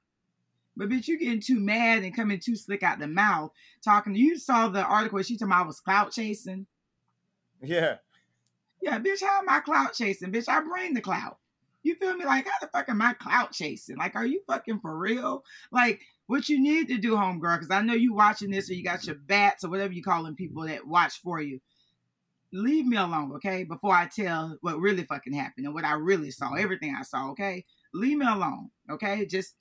But 0.77 0.89
bitch, 0.89 1.07
you 1.07 1.19
getting 1.19 1.41
too 1.41 1.61
mad 1.61 2.03
and 2.03 2.17
coming 2.17 2.41
too 2.41 2.57
slick 2.57 2.83
out 2.83 2.99
the 2.99 3.07
mouth 3.07 3.51
talking. 3.85 4.15
You 4.15 4.39
saw 4.39 4.69
the 4.69 4.83
article 4.83 5.17
where 5.17 5.25
she 5.25 5.37
told 5.37 5.51
me 5.51 5.57
I 5.57 5.63
was 5.63 5.81
clout 5.81 6.13
chasing. 6.13 6.67
Yeah. 7.63 7.97
Yeah, 8.81 8.99
bitch, 8.99 9.23
how 9.23 9.39
am 9.39 9.49
I 9.49 9.61
clout 9.61 9.95
chasing? 9.95 10.33
Bitch, 10.33 10.49
I 10.49 10.61
bring 10.61 10.95
the 10.95 11.01
clout. 11.01 11.39
You 11.83 11.97
feel 11.97 12.17
me? 12.17 12.25
Like, 12.25 12.47
how 12.47 12.53
the 12.61 12.69
fuck 12.69 12.89
am 12.89 13.03
I 13.03 13.15
clout 13.15 13.53
chasing? 13.53 13.97
Like, 13.97 14.15
are 14.15 14.27
you 14.27 14.43
fucking 14.47 14.81
for 14.81 14.97
real? 14.97 15.45
Like, 15.71 16.01
what 16.27 16.49
you 16.49 16.61
need 16.61 16.89
to 16.89 16.99
do, 16.99 17.15
homegirl, 17.15 17.61
because 17.61 17.71
I 17.71 17.83
know 17.83 17.95
you 17.95 18.15
watching 18.15 18.51
this 18.51 18.71
or 18.71 18.75
you 18.75 18.85
got 18.85 19.05
your 19.07 19.17
bats 19.17 19.65
or 19.65 19.71
whatever 19.71 19.93
you 19.93 20.03
calling 20.03 20.37
people 20.37 20.67
that 20.67 20.87
watch 20.87 21.21
for 21.23 21.41
you. 21.41 21.61
Leave 22.53 22.87
me 22.87 22.97
alone, 22.97 23.33
okay? 23.37 23.65
Before 23.65 23.95
I 23.95 24.07
tell 24.07 24.57
what 24.61 24.79
really 24.79 25.05
fucking 25.05 25.33
happened 25.33 25.67
and 25.67 25.75
what 25.75 25.85
I 25.85 25.95
really 25.95 26.31
saw, 26.31 26.47
mm-hmm. 26.47 26.63
everything 26.63 26.95
I 26.99 27.03
saw, 27.03 27.31
okay? 27.31 27.65
Leave 27.95 28.19
me 28.19 28.27
alone, 28.27 28.71
okay? 28.91 29.27
Just 29.27 29.55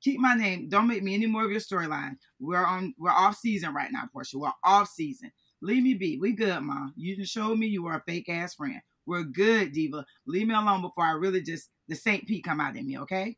keep 0.00 0.20
my 0.20 0.34
name. 0.34 0.68
Don't 0.68 0.86
make 0.88 1.02
me 1.02 1.14
any 1.14 1.26
more 1.26 1.44
of 1.44 1.50
your 1.50 1.60
storyline. 1.60 2.16
We're 2.38 2.64
on. 2.64 2.94
We're 2.98 3.10
off 3.10 3.36
season 3.36 3.74
right 3.74 3.90
now, 3.90 4.04
Porsha. 4.14 4.34
We're 4.34 4.52
off 4.64 4.88
season. 4.88 5.30
Leave 5.62 5.82
me 5.82 5.94
be. 5.94 6.18
We 6.18 6.32
good, 6.32 6.60
ma. 6.60 6.88
You 6.96 7.16
just 7.16 7.32
showed 7.32 7.58
me 7.58 7.66
you 7.66 7.82
were 7.82 7.94
a 7.94 8.02
fake 8.06 8.28
ass 8.28 8.54
friend. 8.54 8.80
We're 9.06 9.22
good, 9.22 9.72
diva. 9.72 10.04
Leave 10.26 10.48
me 10.48 10.54
alone 10.54 10.82
before 10.82 11.04
I 11.04 11.12
really 11.12 11.40
just 11.40 11.70
the 11.88 11.94
Saint 11.94 12.26
Pete 12.26 12.44
come 12.44 12.60
out 12.60 12.76
in 12.76 12.86
me, 12.86 12.98
okay? 12.98 13.36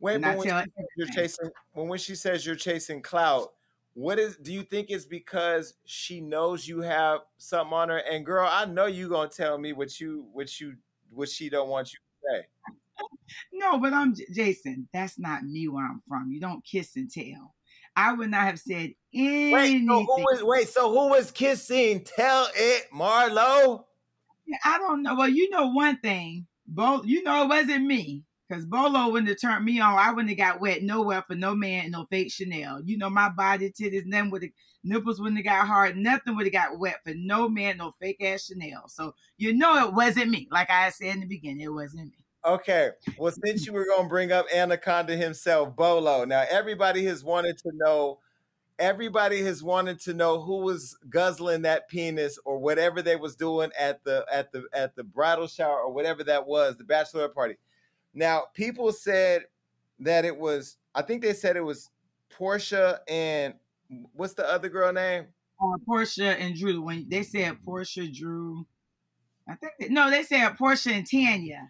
Wait, 0.00 0.20
when 0.20 0.64
you're 0.96 1.08
chasing 1.08 1.50
when 1.72 1.88
when 1.88 1.98
she 1.98 2.14
says 2.14 2.46
you're 2.46 2.54
chasing 2.56 3.02
clout, 3.02 3.52
what 3.94 4.18
is 4.18 4.36
do 4.36 4.52
you 4.52 4.62
think 4.62 4.90
it's 4.90 5.04
because 5.04 5.74
she 5.84 6.20
knows 6.20 6.68
you 6.68 6.80
have 6.80 7.20
something 7.38 7.72
on 7.72 7.88
her? 7.88 7.98
And 7.98 8.24
girl, 8.24 8.48
I 8.50 8.64
know 8.64 8.86
you 8.86 9.08
gonna 9.08 9.28
tell 9.28 9.58
me 9.58 9.72
what 9.72 10.00
you 10.00 10.26
what 10.32 10.60
you 10.60 10.76
what 11.10 11.28
she 11.28 11.48
don't 11.48 11.68
want 11.68 11.92
you 11.92 11.98
to 11.98 12.40
say 12.40 12.46
no, 13.52 13.78
but 13.78 13.92
I'm 13.92 14.14
Jason. 14.32 14.88
That's 14.92 15.18
not 15.18 15.44
me 15.44 15.68
where 15.68 15.84
I'm 15.84 16.02
from. 16.06 16.30
You 16.30 16.40
don't 16.40 16.64
kiss 16.64 16.96
and 16.96 17.10
tell. 17.10 17.54
I 17.96 18.12
would 18.12 18.30
not 18.30 18.42
have 18.42 18.60
said 18.60 18.92
anything. 19.12 19.52
Wait, 19.52 19.86
so 19.86 20.04
who 20.04 20.22
was, 20.22 20.42
wait, 20.44 20.68
so 20.68 20.90
who 20.90 21.08
was 21.08 21.32
kissing? 21.32 22.04
Tell 22.04 22.48
it, 22.54 22.84
Marlo. 22.94 23.84
I 24.64 24.78
don't 24.78 25.02
know. 25.02 25.14
Well, 25.14 25.28
you 25.28 25.50
know 25.50 25.68
one 25.68 25.98
thing. 25.98 26.46
Bo, 26.66 27.02
you 27.04 27.22
know 27.22 27.44
it 27.44 27.48
wasn't 27.48 27.86
me. 27.86 28.24
Cause 28.50 28.64
Bolo 28.64 29.10
wouldn't 29.10 29.28
have 29.28 29.40
turned 29.40 29.66
me 29.66 29.78
on. 29.78 29.98
I 29.98 30.10
wouldn't 30.10 30.30
have 30.30 30.38
got 30.38 30.60
wet 30.60 30.82
nowhere 30.82 31.22
for 31.26 31.34
no 31.34 31.54
man 31.54 31.90
no 31.90 32.06
fake 32.10 32.32
Chanel. 32.32 32.80
You 32.82 32.96
know 32.96 33.10
my 33.10 33.28
body 33.28 33.70
titties, 33.70 34.06
nothing 34.06 34.30
would 34.30 34.42
have 34.42 34.52
nipples 34.82 35.20
wouldn't 35.20 35.36
have 35.36 35.44
got 35.44 35.66
hard. 35.66 35.98
Nothing 35.98 36.34
would 36.34 36.46
have 36.46 36.52
got 36.54 36.78
wet 36.78 37.00
for 37.04 37.12
no 37.14 37.50
man, 37.50 37.76
no 37.76 37.92
fake 38.00 38.24
ass 38.24 38.46
Chanel. 38.46 38.88
So 38.88 39.14
you 39.36 39.52
know 39.52 39.86
it 39.86 39.92
wasn't 39.92 40.30
me. 40.30 40.48
Like 40.50 40.70
I 40.70 40.88
said 40.88 41.14
in 41.14 41.20
the 41.20 41.26
beginning, 41.26 41.60
it 41.60 41.72
wasn't 41.72 42.06
me. 42.06 42.24
Okay. 42.42 42.90
Well, 43.18 43.34
since 43.44 43.66
you 43.66 43.74
were 43.74 43.84
to 43.84 44.06
bring 44.08 44.32
up 44.32 44.46
Anaconda 44.54 45.14
himself, 45.14 45.76
Bolo. 45.76 46.24
Now, 46.24 46.44
everybody 46.48 47.04
has 47.04 47.22
wanted 47.22 47.58
to 47.58 47.70
know. 47.74 48.20
Everybody 48.78 49.42
has 49.42 49.62
wanted 49.62 50.00
to 50.02 50.14
know 50.14 50.40
who 50.40 50.58
was 50.58 50.96
guzzling 51.10 51.62
that 51.62 51.88
penis 51.88 52.38
or 52.44 52.58
whatever 52.58 53.02
they 53.02 53.16
was 53.16 53.34
doing 53.34 53.70
at 53.78 54.04
the 54.04 54.24
at 54.32 54.52
the 54.52 54.64
at 54.72 54.94
the 54.94 55.02
bridal 55.04 55.48
shower 55.48 55.80
or 55.80 55.92
whatever 55.92 56.22
that 56.24 56.46
was, 56.46 56.76
the 56.76 56.84
bachelor 56.84 57.28
party. 57.28 57.56
Now, 58.14 58.44
people 58.54 58.92
said 58.92 59.44
that 60.00 60.24
it 60.24 60.38
was. 60.38 60.76
I 60.94 61.02
think 61.02 61.22
they 61.22 61.32
said 61.32 61.56
it 61.56 61.64
was 61.64 61.90
Porsha 62.38 62.98
and 63.08 63.54
what's 64.12 64.34
the 64.34 64.48
other 64.48 64.68
girl 64.68 64.92
name? 64.92 65.26
Uh, 65.60 65.76
Porsha 65.88 66.40
and 66.40 66.54
Drew. 66.54 66.82
When 66.82 67.08
they 67.08 67.22
said 67.22 67.58
Porsha, 67.66 68.12
Drew. 68.14 68.66
I 69.48 69.54
think 69.54 69.72
they, 69.78 69.88
no, 69.88 70.10
they 70.10 70.22
said 70.22 70.56
Porsha 70.56 70.92
and 70.92 71.10
Tanya. 71.10 71.68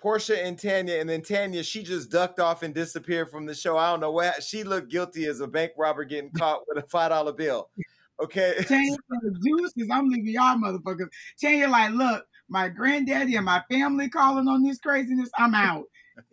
Porsha 0.00 0.42
and 0.44 0.58
Tanya, 0.58 0.94
and 0.94 1.08
then 1.08 1.22
Tanya, 1.22 1.62
she 1.62 1.82
just 1.82 2.10
ducked 2.10 2.40
off 2.40 2.62
and 2.62 2.74
disappeared 2.74 3.30
from 3.30 3.46
the 3.46 3.54
show. 3.54 3.76
I 3.76 3.90
don't 3.90 4.00
know 4.00 4.10
what 4.10 4.42
she 4.42 4.64
looked 4.64 4.90
guilty 4.90 5.26
as 5.26 5.40
a 5.40 5.46
bank 5.46 5.72
robber 5.76 6.04
getting 6.04 6.30
caught 6.30 6.62
with 6.66 6.82
a 6.82 6.86
five 6.88 7.10
dollar 7.10 7.32
bill. 7.32 7.68
Okay, 8.22 8.54
Tanya 8.66 8.96
juices. 9.44 9.88
I'm 9.90 10.08
leaving 10.08 10.28
y'all 10.28 10.56
motherfuckers. 10.56 11.08
Tanya, 11.40 11.68
like, 11.68 11.92
look, 11.92 12.24
my 12.48 12.68
granddaddy 12.68 13.36
and 13.36 13.44
my 13.44 13.62
family 13.70 14.08
calling 14.08 14.48
on 14.48 14.62
this 14.62 14.78
craziness. 14.78 15.30
I'm 15.38 15.54
out. 15.54 15.84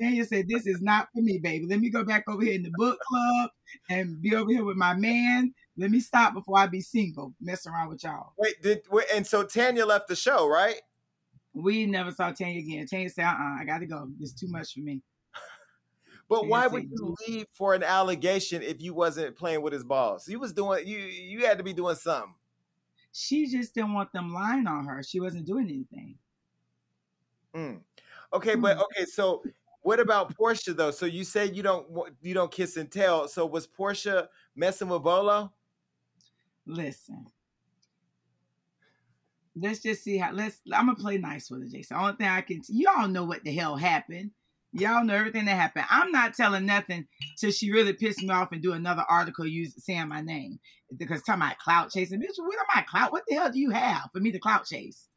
Tanya 0.02 0.26
said, 0.26 0.48
"This 0.48 0.68
is 0.68 0.82
not 0.82 1.08
for 1.14 1.22
me, 1.22 1.38
baby. 1.38 1.66
Let 1.66 1.80
me 1.80 1.90
go 1.90 2.04
back 2.04 2.24
over 2.28 2.44
here 2.44 2.54
in 2.54 2.64
the 2.64 2.72
book 2.76 3.00
club 3.08 3.50
and 3.90 4.22
be 4.22 4.36
over 4.36 4.52
here 4.52 4.66
with 4.66 4.78
my 4.78 4.94
man. 4.94 5.54
Let 5.78 5.92
me 5.92 6.00
stop 6.00 6.34
before 6.34 6.60
I 6.60 6.68
be 6.68 6.82
single, 6.82 7.34
messing 7.40 7.72
around 7.72 7.90
with 7.90 8.04
y'all." 8.04 8.34
Wait, 8.38 8.62
did 8.62 8.82
wait, 8.92 9.06
and 9.14 9.26
so 9.26 9.44
Tanya 9.44 9.86
left 9.86 10.08
the 10.08 10.16
show, 10.16 10.48
right? 10.48 10.82
We 11.58 11.88
never 11.88 12.12
saw 12.12 12.32
Tanya 12.32 12.60
again. 12.60 12.86
Tanya 12.86 13.10
said, 13.10 13.26
uh-uh, 13.26 13.58
I 13.62 13.66
got 13.66 13.80
to 13.80 13.88
go. 13.88 14.08
It's 14.20 14.34
too 14.34 14.48
much 14.48 14.74
for 14.74 14.82
me. 14.82 15.02
But 16.30 16.40
Tanya 16.42 16.50
why 16.50 16.68
would 16.68 16.84
you 16.92 17.16
leave 17.26 17.46
for 17.54 17.74
an 17.74 17.84
allegation 17.84 18.62
if 18.62 18.82
you 18.82 18.94
wasn't 18.94 19.38
playing 19.38 19.62
with 19.62 19.72
his 19.72 19.86
balls? 19.86 20.28
You 20.28 20.40
was 20.40 20.52
doing 20.52 20.86
you 20.86 20.98
you 20.98 21.46
had 21.46 21.58
to 21.58 21.64
be 21.64 21.72
doing 21.72 21.96
something. 21.96 22.34
She 23.14 23.48
just 23.48 23.74
didn't 23.74 23.94
want 23.94 24.12
them 24.12 24.34
lying 24.34 24.68
on 24.68 24.86
her. 24.86 25.02
She 25.04 25.22
wasn't 25.22 25.46
doing 25.46 25.68
anything. 25.70 26.18
Mm. 27.56 27.80
Okay, 28.34 28.56
mm. 28.56 28.62
but 28.62 28.78
okay, 28.78 29.06
so 29.06 29.42
what 29.84 30.02
about 30.02 30.36
Porsha 30.36 30.76
though? 30.76 30.92
So 30.92 31.06
you 31.06 31.24
said 31.24 31.56
you 31.56 31.64
don't 31.64 31.88
you 32.22 32.34
don't 32.34 32.52
kiss 32.52 32.76
and 32.76 32.92
tell. 32.92 33.30
So 33.30 33.46
was 33.46 33.66
Porsha 33.66 34.28
messing 34.54 34.90
with 34.90 35.04
Bolo? 35.04 35.54
Listen, 36.66 37.26
let's 39.62 39.82
just 39.82 40.04
see 40.04 40.18
how 40.18 40.32
let's 40.32 40.60
I'm 40.74 40.88
gonna 40.88 40.96
play 40.96 41.18
nice 41.18 41.50
with 41.50 41.64
it, 41.64 41.72
Jason. 41.72 41.98
Only 41.98 42.14
thing 42.14 42.28
I 42.28 42.42
can 42.42 42.62
y'all 42.68 43.08
know 43.08 43.24
what 43.24 43.44
the 43.44 43.54
hell 43.54 43.76
happened. 43.76 44.32
Y'all 44.74 45.04
know 45.04 45.16
everything 45.16 45.46
that 45.46 45.56
happened. 45.56 45.86
I'm 45.90 46.12
not 46.12 46.34
telling 46.34 46.66
nothing 46.66 47.08
till 47.40 47.52
she 47.52 47.72
really 47.72 47.94
pissed 47.94 48.22
me 48.22 48.30
off 48.30 48.52
and 48.52 48.62
do 48.62 48.74
another 48.74 49.06
article 49.10 49.48
using 49.48 49.80
saying 49.80 50.10
my 50.10 50.22
name. 50.22 50.60
Because 50.96 51.24
talking 51.24 51.42
about 51.42 51.58
clout 51.58 51.92
chasing. 51.92 52.20
Bitch, 52.20 52.38
what 52.38 52.60
am 52.60 52.66
I 52.76 52.82
clout? 52.82 53.12
What 53.12 53.24
the 53.28 53.36
hell 53.36 53.52
do 53.52 53.60
you 53.60 53.72
have 53.72 54.10
for 54.14 54.20
me 54.20 54.32
to 54.32 54.40
clout 54.40 54.66
chase? 54.66 55.08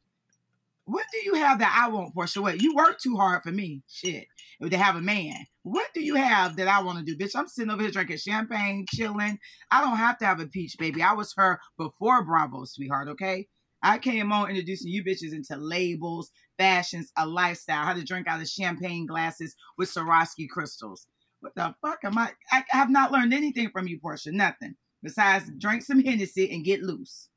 What 0.85 1.05
do 1.11 1.19
you 1.23 1.35
have 1.35 1.59
that 1.59 1.77
I 1.79 1.89
want, 1.89 2.15
Porsha? 2.15 2.41
What? 2.41 2.61
You 2.61 2.75
work 2.75 2.99
too 2.99 3.15
hard 3.15 3.43
for 3.43 3.51
me. 3.51 3.83
Shit. 3.87 4.25
To 4.61 4.77
have 4.77 4.95
a 4.95 5.01
man. 5.01 5.35
What 5.63 5.87
do 5.93 6.01
you 6.01 6.15
have 6.15 6.55
that 6.57 6.67
I 6.67 6.81
want 6.81 6.99
to 6.99 7.03
do? 7.05 7.17
Bitch, 7.17 7.35
I'm 7.35 7.47
sitting 7.47 7.71
over 7.71 7.81
here 7.81 7.91
drinking 7.91 8.17
champagne, 8.17 8.85
chilling. 8.89 9.37
I 9.69 9.81
don't 9.81 9.97
have 9.97 10.17
to 10.19 10.25
have 10.25 10.39
a 10.39 10.47
peach, 10.47 10.75
baby. 10.79 11.03
I 11.03 11.13
was 11.13 11.33
her 11.37 11.59
before 11.77 12.25
Bravo, 12.25 12.65
sweetheart, 12.65 13.09
okay? 13.09 13.47
I 13.83 13.97
came 13.97 14.31
on 14.31 14.49
introducing 14.49 14.91
you 14.91 15.03
bitches 15.03 15.33
into 15.33 15.55
labels, 15.57 16.31
fashions, 16.57 17.11
a 17.17 17.25
lifestyle, 17.25 17.85
how 17.85 17.93
to 17.93 18.03
drink 18.03 18.27
out 18.27 18.41
of 18.41 18.47
champagne 18.47 19.05
glasses 19.05 19.55
with 19.77 19.89
Swarovski 19.89 20.47
crystals. 20.47 21.07
What 21.39 21.55
the 21.55 21.73
fuck 21.81 21.99
am 22.03 22.17
I? 22.17 22.31
I 22.51 22.63
have 22.69 22.89
not 22.89 23.11
learned 23.11 23.33
anything 23.33 23.69
from 23.71 23.87
you, 23.87 23.99
Porsha. 23.99 24.31
Nothing 24.31 24.75
besides 25.01 25.49
drink 25.57 25.81
some 25.81 26.03
Hennessy 26.03 26.51
and 26.53 26.63
get 26.63 26.83
loose. 26.83 27.29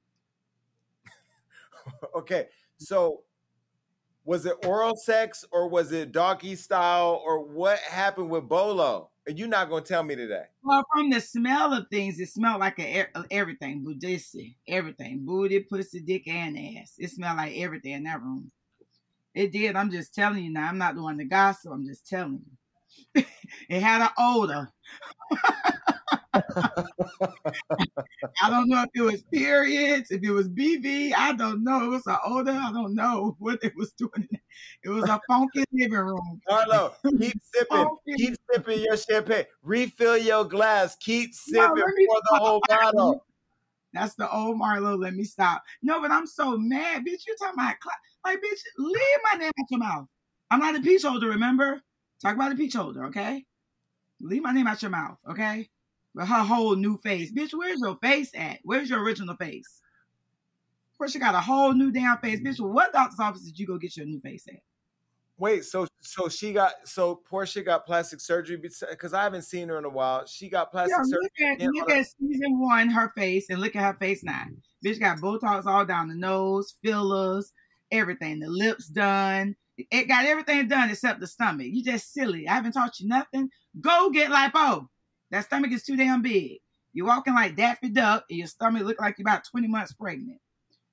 okay, 2.15 2.49
so 2.77 3.23
Was 4.25 4.47
it 4.47 4.57
oral 4.67 4.97
sex 4.97 5.45
or 5.53 5.69
was 5.69 5.93
it 5.93 6.13
doggy 6.13 6.57
style 6.57 7.23
or 7.25 7.45
what 7.45 7.79
happened 7.81 8.31
with 8.31 8.49
Bolo? 8.49 9.11
You're 9.27 9.49
not 9.49 9.71
gonna 9.71 9.85
tell 9.85 10.03
me 10.03 10.17
today. 10.17 10.45
Well, 10.63 10.85
from 10.93 11.11
the 11.11 11.21
smell 11.21 11.73
of 11.73 11.87
things, 11.91 12.21
it 12.21 12.29
smelled 12.29 12.61
like 12.61 12.79
a, 12.79 13.07
everything, 13.31 13.83
Buddhist, 13.83 14.37
everything, 14.69 15.25
booty, 15.25 15.61
pussy, 15.61 16.01
dick, 16.01 16.29
and 16.29 16.59
ass. 16.59 16.95
It 16.99 17.11
smelled 17.11 17.39
like 17.39 17.57
everything 17.57 17.93
in 17.93 18.03
that 18.05 18.21
room. 18.21 18.51
It 19.35 19.53
did. 19.53 19.77
I'm 19.77 19.91
just 19.91 20.15
telling 20.15 20.45
you 20.45 20.51
now. 20.53 20.69
I'm 20.69 20.79
not 20.79 20.95
doing 20.95 21.17
the 21.17 21.25
gossip. 21.25 21.73
I'm 21.73 21.87
just 21.87 22.07
telling 22.07 22.43
you. 23.15 23.25
it 23.69 23.83
had 23.83 24.03
an 24.03 24.11
odor. 24.19 24.71
I 28.43 28.51
don't 28.51 28.69
know 28.69 28.83
if 28.83 28.91
it 28.95 29.03
was 29.03 29.23
periods, 29.33 30.11
if 30.11 30.23
it 30.23 30.31
was 30.31 30.49
BV. 30.49 31.13
I 31.17 31.35
don't 31.35 31.63
know. 31.63 31.85
It 31.85 31.89
was 31.89 32.07
an 32.07 32.17
odor. 32.25 32.53
I 32.53 32.73
don't 32.73 32.95
know 32.95 33.37
what 33.39 33.63
it 33.63 33.75
was 33.77 33.93
doing. 33.93 34.29
It 34.83 34.89
was 34.89 35.05
a 35.05 35.21
funky 35.29 35.65
living 35.73 35.93
room. 35.93 36.41
Marlo, 36.49 36.93
keep 37.21 37.41
sipping. 37.55 37.87
Keep 38.17 38.37
sipping 38.51 38.81
your 38.81 38.97
champagne. 38.97 39.45
Refill 39.63 40.19
your 40.19 40.45
glass. 40.45 40.97
Keep 40.97 41.35
sipping 41.35 41.61
no, 41.61 41.75
for 41.75 42.21
the 42.31 42.39
whole 42.39 42.63
bottle. 42.69 43.25
That's 43.93 44.15
the 44.17 44.31
old 44.31 44.61
Marlo. 44.61 45.01
Let 45.01 45.15
me 45.15 45.25
stop. 45.25 45.63
No, 45.83 46.01
but 46.01 46.11
I'm 46.11 46.27
so 46.27 46.59
mad, 46.59 47.03
bitch. 47.03 47.27
You 47.27 47.37
talking 47.39 47.55
about 47.55 47.77
like, 48.25 48.39
bitch? 48.39 48.61
Leave 48.79 49.19
my 49.23 49.39
name 49.39 49.53
out 49.59 49.67
your 49.71 49.81
mouth. 49.81 50.07
I'm 50.51 50.61
not 50.61 50.77
a 50.77 50.81
peach 50.81 51.03
holder. 51.03 51.29
Remember? 51.29 51.81
Talk 52.21 52.35
about 52.35 52.53
a 52.53 52.57
peach 52.57 52.75
holder, 52.75 53.07
okay? 53.07 53.45
Leave 54.21 54.43
my 54.43 54.53
name 54.53 54.67
out 54.67 54.81
your 54.81 54.91
mouth, 54.91 55.19
okay? 55.29 55.69
Her 56.17 56.25
whole 56.25 56.77
new 56.77 56.99
face. 56.99 57.33
Bitch, 57.33 57.51
where's 57.53 57.81
your 57.81 57.97
face 57.97 58.31
at? 58.35 58.61
Where's 58.63 58.89
your 58.89 59.03
original 59.03 59.37
face? 59.37 59.81
Of 60.93 60.99
course, 60.99 61.13
she 61.13 61.19
got 61.19 61.35
a 61.35 61.41
whole 61.41 61.73
new 61.73 61.91
damn 61.91 62.19
face. 62.19 62.41
Bitch, 62.41 62.61
what 62.61 62.93
doctor's 62.93 63.19
office 63.19 63.43
did 63.43 63.59
you 63.59 63.67
go 63.67 63.79
get 63.79 63.97
your 63.97 64.07
new 64.07 64.21
face 64.21 64.47
at? 64.49 64.61
Wait, 65.37 65.65
so 65.65 65.89
so 66.01 66.29
she 66.29 66.53
got 66.53 66.73
so 66.85 67.21
Porsha 67.29 67.65
got 67.65 67.85
plastic 67.85 68.21
surgery 68.21 68.57
because 68.57 69.13
I 69.13 69.25
haven't 69.25 69.43
seen 69.43 69.69
her 69.69 69.79
in 69.79 69.85
a 69.85 69.89
while. 69.89 70.25
She 70.27 70.49
got 70.49 70.71
plastic 70.71 70.97
yeah, 70.97 71.03
surgery. 71.03 71.59
Look 71.59 71.61
at, 71.61 71.73
look 71.73 71.91
at 71.91 72.07
season 72.07 72.61
one, 72.61 72.89
her 72.91 73.13
face, 73.17 73.47
and 73.51 73.61
look 73.61 73.75
at 73.75 73.83
her 73.83 73.99
face 73.99 74.23
now. 74.23 74.45
Bitch 74.85 75.01
got 75.01 75.19
Botox 75.19 75.67
all 75.67 75.85
down 75.85 76.09
the 76.09 76.15
nose, 76.15 76.77
fillers, 76.85 77.53
everything. 77.91 78.39
The 78.39 78.49
lips 78.49 78.87
done. 78.87 79.57
It 79.77 80.07
got 80.07 80.25
everything 80.25 80.69
done 80.69 80.91
except 80.91 81.19
the 81.19 81.27
stomach. 81.27 81.67
You 81.69 81.83
just 81.83 82.13
silly. 82.13 82.47
I 82.47 82.55
haven't 82.55 82.73
taught 82.73 83.01
you 83.01 83.09
nothing. 83.09 83.51
Go 83.81 84.11
get 84.11 84.31
lipo. 84.31 84.87
That 85.35 85.47
stomach 85.47 85.73
is 85.73 85.83
too 85.83 85.97
damn 85.97 86.23
big. 86.23 86.61
You're 86.93 87.09
walking 87.09 87.35
like 87.35 87.57
Daffy 87.57 87.89
Duck, 87.89 88.25
and 88.31 88.39
your 88.39 88.47
stomach 88.47 88.85
look 88.85 89.01
like 89.01 89.19
you're 89.19 89.25
about 89.29 89.43
20 89.43 89.67
months 89.67 89.93
pregnant, 89.93 90.39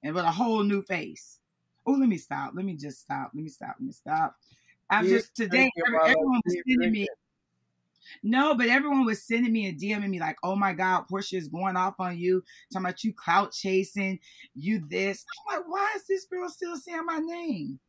and 0.02 0.16
with 0.16 0.24
a 0.24 0.32
whole 0.32 0.64
new 0.64 0.82
face. 0.82 1.38
Oh, 1.86 1.92
let 1.92 2.10
me 2.10 2.18
stop. 2.18 2.54
Let 2.56 2.66
me 2.66 2.76
just 2.76 3.02
stop. 3.02 3.30
Let 3.36 3.44
me 3.44 3.50
stop. 3.52 3.76
Let 3.80 3.86
me 3.86 3.92
stop. 3.92 4.36
I'm 4.90 5.06
yeah, 5.06 5.18
just 5.18 5.36
today. 5.36 5.70
everyone 6.08 6.42
was 6.44 6.58
sending 6.68 6.92
me. 6.92 7.08
No, 8.24 8.56
but 8.56 8.68
everyone 8.68 9.06
was 9.06 9.22
sending 9.22 9.54
me 9.54 9.68
and 9.68 9.80
DMing 9.80 10.10
me 10.10 10.20
like, 10.20 10.38
"Oh 10.42 10.56
my 10.56 10.74
God, 10.74 11.06
Porsha 11.08 11.38
is 11.38 11.48
going 11.48 11.76
off 11.76 12.00
on 12.00 12.18
you, 12.18 12.44
talking 12.74 12.88
about 12.88 13.04
you 13.04 13.14
clout 13.14 13.52
chasing, 13.52 14.20
you 14.56 14.84
this." 14.90 15.24
I'm 15.52 15.60
like, 15.60 15.70
why 15.70 15.94
is 15.96 16.08
this 16.08 16.26
girl 16.26 16.50
still 16.50 16.78
saying 16.78 17.06
my 17.06 17.20
name? 17.20 17.80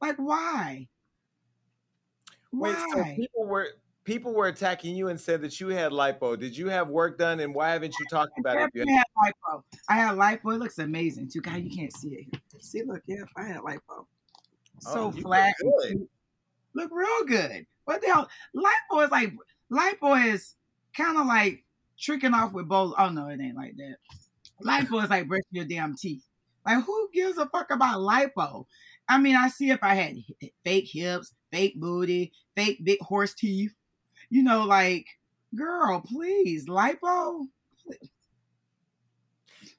Like, 0.00 0.16
why? 0.16 0.88
Why? 2.52 2.70
Wait, 2.70 2.76
so 2.94 3.04
people 3.16 3.44
were 3.44 3.68
people 4.10 4.34
were 4.34 4.48
attacking 4.48 4.96
you 4.96 5.06
and 5.06 5.20
said 5.20 5.40
that 5.40 5.60
you 5.60 5.68
had 5.68 5.92
lipo. 5.92 6.36
Did 6.36 6.56
you 6.56 6.68
have 6.68 6.88
work 6.88 7.16
done, 7.16 7.38
and 7.38 7.54
why 7.54 7.70
haven't 7.70 7.94
you 8.00 8.06
talked 8.10 8.36
about 8.40 8.56
I 8.56 8.64
it? 8.74 8.88
I 8.88 8.92
had 8.92 9.06
lipo. 9.16 9.62
I 9.88 9.94
had 9.94 10.16
lipo. 10.16 10.54
It 10.54 10.58
looks 10.58 10.78
amazing 10.78 11.28
too. 11.28 11.40
God, 11.40 11.62
you 11.62 11.70
can't 11.70 11.92
see 11.96 12.08
it. 12.08 12.40
See, 12.60 12.82
look, 12.82 13.02
yeah, 13.06 13.22
I 13.36 13.44
had 13.44 13.58
lipo. 13.58 14.06
So 14.80 15.04
oh, 15.06 15.10
flat. 15.12 15.54
Look, 15.62 15.92
look 16.74 16.90
real 16.92 17.24
good. 17.24 17.66
What 17.84 18.00
the 18.00 18.08
hell? 18.08 18.28
Lipo 18.56 19.04
is 19.04 19.10
like 19.12 19.32
lipo 19.70 20.32
is 20.32 20.56
kind 20.96 21.16
of 21.16 21.26
like 21.26 21.64
tricking 21.96 22.34
off 22.34 22.52
with 22.52 22.66
both. 22.66 22.94
Oh 22.98 23.10
no, 23.10 23.28
it 23.28 23.40
ain't 23.40 23.56
like 23.56 23.76
that. 23.76 23.96
Lipo 24.64 25.04
is 25.04 25.10
like 25.10 25.28
brushing 25.28 25.44
your 25.52 25.66
damn 25.66 25.94
teeth. 25.94 26.24
Like 26.66 26.82
who 26.82 27.10
gives 27.14 27.38
a 27.38 27.46
fuck 27.46 27.70
about 27.70 28.00
lipo? 28.00 28.66
I 29.08 29.18
mean, 29.18 29.36
I 29.36 29.48
see 29.48 29.70
if 29.70 29.82
I 29.82 29.94
had 29.94 30.16
fake 30.64 30.88
hips, 30.92 31.32
fake 31.52 31.78
booty, 31.78 32.32
fake 32.56 32.84
big 32.84 33.00
horse 33.00 33.34
teeth, 33.34 33.72
you 34.30 34.42
know, 34.42 34.64
like, 34.64 35.06
girl, 35.54 36.00
please, 36.00 36.66
lipo. 36.66 37.46
Please. 37.84 38.10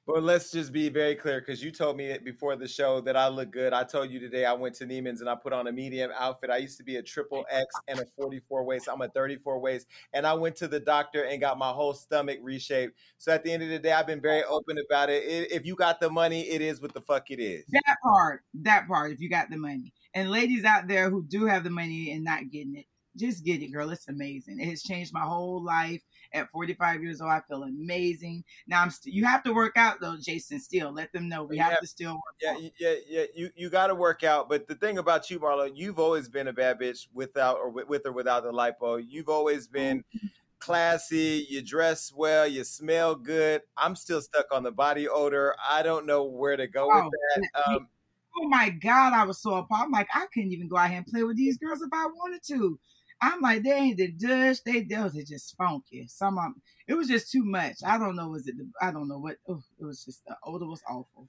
But 0.04 0.24
let's 0.24 0.50
just 0.50 0.72
be 0.72 0.88
very 0.88 1.14
clear 1.14 1.40
because 1.40 1.62
you 1.62 1.70
told 1.70 1.96
me 1.96 2.18
before 2.24 2.56
the 2.56 2.66
show 2.66 3.00
that 3.02 3.16
I 3.16 3.28
look 3.28 3.52
good. 3.52 3.72
I 3.72 3.84
told 3.84 4.10
you 4.10 4.18
today 4.18 4.44
I 4.44 4.52
went 4.52 4.74
to 4.76 4.84
Neiman's 4.84 5.20
and 5.20 5.30
I 5.30 5.36
put 5.36 5.52
on 5.52 5.68
a 5.68 5.72
medium 5.72 6.10
outfit. 6.18 6.50
I 6.50 6.56
used 6.56 6.76
to 6.78 6.82
be 6.82 6.96
a 6.96 7.02
triple 7.02 7.46
X 7.48 7.66
and 7.86 8.00
a 8.00 8.06
44 8.16 8.64
waist. 8.64 8.88
I'm 8.92 9.00
a 9.00 9.08
34 9.08 9.60
waist. 9.60 9.86
And 10.12 10.26
I 10.26 10.34
went 10.34 10.56
to 10.56 10.66
the 10.66 10.80
doctor 10.80 11.22
and 11.22 11.40
got 11.40 11.56
my 11.56 11.70
whole 11.70 11.94
stomach 11.94 12.40
reshaped. 12.42 12.98
So 13.18 13.32
at 13.32 13.44
the 13.44 13.52
end 13.52 13.62
of 13.62 13.68
the 13.68 13.78
day, 13.78 13.92
I've 13.92 14.08
been 14.08 14.20
very 14.20 14.42
open 14.42 14.76
about 14.84 15.08
it. 15.08 15.22
If 15.52 15.64
you 15.64 15.76
got 15.76 16.00
the 16.00 16.10
money, 16.10 16.48
it 16.48 16.60
is 16.60 16.82
what 16.82 16.92
the 16.94 17.00
fuck 17.00 17.30
it 17.30 17.38
is. 17.38 17.64
That 17.70 17.96
part, 18.02 18.42
that 18.54 18.88
part, 18.88 19.12
if 19.12 19.20
you 19.20 19.30
got 19.30 19.50
the 19.50 19.56
money. 19.56 19.92
And 20.14 20.32
ladies 20.32 20.64
out 20.64 20.88
there 20.88 21.10
who 21.10 21.22
do 21.22 21.46
have 21.46 21.62
the 21.62 21.70
money 21.70 22.10
and 22.10 22.24
not 22.24 22.50
getting 22.50 22.74
it, 22.74 22.86
just 23.16 23.44
get 23.44 23.62
it, 23.62 23.68
girl. 23.68 23.90
It's 23.90 24.08
amazing. 24.08 24.60
It 24.60 24.68
has 24.68 24.82
changed 24.82 25.12
my 25.12 25.20
whole 25.20 25.62
life. 25.62 26.02
At 26.34 26.50
45 26.50 27.02
years 27.02 27.20
old, 27.20 27.30
I 27.30 27.42
feel 27.46 27.62
amazing. 27.62 28.42
Now 28.66 28.80
I'm 28.80 28.90
st- 28.90 29.14
you 29.14 29.24
have 29.26 29.42
to 29.42 29.52
work 29.52 29.76
out 29.76 30.00
though, 30.00 30.16
Jason. 30.18 30.60
Still, 30.60 30.90
let 30.90 31.12
them 31.12 31.28
know 31.28 31.44
we 31.44 31.58
have, 31.58 31.72
have 31.72 31.80
to 31.80 31.86
still 31.86 32.14
work. 32.14 32.22
Yeah, 32.40 32.52
out. 32.52 32.72
yeah, 32.78 32.94
yeah. 33.06 33.24
You 33.34 33.50
you 33.54 33.68
got 33.68 33.88
to 33.88 33.94
work 33.94 34.24
out. 34.24 34.48
But 34.48 34.66
the 34.66 34.74
thing 34.74 34.96
about 34.96 35.30
you, 35.30 35.38
Marlo, 35.38 35.70
you've 35.74 35.98
always 35.98 36.28
been 36.28 36.48
a 36.48 36.52
bad 36.52 36.80
bitch 36.80 37.06
without 37.12 37.58
or 37.58 37.68
with, 37.68 37.86
with 37.88 38.06
or 38.06 38.12
without 38.12 38.44
the 38.44 38.52
lipo. 38.52 39.02
You've 39.06 39.28
always 39.28 39.68
been 39.68 39.98
mm-hmm. 39.98 40.26
classy. 40.58 41.46
You 41.50 41.60
dress 41.60 42.12
well. 42.16 42.46
You 42.46 42.64
smell 42.64 43.14
good. 43.14 43.60
I'm 43.76 43.94
still 43.94 44.22
stuck 44.22 44.46
on 44.52 44.62
the 44.62 44.72
body 44.72 45.08
odor. 45.08 45.54
I 45.68 45.82
don't 45.82 46.06
know 46.06 46.24
where 46.24 46.56
to 46.56 46.66
go 46.66 46.88
oh, 46.90 47.04
with 47.04 47.12
that. 47.12 47.62
Um, 47.66 47.88
oh 48.36 48.48
my 48.48 48.70
god, 48.70 49.12
I 49.12 49.24
was 49.24 49.38
so 49.40 49.54
appalled. 49.54 49.84
I'm 49.84 49.90
like, 49.90 50.08
I 50.14 50.26
couldn't 50.32 50.52
even 50.52 50.68
go 50.68 50.76
out 50.76 50.88
here 50.88 50.98
and 50.98 51.06
play 51.06 51.22
with 51.22 51.36
these 51.36 51.58
girls 51.58 51.82
if 51.82 51.90
I 51.92 52.06
wanted 52.06 52.42
to. 52.48 52.78
I'm 53.22 53.40
like, 53.40 53.62
they 53.62 53.70
ain't 53.70 53.98
the 53.98 54.10
Dutch. 54.10 54.64
They 54.64 54.82
those 54.82 55.16
are 55.16 55.22
just 55.22 55.56
funky. 55.56 56.06
Some 56.08 56.38
of 56.38 56.44
them, 56.44 56.62
it 56.88 56.94
was 56.94 57.06
just 57.06 57.30
too 57.30 57.44
much. 57.44 57.76
I 57.86 57.96
don't 57.96 58.16
know. 58.16 58.28
Was 58.28 58.48
it? 58.48 58.58
The, 58.58 58.68
I 58.82 58.90
don't 58.90 59.06
know 59.06 59.18
what. 59.18 59.36
Oh, 59.48 59.62
it 59.80 59.84
was 59.84 60.04
just 60.04 60.24
the 60.26 60.36
odor 60.44 60.66
was 60.66 60.82
awful. 60.90 61.28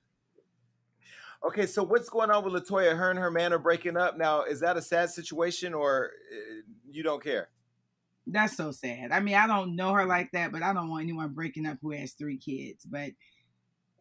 Okay, 1.46 1.68
so 1.68 1.84
what's 1.84 2.10
going 2.10 2.32
on 2.32 2.44
with 2.44 2.54
Latoya? 2.54 2.98
Her 2.98 3.12
and 3.12 3.20
her 3.20 3.30
man 3.30 3.54
are 3.54 3.60
breaking 3.60 3.96
up 3.96 4.18
now. 4.18 4.42
Is 4.42 4.60
that 4.62 4.76
a 4.76 4.82
sad 4.82 5.12
situation, 5.12 5.76
or 5.76 6.12
uh, 6.32 6.62
you 6.90 7.04
don't 7.04 7.24
care? 7.24 7.50
That's 8.26 8.58
so 8.58 8.72
sad. 8.72 9.12
I 9.12 9.20
mean, 9.20 9.36
I 9.36 9.46
don't 9.46 9.76
know 9.76 9.94
her 9.94 10.06
like 10.06 10.32
that, 10.32 10.52
but 10.52 10.64
I 10.64 10.74
don't 10.74 10.90
want 10.90 11.04
anyone 11.04 11.34
breaking 11.34 11.68
up 11.68 11.78
who 11.82 11.92
has 11.92 12.14
three 12.14 12.38
kids. 12.38 12.86
But 12.86 13.12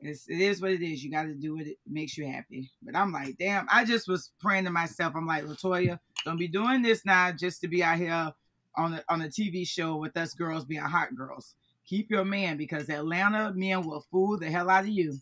it's, 0.03 0.29
it 0.29 0.41
is 0.41 0.61
what 0.61 0.73
it 0.73 0.83
is. 0.83 1.03
You 1.03 1.11
got 1.11 1.25
to 1.25 1.35
do 1.35 1.57
what 1.57 1.67
it 1.67 1.79
makes 1.87 2.19
you 2.19 2.27
happy. 2.27 2.71
But 2.83 2.97
I'm 2.97 3.12
like, 3.12 3.38
damn. 3.38 3.67
I 3.71 3.85
just 3.85 4.09
was 4.09 4.33
praying 4.41 4.65
to 4.65 4.71
myself. 4.71 5.15
I'm 5.17 5.27
like, 5.27 5.45
Latoya, 5.45 5.99
don't 6.25 6.38
be 6.38 6.49
doing 6.49 6.83
this 6.83 7.05
now 7.05 7.31
just 7.33 7.61
to 7.61 7.69
be 7.69 7.85
out 7.85 7.99
here 7.99 8.33
on 8.77 8.95
a, 8.95 9.05
on 9.09 9.23
a 9.23 9.29
TV 9.29 9.67
show 9.67 9.97
with 9.97 10.17
us 10.17 10.35
girls 10.35 10.65
being 10.65 10.81
hot 10.83 11.15
girls. 11.15 11.55
Keep 11.87 12.11
your 12.11 12.25
man 12.25 12.57
because 12.57 12.88
Atlanta 12.88 13.53
men 13.55 13.83
will 13.83 14.05
fool 14.11 14.38
the 14.38 14.51
hell 14.51 14.69
out 14.69 14.85
of 14.85 14.88
you. 14.88 15.19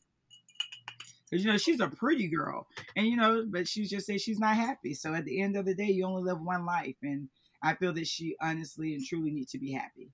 Because, 1.31 1.45
you 1.45 1.53
know, 1.53 1.59
she's 1.59 1.81
a 1.81 1.89
pretty 1.89 2.29
girl. 2.29 2.67
And, 2.97 3.07
you 3.07 3.17
know, 3.17 3.45
but 3.49 3.69
she 3.69 3.85
just 3.85 4.07
says 4.07 4.23
she's 4.23 4.41
not 4.41 4.57
happy. 4.57 4.95
So 4.95 5.15
at 5.15 5.25
the 5.25 5.41
end 5.41 5.57
of 5.57 5.65
the 5.65 5.75
day, 5.75 5.85
you 5.85 6.05
only 6.05 6.23
live 6.23 6.41
one 6.41 6.65
life. 6.65 6.97
And 7.03 7.29
I 7.63 7.75
feel 7.75 7.93
that 7.93 8.07
she 8.07 8.35
honestly 8.41 8.95
and 8.95 9.05
truly 9.05 9.31
needs 9.31 9.53
to 9.53 9.59
be 9.59 9.73
happy. 9.73 10.11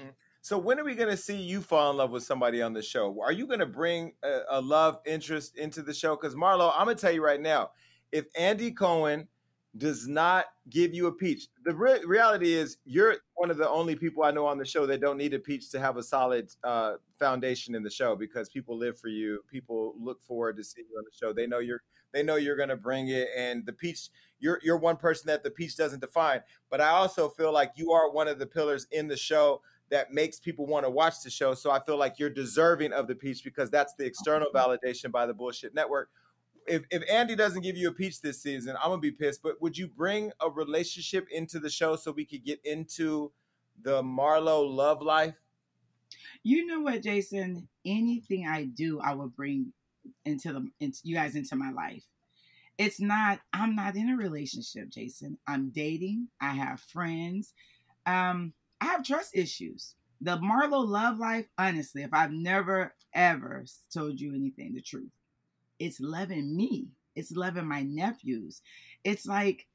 Mm. 0.00 0.12
So 0.46 0.56
when 0.56 0.78
are 0.78 0.84
we 0.84 0.94
going 0.94 1.10
to 1.10 1.16
see 1.16 1.34
you 1.34 1.60
fall 1.60 1.90
in 1.90 1.96
love 1.96 2.12
with 2.12 2.22
somebody 2.22 2.62
on 2.62 2.72
the 2.72 2.80
show? 2.80 3.20
Are 3.20 3.32
you 3.32 3.48
going 3.48 3.58
to 3.58 3.66
bring 3.66 4.12
a, 4.22 4.42
a 4.50 4.60
love 4.60 5.00
interest 5.04 5.56
into 5.56 5.82
the 5.82 5.92
show? 5.92 6.14
Because 6.14 6.36
Marlo, 6.36 6.72
I'm 6.72 6.84
going 6.84 6.96
to 6.96 7.00
tell 7.02 7.10
you 7.10 7.20
right 7.20 7.40
now, 7.40 7.70
if 8.12 8.26
Andy 8.36 8.70
Cohen 8.70 9.26
does 9.76 10.06
not 10.06 10.44
give 10.70 10.94
you 10.94 11.08
a 11.08 11.12
peach. 11.12 11.48
The 11.64 11.74
re- 11.74 12.04
reality 12.06 12.54
is, 12.54 12.78
you're 12.84 13.16
one 13.34 13.50
of 13.50 13.56
the 13.56 13.68
only 13.68 13.96
people 13.96 14.22
I 14.22 14.30
know 14.30 14.46
on 14.46 14.56
the 14.56 14.64
show 14.64 14.86
that 14.86 15.00
don't 15.00 15.18
need 15.18 15.34
a 15.34 15.38
peach 15.40 15.68
to 15.70 15.80
have 15.80 15.96
a 15.96 16.02
solid 16.02 16.48
uh, 16.62 16.94
foundation 17.18 17.74
in 17.74 17.82
the 17.82 17.90
show 17.90 18.14
because 18.14 18.48
people 18.48 18.78
live 18.78 18.98
for 19.00 19.08
you. 19.08 19.40
People 19.50 19.94
look 19.98 20.22
forward 20.22 20.56
to 20.58 20.64
seeing 20.64 20.86
you 20.88 20.96
on 20.96 21.04
the 21.04 21.10
show. 21.12 21.32
They 21.32 21.48
know 21.48 21.58
you're 21.58 21.82
they 22.12 22.22
know 22.22 22.36
you're 22.36 22.56
going 22.56 22.68
to 22.68 22.76
bring 22.76 23.08
it, 23.08 23.28
and 23.36 23.66
the 23.66 23.72
peach. 23.72 24.10
You're 24.38 24.60
you're 24.62 24.78
one 24.78 24.96
person 24.96 25.26
that 25.26 25.42
the 25.42 25.50
peach 25.50 25.76
doesn't 25.76 26.00
define. 26.00 26.40
But 26.70 26.80
I 26.80 26.90
also 26.90 27.28
feel 27.28 27.52
like 27.52 27.72
you 27.74 27.90
are 27.90 28.10
one 28.10 28.28
of 28.28 28.38
the 28.38 28.46
pillars 28.46 28.86
in 28.92 29.08
the 29.08 29.16
show 29.16 29.60
that 29.90 30.12
makes 30.12 30.38
people 30.40 30.66
want 30.66 30.84
to 30.84 30.90
watch 30.90 31.22
the 31.22 31.30
show. 31.30 31.54
So 31.54 31.70
I 31.70 31.80
feel 31.80 31.96
like 31.96 32.18
you're 32.18 32.30
deserving 32.30 32.92
of 32.92 33.06
the 33.06 33.14
peach 33.14 33.44
because 33.44 33.70
that's 33.70 33.94
the 33.94 34.04
external 34.04 34.48
validation 34.54 35.12
by 35.12 35.26
the 35.26 35.34
bullshit 35.34 35.74
network 35.74 36.10
if, 36.66 36.82
if 36.90 37.02
Andy 37.10 37.36
doesn't 37.36 37.62
give 37.62 37.76
you 37.76 37.88
a 37.88 37.92
peach 37.92 38.20
this 38.20 38.42
season, 38.42 38.76
I'm 38.82 38.90
gonna 38.90 39.00
be 39.00 39.10
pissed. 39.12 39.42
But 39.42 39.60
would 39.62 39.78
you 39.78 39.88
bring 39.88 40.32
a 40.40 40.50
relationship 40.50 41.26
into 41.30 41.58
the 41.58 41.70
show 41.70 41.96
so 41.96 42.10
we 42.12 42.24
could 42.24 42.44
get 42.44 42.60
into 42.64 43.32
the 43.82 44.02
Marlo 44.02 44.68
love 44.68 45.02
life? 45.02 45.34
You 46.42 46.66
know 46.66 46.80
what, 46.80 47.02
Jason? 47.02 47.68
Anything 47.84 48.46
I 48.46 48.64
do, 48.64 49.00
I 49.00 49.14
will 49.14 49.28
bring 49.28 49.72
into 50.24 50.52
the 50.52 50.68
into 50.80 51.00
you 51.04 51.14
guys 51.14 51.34
into 51.36 51.56
my 51.56 51.70
life. 51.72 52.04
it's 52.78 53.00
not 53.00 53.40
i'm 53.52 53.74
not 53.74 53.96
in 53.96 54.10
a 54.10 54.16
relationship 54.16 54.88
jason 54.88 55.38
i'm 55.46 55.70
dating 55.70 56.28
i 56.40 56.50
have 56.50 56.80
friends 56.80 57.54
um 58.06 58.52
i 58.80 58.86
have 58.86 59.04
trust 59.04 59.36
issues. 59.36 59.94
The 60.20 60.38
marlo 60.38 60.86
love 60.86 61.18
life 61.18 61.46
honestly 61.58 62.02
if 62.02 62.12
i've 62.12 62.32
never 62.32 62.94
ever 63.14 63.64
told 63.92 64.20
you 64.20 64.34
anything 64.34 64.74
the 64.74 64.80
truth 64.80 65.10
it's 65.78 66.00
loving 66.00 66.56
me. 66.56 66.88
It's 67.14 67.32
loving 67.32 67.66
my 67.66 67.82
nephews. 67.82 68.62
It's 69.04 69.26
like 69.26 69.66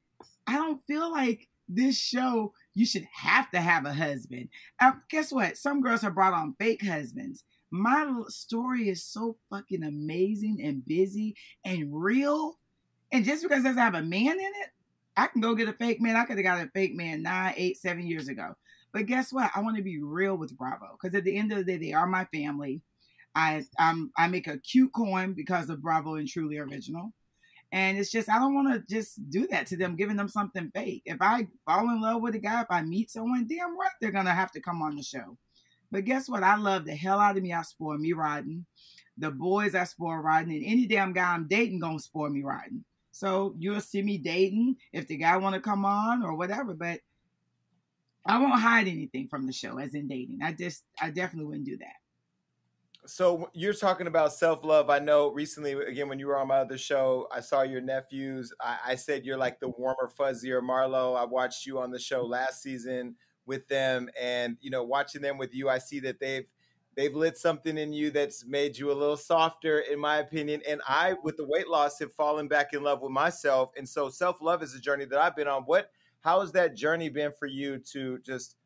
i 0.46 0.54
don't 0.54 0.84
feel 0.86 1.10
like 1.10 1.48
this 1.68 1.96
show 1.96 2.52
you 2.74 2.84
should 2.84 3.06
have 3.12 3.50
to 3.52 3.60
have 3.60 3.86
a 3.86 3.92
husband. 3.92 4.48
Uh, 4.80 4.92
guess 5.08 5.32
what? 5.32 5.56
Some 5.56 5.80
girls 5.80 6.02
have 6.02 6.14
brought 6.14 6.34
on 6.34 6.56
fake 6.58 6.84
husbands. 6.84 7.44
My 7.70 8.22
story 8.28 8.88
is 8.88 9.04
so 9.04 9.36
fucking 9.48 9.82
amazing 9.82 10.58
and 10.62 10.84
busy 10.84 11.36
and 11.64 11.88
real 11.92 12.58
and 13.12 13.24
just 13.26 13.42
because 13.42 13.60
it 13.60 13.64
doesn't 13.64 13.78
have 13.78 13.94
a 13.94 14.02
man 14.02 14.32
in 14.32 14.40
it, 14.40 14.70
I 15.16 15.26
can 15.26 15.42
go 15.42 15.54
get 15.54 15.68
a 15.68 15.74
fake 15.74 16.00
man. 16.00 16.16
I 16.16 16.24
could 16.24 16.38
have 16.38 16.44
got 16.44 16.66
a 16.66 16.70
fake 16.70 16.94
man 16.94 17.22
nine, 17.22 17.52
eight, 17.56 17.76
seven 17.76 18.06
years 18.06 18.28
ago. 18.28 18.56
But 18.92 19.06
guess 19.06 19.32
what? 19.32 19.50
I 19.54 19.60
want 19.60 19.76
to 19.76 19.82
be 19.82 20.02
real 20.02 20.36
with 20.36 20.56
Bravo 20.56 20.98
because 21.00 21.14
at 21.14 21.24
the 21.24 21.36
end 21.36 21.52
of 21.52 21.58
the 21.58 21.64
day, 21.64 21.78
they 21.78 21.92
are 21.92 22.06
my 22.06 22.26
family. 22.26 22.82
I 23.34 23.64
I'm, 23.78 24.12
I 24.16 24.28
make 24.28 24.46
a 24.46 24.58
cute 24.58 24.92
coin 24.92 25.32
because 25.32 25.70
of 25.70 25.82
Bravo 25.82 26.16
and 26.16 26.28
Truly 26.28 26.58
Original. 26.58 27.12
And 27.72 27.96
it's 27.96 28.10
just 28.10 28.28
I 28.28 28.38
don't 28.38 28.54
want 28.54 28.72
to 28.72 28.94
just 28.94 29.30
do 29.30 29.46
that 29.48 29.66
to 29.68 29.76
them, 29.78 29.96
giving 29.96 30.16
them 30.16 30.28
something 30.28 30.70
fake. 30.74 31.02
If 31.06 31.16
I 31.22 31.46
fall 31.66 31.88
in 31.88 32.02
love 32.02 32.20
with 32.20 32.34
a 32.34 32.38
guy, 32.38 32.60
if 32.60 32.66
I 32.68 32.82
meet 32.82 33.10
someone, 33.10 33.46
damn 33.48 33.78
right 33.78 33.90
they're 34.00 34.10
gonna 34.10 34.34
have 34.34 34.52
to 34.52 34.60
come 34.60 34.82
on 34.82 34.94
the 34.94 35.02
show. 35.02 35.38
But 35.90 36.04
guess 36.04 36.28
what? 36.28 36.42
I 36.42 36.56
love 36.56 36.84
the 36.84 36.94
hell 36.94 37.18
out 37.18 37.36
of 37.36 37.42
me. 37.42 37.52
I 37.52 37.62
spoil 37.62 37.96
me 37.96 38.12
riding. 38.12 38.66
The 39.16 39.30
boys 39.30 39.74
I 39.74 39.84
spoil 39.84 40.16
riding, 40.16 40.54
and 40.54 40.64
any 40.64 40.86
damn 40.86 41.14
guy 41.14 41.32
I'm 41.32 41.48
dating 41.48 41.80
gonna 41.80 41.98
spoil 41.98 42.28
me 42.28 42.42
riding. 42.42 42.84
So 43.10 43.54
you'll 43.58 43.80
see 43.80 44.02
me 44.02 44.18
dating 44.18 44.76
if 44.92 45.06
the 45.06 45.16
guy 45.16 45.36
want 45.36 45.54
to 45.54 45.60
come 45.60 45.84
on 45.84 46.22
or 46.22 46.34
whatever. 46.34 46.74
But 46.74 47.00
I 48.26 48.38
won't 48.38 48.60
hide 48.60 48.88
anything 48.88 49.28
from 49.28 49.46
the 49.46 49.52
show, 49.52 49.78
as 49.78 49.94
in 49.94 50.06
dating. 50.06 50.40
I 50.42 50.52
just, 50.52 50.84
I 51.00 51.10
definitely 51.10 51.46
wouldn't 51.46 51.66
do 51.66 51.78
that. 51.78 51.96
So 53.04 53.50
you're 53.52 53.74
talking 53.74 54.06
about 54.06 54.32
self 54.32 54.62
love. 54.62 54.88
I 54.88 55.00
know 55.00 55.32
recently, 55.32 55.72
again, 55.72 56.08
when 56.08 56.20
you 56.20 56.28
were 56.28 56.38
on 56.38 56.46
my 56.46 56.58
other 56.58 56.78
show, 56.78 57.26
I 57.32 57.40
saw 57.40 57.62
your 57.62 57.80
nephews. 57.80 58.52
I, 58.60 58.78
I 58.88 58.94
said 58.94 59.24
you're 59.24 59.36
like 59.36 59.58
the 59.58 59.70
warmer, 59.70 60.08
fuzzier 60.16 60.60
Marlo. 60.60 61.18
I 61.18 61.24
watched 61.24 61.66
you 61.66 61.80
on 61.80 61.90
the 61.90 61.98
show 61.98 62.24
last 62.24 62.62
season 62.62 63.16
with 63.44 63.66
them, 63.66 64.08
and 64.20 64.56
you 64.60 64.70
know, 64.70 64.84
watching 64.84 65.20
them 65.20 65.36
with 65.36 65.52
you, 65.52 65.68
I 65.68 65.78
see 65.78 65.98
that 66.00 66.20
they've 66.20 66.46
they've 66.94 67.14
lit 67.14 67.38
something 67.38 67.78
in 67.78 67.92
you 67.92 68.10
that's 68.10 68.44
made 68.44 68.76
you 68.76 68.92
a 68.92 68.94
little 68.94 69.16
softer 69.16 69.80
in 69.80 69.98
my 69.98 70.18
opinion 70.18 70.60
and 70.68 70.80
i 70.86 71.14
with 71.22 71.36
the 71.36 71.46
weight 71.46 71.68
loss 71.68 71.98
have 71.98 72.12
fallen 72.12 72.48
back 72.48 72.72
in 72.72 72.82
love 72.82 73.00
with 73.00 73.10
myself 73.10 73.70
and 73.76 73.88
so 73.88 74.08
self-love 74.08 74.62
is 74.62 74.74
a 74.74 74.80
journey 74.80 75.04
that 75.04 75.18
i've 75.18 75.36
been 75.36 75.48
on 75.48 75.62
what 75.62 75.90
how 76.22 76.40
has 76.40 76.52
that 76.52 76.74
journey 76.74 77.08
been 77.08 77.32
for 77.38 77.46
you 77.46 77.78
to 77.92 78.18
just 78.20 78.56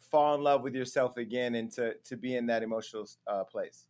fall 0.00 0.34
in 0.34 0.42
love 0.42 0.62
with 0.62 0.74
yourself 0.74 1.16
again 1.16 1.56
and 1.56 1.70
to 1.72 1.94
to 2.04 2.16
be 2.16 2.36
in 2.36 2.46
that 2.46 2.62
emotional 2.62 3.06
uh, 3.26 3.44
place? 3.44 3.86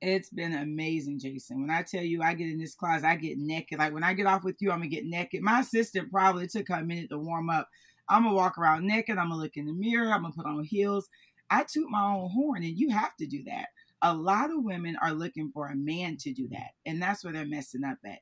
It's 0.00 0.30
been 0.30 0.54
amazing 0.54 1.18
jason. 1.18 1.60
When 1.60 1.70
i 1.70 1.82
tell 1.82 2.02
you 2.02 2.22
i 2.22 2.34
get 2.34 2.50
in 2.50 2.58
this 2.58 2.74
class 2.74 3.04
i 3.04 3.16
get 3.16 3.38
naked. 3.38 3.78
Like 3.78 3.92
when 3.92 4.04
i 4.04 4.12
get 4.12 4.26
off 4.26 4.44
with 4.44 4.56
you 4.60 4.70
i'm 4.70 4.78
gonna 4.78 4.88
get 4.88 5.04
naked. 5.04 5.42
My 5.42 5.60
assistant 5.60 6.10
probably 6.10 6.48
took 6.48 6.68
a 6.70 6.82
minute 6.82 7.10
to 7.10 7.18
warm 7.18 7.50
up. 7.50 7.68
I'm 8.08 8.24
gonna 8.24 8.34
walk 8.34 8.58
around 8.58 8.86
naked. 8.86 9.18
I'm 9.18 9.28
gonna 9.30 9.40
look 9.40 9.56
in 9.56 9.66
the 9.66 9.72
mirror. 9.72 10.12
I'm 10.12 10.22
gonna 10.22 10.34
put 10.34 10.46
on 10.46 10.64
heels. 10.64 11.08
I 11.50 11.64
toot 11.64 11.88
my 11.88 12.02
own 12.02 12.30
horn, 12.30 12.62
and 12.62 12.76
you 12.76 12.90
have 12.90 13.16
to 13.16 13.26
do 13.26 13.42
that. 13.44 13.68
A 14.02 14.14
lot 14.14 14.50
of 14.50 14.62
women 14.62 14.96
are 15.02 15.12
looking 15.12 15.50
for 15.52 15.68
a 15.68 15.76
man 15.76 16.16
to 16.18 16.32
do 16.32 16.48
that, 16.48 16.70
and 16.86 17.02
that's 17.02 17.24
where 17.24 17.32
they're 17.32 17.46
messing 17.46 17.84
up 17.84 17.98
at. 18.04 18.20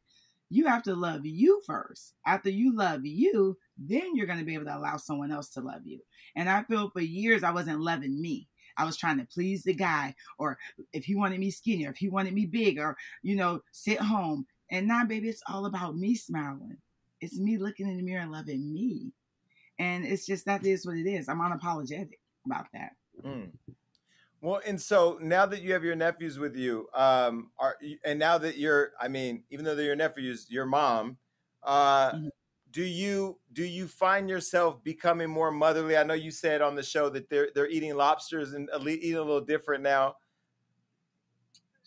You 0.49 0.67
have 0.67 0.83
to 0.85 0.95
love 0.95 1.27
you 1.27 1.61
first. 1.67 2.15
After 2.25 2.51
you 2.51 2.75
love 2.75 3.05
you, 3.05 3.59
then 3.79 4.15
you're 4.15 4.27
going 4.27 4.39
to 4.39 4.45
be 4.45 4.55
able 4.55 4.65
to 4.67 4.77
allow 4.77 4.97
someone 4.97 5.31
else 5.31 5.49
to 5.51 5.61
love 5.61 5.83
you. 5.85 6.01
And 6.35 6.49
I 6.49 6.63
feel 6.65 6.91
for 6.91 7.01
years 7.01 7.43
I 7.43 7.51
wasn't 7.53 7.81
loving 7.81 8.21
me. 8.21 8.49
I 8.77 8.85
was 8.85 8.97
trying 8.97 9.19
to 9.19 9.25
please 9.25 9.63
the 9.63 9.75
guy, 9.75 10.15
or 10.39 10.59
if 10.93 11.05
he 11.05 11.15
wanted 11.15 11.41
me 11.41 11.51
skinny, 11.51 11.87
or 11.87 11.91
if 11.91 11.97
he 11.97 12.09
wanted 12.09 12.35
me 12.35 12.45
big, 12.45 12.79
or, 12.79 12.97
you 13.23 13.35
know, 13.35 13.63
sit 13.73 13.99
home. 13.99 14.47
And 14.71 14.87
now, 14.87 15.05
baby, 15.05 15.29
it's 15.29 15.43
all 15.49 15.67
about 15.67 15.97
me 15.97 16.15
smiling. 16.15 16.77
It's 17.21 17.39
me 17.39 17.57
looking 17.57 17.89
in 17.89 17.97
the 17.97 18.03
mirror 18.03 18.23
and 18.23 18.33
loving 18.33 18.73
me. 18.73 19.13
And 19.79 20.05
it's 20.05 20.27
just 20.27 20.45
that 20.47 20.67
is 20.67 20.87
what 20.87 20.97
it 20.97 21.09
is. 21.09 21.29
I'm 21.29 21.41
unapologetic 21.41 22.19
about 22.45 22.67
that. 22.75 22.93
Mm. 23.25 23.51
Well, 24.43 24.61
and 24.67 24.81
so 24.81 25.19
now 25.23 25.47
that 25.47 25.63
you 25.63 25.73
have 25.73 25.83
your 25.83 25.97
nephews 25.97 26.39
with 26.39 26.57
you, 26.57 26.89
um, 26.95 27.51
are 27.59 27.77
and 28.05 28.19
now 28.19 28.37
that 28.39 28.59
you're, 28.59 28.93
I 29.01 29.09
mean, 29.09 29.45
even 29.51 29.65
though 29.65 29.75
they're 29.75 29.87
your 29.87 29.97
nephews, 29.97 30.47
your 30.51 30.67
mom, 30.67 31.17
uh, 31.63 32.13
mm-hmm. 32.13 32.29
Do 32.77 32.85
you 32.85 33.39
do 33.55 33.65
you 33.65 33.89
find 33.89 34.29
yourself 34.29 34.85
becoming 34.85 35.31
more 35.31 35.51
motherly? 35.51 35.97
I 35.97 36.03
know 36.03 36.13
you 36.13 36.31
said 36.31 36.61
on 36.61 36.75
the 36.75 36.83
show 36.83 37.09
that 37.09 37.31
they're 37.31 37.49
they're 37.55 37.71
eating 37.71 37.97
lobsters 37.97 38.53
and 38.53 38.69
eating 38.87 39.15
a 39.15 39.23
little 39.23 39.41
different 39.41 39.83
now. 39.83 40.17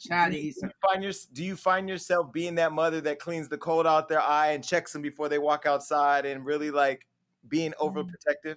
Do 0.07 0.31
you, 0.31 0.53
find 0.81 1.03
your, 1.03 1.11
do 1.33 1.43
you 1.43 1.55
find 1.55 1.87
yourself 1.87 2.33
being 2.33 2.55
that 2.55 2.71
mother 2.71 3.01
that 3.01 3.19
cleans 3.19 3.49
the 3.49 3.57
cold 3.57 3.85
out 3.85 4.07
their 4.07 4.21
eye 4.21 4.53
and 4.53 4.63
checks 4.63 4.93
them 4.93 5.03
before 5.03 5.29
they 5.29 5.37
walk 5.37 5.67
outside 5.67 6.25
and 6.25 6.43
really 6.43 6.71
like 6.71 7.05
being 7.49 7.73
mm-hmm. 7.73 7.99
overprotective? 7.99 8.55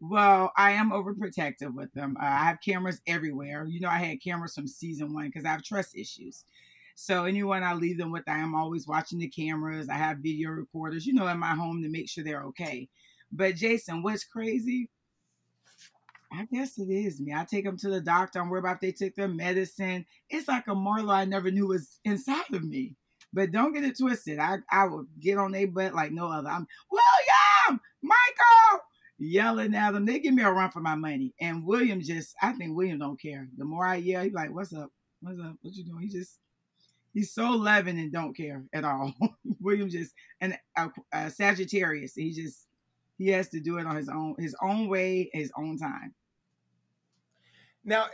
Well, 0.00 0.52
I 0.56 0.72
am 0.72 0.92
overprotective 0.92 1.74
with 1.74 1.92
them. 1.94 2.16
Uh, 2.20 2.26
I 2.26 2.44
have 2.44 2.60
cameras 2.60 3.00
everywhere. 3.08 3.66
You 3.66 3.80
know, 3.80 3.88
I 3.88 3.98
had 3.98 4.22
cameras 4.22 4.54
from 4.54 4.68
season 4.68 5.12
one 5.12 5.26
because 5.26 5.44
I 5.44 5.48
have 5.48 5.62
trust 5.62 5.96
issues. 5.96 6.44
So 6.94 7.24
anyone 7.24 7.62
I 7.62 7.74
leave 7.74 7.98
them 7.98 8.12
with, 8.12 8.28
I 8.28 8.38
am 8.38 8.54
always 8.54 8.86
watching 8.86 9.18
the 9.18 9.28
cameras. 9.28 9.88
I 9.88 9.94
have 9.94 10.18
video 10.18 10.50
recorders, 10.50 11.06
you 11.06 11.12
know, 11.12 11.26
in 11.26 11.38
my 11.38 11.54
home 11.54 11.82
to 11.82 11.88
make 11.88 12.08
sure 12.08 12.22
they're 12.24 12.44
okay. 12.44 12.88
But 13.32 13.56
Jason, 13.56 14.02
what's 14.02 14.24
crazy? 14.24 14.90
I 16.32 16.46
guess 16.52 16.78
it 16.78 16.90
is 16.90 17.20
me. 17.20 17.32
I 17.32 17.44
take 17.44 17.64
them 17.64 17.76
to 17.78 17.90
the 17.90 18.00
doctor. 18.00 18.40
I'm 18.40 18.48
worried 18.48 18.60
about 18.60 18.76
if 18.76 18.80
they 18.80 18.92
took 18.92 19.14
their 19.14 19.28
medicine. 19.28 20.04
It's 20.28 20.48
like 20.48 20.66
a 20.66 20.74
Marlo 20.74 21.12
I 21.12 21.24
never 21.24 21.50
knew 21.50 21.68
was 21.68 22.00
inside 22.04 22.52
of 22.52 22.64
me. 22.64 22.96
But 23.32 23.50
don't 23.50 23.72
get 23.72 23.84
it 23.84 23.98
twisted. 23.98 24.38
I, 24.38 24.58
I 24.70 24.86
will 24.86 25.06
get 25.20 25.38
on 25.38 25.52
their 25.52 25.66
butt 25.66 25.94
like 25.94 26.12
no 26.12 26.28
other. 26.28 26.48
I'm 26.48 26.66
William, 26.90 27.80
Michael, 28.00 28.80
yelling 29.18 29.74
at 29.74 29.92
them. 29.92 30.06
They 30.06 30.20
give 30.20 30.34
me 30.34 30.44
a 30.44 30.50
run 30.50 30.70
for 30.70 30.80
my 30.80 30.94
money. 30.94 31.34
And 31.40 31.64
William 31.64 32.00
just, 32.00 32.34
I 32.40 32.52
think 32.52 32.76
William 32.76 33.00
don't 33.00 33.20
care. 33.20 33.48
The 33.56 33.64
more 33.64 33.84
I 33.84 33.96
yell, 33.96 34.22
he's 34.22 34.32
like, 34.32 34.54
"What's 34.54 34.72
up? 34.72 34.90
What's 35.20 35.40
up? 35.40 35.56
What 35.62 35.74
you 35.74 35.84
doing?" 35.84 36.02
He 36.02 36.08
just, 36.08 36.38
he's 37.14 37.32
so 37.32 37.50
loving 37.50 37.98
and 37.98 38.12
don't 38.12 38.36
care 38.36 38.64
at 38.72 38.84
all. 38.84 39.14
William 39.60 39.88
just, 39.88 40.12
and 40.40 40.58
a, 40.76 40.90
a 41.12 41.30
Sagittarius. 41.30 42.14
He 42.14 42.32
just, 42.32 42.66
he 43.16 43.28
has 43.28 43.48
to 43.50 43.60
do 43.60 43.78
it 43.78 43.86
on 43.86 43.96
his 43.96 44.08
own, 44.08 44.34
his 44.38 44.54
own 44.60 44.88
way, 44.88 45.30
his 45.32 45.50
own 45.56 45.78
time. 45.78 46.12
Now, 47.84 48.06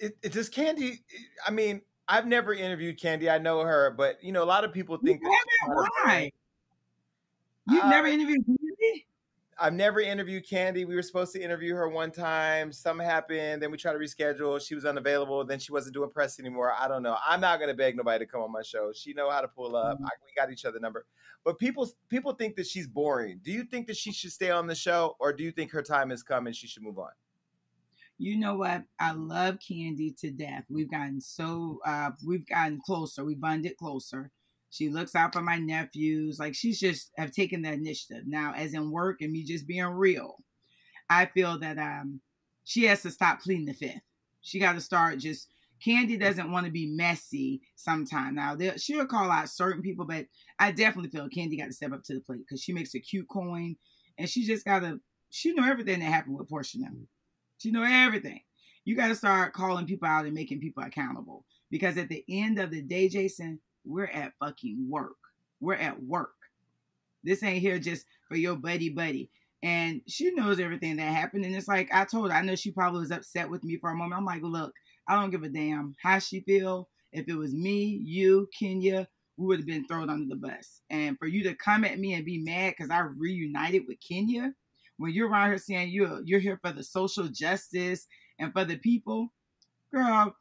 it, 0.00 0.16
it 0.22 0.32
does 0.32 0.48
Candy? 0.48 1.04
I 1.46 1.50
mean, 1.50 1.80
I've 2.08 2.26
never 2.26 2.52
interviewed 2.52 3.00
Candy. 3.00 3.30
I 3.30 3.38
know 3.38 3.60
her, 3.60 3.94
but 3.96 4.22
you 4.22 4.32
know, 4.32 4.42
a 4.42 4.44
lot 4.44 4.64
of 4.64 4.72
people 4.72 4.98
think. 4.98 5.20
You 5.22 5.30
why? 5.66 6.30
You've 7.70 7.84
uh, 7.84 7.90
never 7.90 8.08
interviewed? 8.08 8.44
I've 9.58 9.72
never 9.72 10.00
interviewed 10.00 10.48
Candy. 10.48 10.84
We 10.84 10.94
were 10.94 11.02
supposed 11.02 11.32
to 11.32 11.42
interview 11.42 11.74
her 11.74 11.88
one 11.88 12.10
time. 12.10 12.72
Something 12.72 13.06
happened. 13.06 13.62
Then 13.62 13.70
we 13.70 13.76
tried 13.76 13.92
to 13.92 13.98
reschedule. 13.98 14.60
She 14.64 14.74
was 14.74 14.84
unavailable. 14.84 15.44
Then 15.44 15.58
she 15.58 15.72
wasn't 15.72 15.94
doing 15.94 16.10
press 16.10 16.38
anymore. 16.40 16.72
I 16.78 16.88
don't 16.88 17.02
know. 17.02 17.16
I'm 17.26 17.40
not 17.40 17.60
gonna 17.60 17.74
beg 17.74 17.96
nobody 17.96 18.24
to 18.24 18.30
come 18.30 18.42
on 18.42 18.52
my 18.52 18.62
show. 18.62 18.92
She 18.94 19.12
know 19.12 19.30
how 19.30 19.40
to 19.40 19.48
pull 19.48 19.76
up. 19.76 19.96
Mm-hmm. 19.96 20.06
I, 20.06 20.10
we 20.24 20.32
got 20.36 20.52
each 20.52 20.64
other 20.64 20.80
number. 20.80 21.06
But 21.44 21.58
people 21.58 21.88
people 22.08 22.32
think 22.32 22.56
that 22.56 22.66
she's 22.66 22.86
boring. 22.86 23.40
Do 23.42 23.52
you 23.52 23.64
think 23.64 23.86
that 23.86 23.96
she 23.96 24.12
should 24.12 24.32
stay 24.32 24.50
on 24.50 24.66
the 24.66 24.74
show, 24.74 25.16
or 25.20 25.32
do 25.32 25.44
you 25.44 25.52
think 25.52 25.70
her 25.72 25.82
time 25.82 26.10
has 26.10 26.22
come 26.22 26.46
and 26.46 26.56
she 26.56 26.66
should 26.66 26.82
move 26.82 26.98
on? 26.98 27.10
You 28.18 28.36
know 28.36 28.54
what? 28.54 28.84
I 29.00 29.12
love 29.12 29.58
Candy 29.66 30.12
to 30.20 30.30
death. 30.30 30.64
We've 30.70 30.90
gotten 30.90 31.20
so 31.20 31.80
uh, 31.84 32.12
we've 32.26 32.46
gotten 32.46 32.80
closer. 32.84 33.24
We 33.24 33.34
bonded 33.34 33.76
closer 33.76 34.30
she 34.74 34.88
looks 34.88 35.14
out 35.14 35.32
for 35.32 35.40
my 35.40 35.56
nephews. 35.56 36.40
Like 36.40 36.56
she's 36.56 36.80
just 36.80 37.12
have 37.16 37.30
taken 37.30 37.62
that 37.62 37.74
initiative. 37.74 38.24
Now, 38.26 38.52
as 38.56 38.74
in 38.74 38.90
work 38.90 39.20
and 39.20 39.30
me 39.30 39.44
just 39.44 39.68
being 39.68 39.84
real, 39.84 40.42
I 41.08 41.26
feel 41.26 41.60
that 41.60 41.78
um 41.78 42.20
she 42.64 42.84
has 42.84 43.02
to 43.02 43.12
stop 43.12 43.40
pleading 43.40 43.66
the 43.66 43.72
fifth. 43.72 44.00
She 44.40 44.58
got 44.58 44.72
to 44.72 44.80
start 44.80 45.18
just. 45.18 45.48
Candy 45.84 46.16
doesn't 46.16 46.50
want 46.50 46.64
to 46.64 46.72
be 46.72 46.86
messy 46.86 47.60
sometime. 47.76 48.36
Now 48.36 48.56
she'll 48.76 49.06
call 49.06 49.30
out 49.30 49.50
certain 49.50 49.82
people, 49.82 50.06
but 50.06 50.26
I 50.58 50.70
definitely 50.72 51.10
feel 51.10 51.28
Candy 51.28 51.58
got 51.58 51.66
to 51.66 51.72
step 51.72 51.92
up 51.92 52.02
to 52.04 52.14
the 52.14 52.20
plate 52.20 52.40
because 52.46 52.62
she 52.62 52.72
makes 52.72 52.94
a 52.94 53.00
cute 53.00 53.28
coin, 53.28 53.76
and 54.16 54.28
she 54.28 54.46
just 54.46 54.64
got 54.64 54.80
to. 54.80 54.98
She 55.30 55.52
know 55.52 55.68
everything 55.68 55.98
that 55.98 56.06
happened 56.06 56.38
with 56.38 56.48
Porsha 56.48 56.76
now. 56.76 56.88
She 57.58 57.70
know 57.70 57.84
everything. 57.86 58.40
You 58.84 58.96
got 58.96 59.08
to 59.08 59.14
start 59.14 59.52
calling 59.52 59.86
people 59.86 60.08
out 60.08 60.24
and 60.24 60.34
making 60.34 60.60
people 60.60 60.82
accountable 60.82 61.44
because 61.70 61.98
at 61.98 62.08
the 62.08 62.24
end 62.28 62.58
of 62.58 62.70
the 62.70 62.80
day, 62.80 63.08
Jason, 63.08 63.60
we're 63.84 64.06
at 64.06 64.32
fucking 64.40 64.86
work. 64.88 65.16
We're 65.60 65.74
at 65.74 66.02
work. 66.02 66.34
This 67.22 67.42
ain't 67.42 67.62
here 67.62 67.78
just 67.78 68.06
for 68.28 68.36
your 68.36 68.56
buddy 68.56 68.90
buddy. 68.90 69.30
And 69.62 70.02
she 70.06 70.30
knows 70.32 70.60
everything 70.60 70.96
that 70.96 71.14
happened. 71.14 71.44
And 71.44 71.56
it's 71.56 71.68
like 71.68 71.88
I 71.92 72.04
told 72.04 72.30
her, 72.30 72.36
I 72.36 72.42
know 72.42 72.54
she 72.54 72.70
probably 72.70 73.00
was 73.00 73.10
upset 73.10 73.48
with 73.48 73.64
me 73.64 73.78
for 73.78 73.90
a 73.90 73.94
moment. 73.94 74.18
I'm 74.18 74.26
like, 74.26 74.42
look, 74.42 74.74
I 75.08 75.14
don't 75.14 75.30
give 75.30 75.42
a 75.42 75.48
damn 75.48 75.94
how 76.02 76.18
she 76.18 76.40
feel. 76.40 76.88
If 77.12 77.28
it 77.28 77.36
was 77.36 77.54
me, 77.54 78.00
you, 78.04 78.48
Kenya, 78.58 79.08
we 79.36 79.46
would 79.46 79.60
have 79.60 79.66
been 79.66 79.86
thrown 79.86 80.10
under 80.10 80.26
the 80.28 80.36
bus. 80.36 80.82
And 80.90 81.18
for 81.18 81.26
you 81.26 81.42
to 81.44 81.54
come 81.54 81.84
at 81.84 81.98
me 81.98 82.12
and 82.12 82.24
be 82.24 82.38
mad 82.38 82.74
because 82.76 82.90
I 82.90 83.00
reunited 83.00 83.84
with 83.88 83.98
Kenya, 84.06 84.52
when 84.98 85.12
you're 85.12 85.28
around 85.28 85.48
here 85.48 85.58
saying 85.58 85.90
you're 85.90 86.20
you're 86.24 86.40
here 86.40 86.58
for 86.62 86.72
the 86.72 86.84
social 86.84 87.28
justice 87.28 88.06
and 88.38 88.52
for 88.52 88.64
the 88.64 88.76
people, 88.76 89.32
girl, 89.92 90.36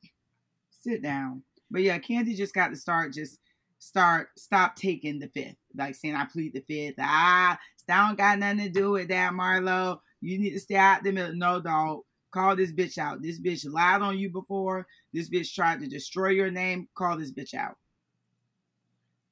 sit 0.69 1.01
down. 1.01 1.43
But 1.73 1.81
yeah, 1.81 1.97
Kandi 1.97 2.35
just 2.35 2.53
got 2.53 2.69
to 2.69 2.75
start 2.77 3.11
just 3.11 3.39
start 3.79 4.29
stop 4.37 4.75
taking 4.75 5.19
the 5.19 5.27
fifth. 5.29 5.57
Like 5.75 5.95
saying 5.95 6.15
I 6.15 6.25
plead 6.25 6.53
the 6.53 6.61
fifth. 6.61 6.95
Ah, 6.99 7.59
that 7.87 8.07
don't 8.07 8.17
got 8.17 8.39
nothing 8.39 8.59
to 8.59 8.69
do 8.69 8.91
with 8.91 9.09
that, 9.09 9.33
Marlo. 9.33 9.99
You 10.21 10.39
need 10.39 10.51
to 10.51 10.59
stay 10.59 10.75
out 10.75 11.03
the 11.03 11.11
middle. 11.11 11.35
No, 11.35 11.59
dog. 11.59 12.01
Call 12.31 12.55
this 12.55 12.71
bitch 12.71 12.97
out. 12.97 13.21
This 13.21 13.41
bitch 13.41 13.65
lied 13.69 14.01
on 14.01 14.17
you 14.17 14.29
before. 14.29 14.87
This 15.13 15.29
bitch 15.29 15.53
tried 15.53 15.81
to 15.81 15.87
destroy 15.87 16.29
your 16.29 16.49
name. 16.49 16.87
Call 16.95 17.17
this 17.17 17.31
bitch 17.31 17.53
out. 17.53 17.77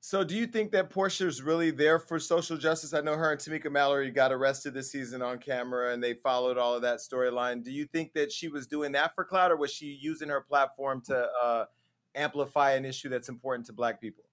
So, 0.03 0.23
do 0.23 0.35
you 0.35 0.47
think 0.47 0.71
that 0.71 0.89
Porsha's 0.89 1.43
really 1.43 1.69
there 1.69 1.99
for 1.99 2.19
social 2.19 2.57
justice? 2.57 2.95
I 2.95 3.01
know 3.01 3.15
her 3.15 3.31
and 3.31 3.39
Tamika 3.39 3.71
Mallory 3.71 4.09
got 4.09 4.31
arrested 4.31 4.73
this 4.73 4.91
season 4.91 5.21
on 5.21 5.37
camera, 5.37 5.93
and 5.93 6.03
they 6.03 6.15
followed 6.15 6.57
all 6.57 6.73
of 6.73 6.81
that 6.81 6.99
storyline. 6.99 7.63
Do 7.63 7.71
you 7.71 7.85
think 7.85 8.13
that 8.13 8.31
she 8.31 8.47
was 8.47 8.65
doing 8.65 8.91
that 8.93 9.13
for 9.13 9.23
clout, 9.23 9.51
or 9.51 9.57
was 9.57 9.71
she 9.71 9.97
using 10.01 10.29
her 10.29 10.41
platform 10.41 11.01
to 11.05 11.27
uh, 11.43 11.65
amplify 12.15 12.73
an 12.73 12.85
issue 12.85 13.09
that's 13.09 13.29
important 13.29 13.65
to 13.67 13.73
Black 13.73 14.01
people? 14.01 14.23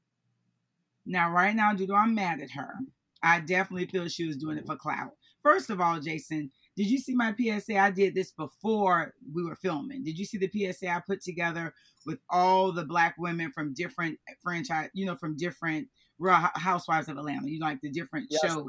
Now, 1.06 1.30
right 1.30 1.54
now, 1.54 1.74
Judo, 1.74 1.94
I'm 1.94 2.14
mad 2.14 2.40
at 2.40 2.50
her. 2.50 2.74
I 3.22 3.40
definitely 3.40 3.86
feel 3.86 4.08
she 4.08 4.26
was 4.26 4.36
doing 4.36 4.58
it 4.58 4.66
for 4.66 4.76
clout. 4.76 5.12
First 5.42 5.70
of 5.70 5.80
all, 5.80 5.98
Jason, 6.00 6.50
did 6.76 6.88
you 6.88 6.98
see 6.98 7.14
my 7.14 7.34
PSA? 7.38 7.76
I 7.76 7.90
did 7.90 8.14
this 8.14 8.32
before 8.32 9.14
we 9.32 9.42
were 9.42 9.56
filming. 9.56 10.04
Did 10.04 10.18
you 10.18 10.24
see 10.24 10.38
the 10.38 10.50
PSA 10.52 10.88
I 10.88 11.00
put 11.04 11.22
together 11.22 11.74
with 12.06 12.18
all 12.30 12.72
the 12.72 12.84
black 12.84 13.14
women 13.18 13.50
from 13.52 13.74
different 13.74 14.18
franchise, 14.42 14.90
you 14.94 15.06
know, 15.06 15.16
from 15.16 15.36
different 15.36 15.88
Real 16.18 16.34
Housewives 16.54 17.08
of 17.08 17.16
Atlanta, 17.16 17.48
you 17.48 17.58
know, 17.58 17.66
like 17.66 17.80
the 17.80 17.90
different 17.90 18.26
yes, 18.30 18.42
shows. 18.42 18.66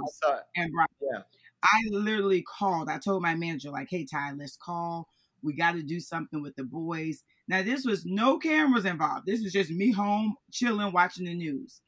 And 0.55 0.71
yeah. 1.01 1.21
I 1.63 1.81
literally 1.91 2.43
called. 2.43 2.89
I 2.89 2.99
told 2.99 3.21
my 3.21 3.35
manager, 3.35 3.69
like, 3.69 3.87
hey 3.89 4.05
Ty, 4.05 4.33
let's 4.37 4.57
call. 4.57 5.09
We 5.43 5.53
got 5.53 5.73
to 5.73 5.83
do 5.83 5.99
something 5.99 6.41
with 6.41 6.55
the 6.55 6.63
boys. 6.63 7.23
Now, 7.47 7.63
this 7.63 7.85
was 7.85 8.05
no 8.05 8.37
cameras 8.37 8.85
involved. 8.85 9.25
This 9.25 9.41
was 9.41 9.53
just 9.53 9.71
me 9.71 9.91
home, 9.91 10.35
chilling, 10.51 10.91
watching 10.93 11.25
the 11.25 11.33
news. 11.33 11.81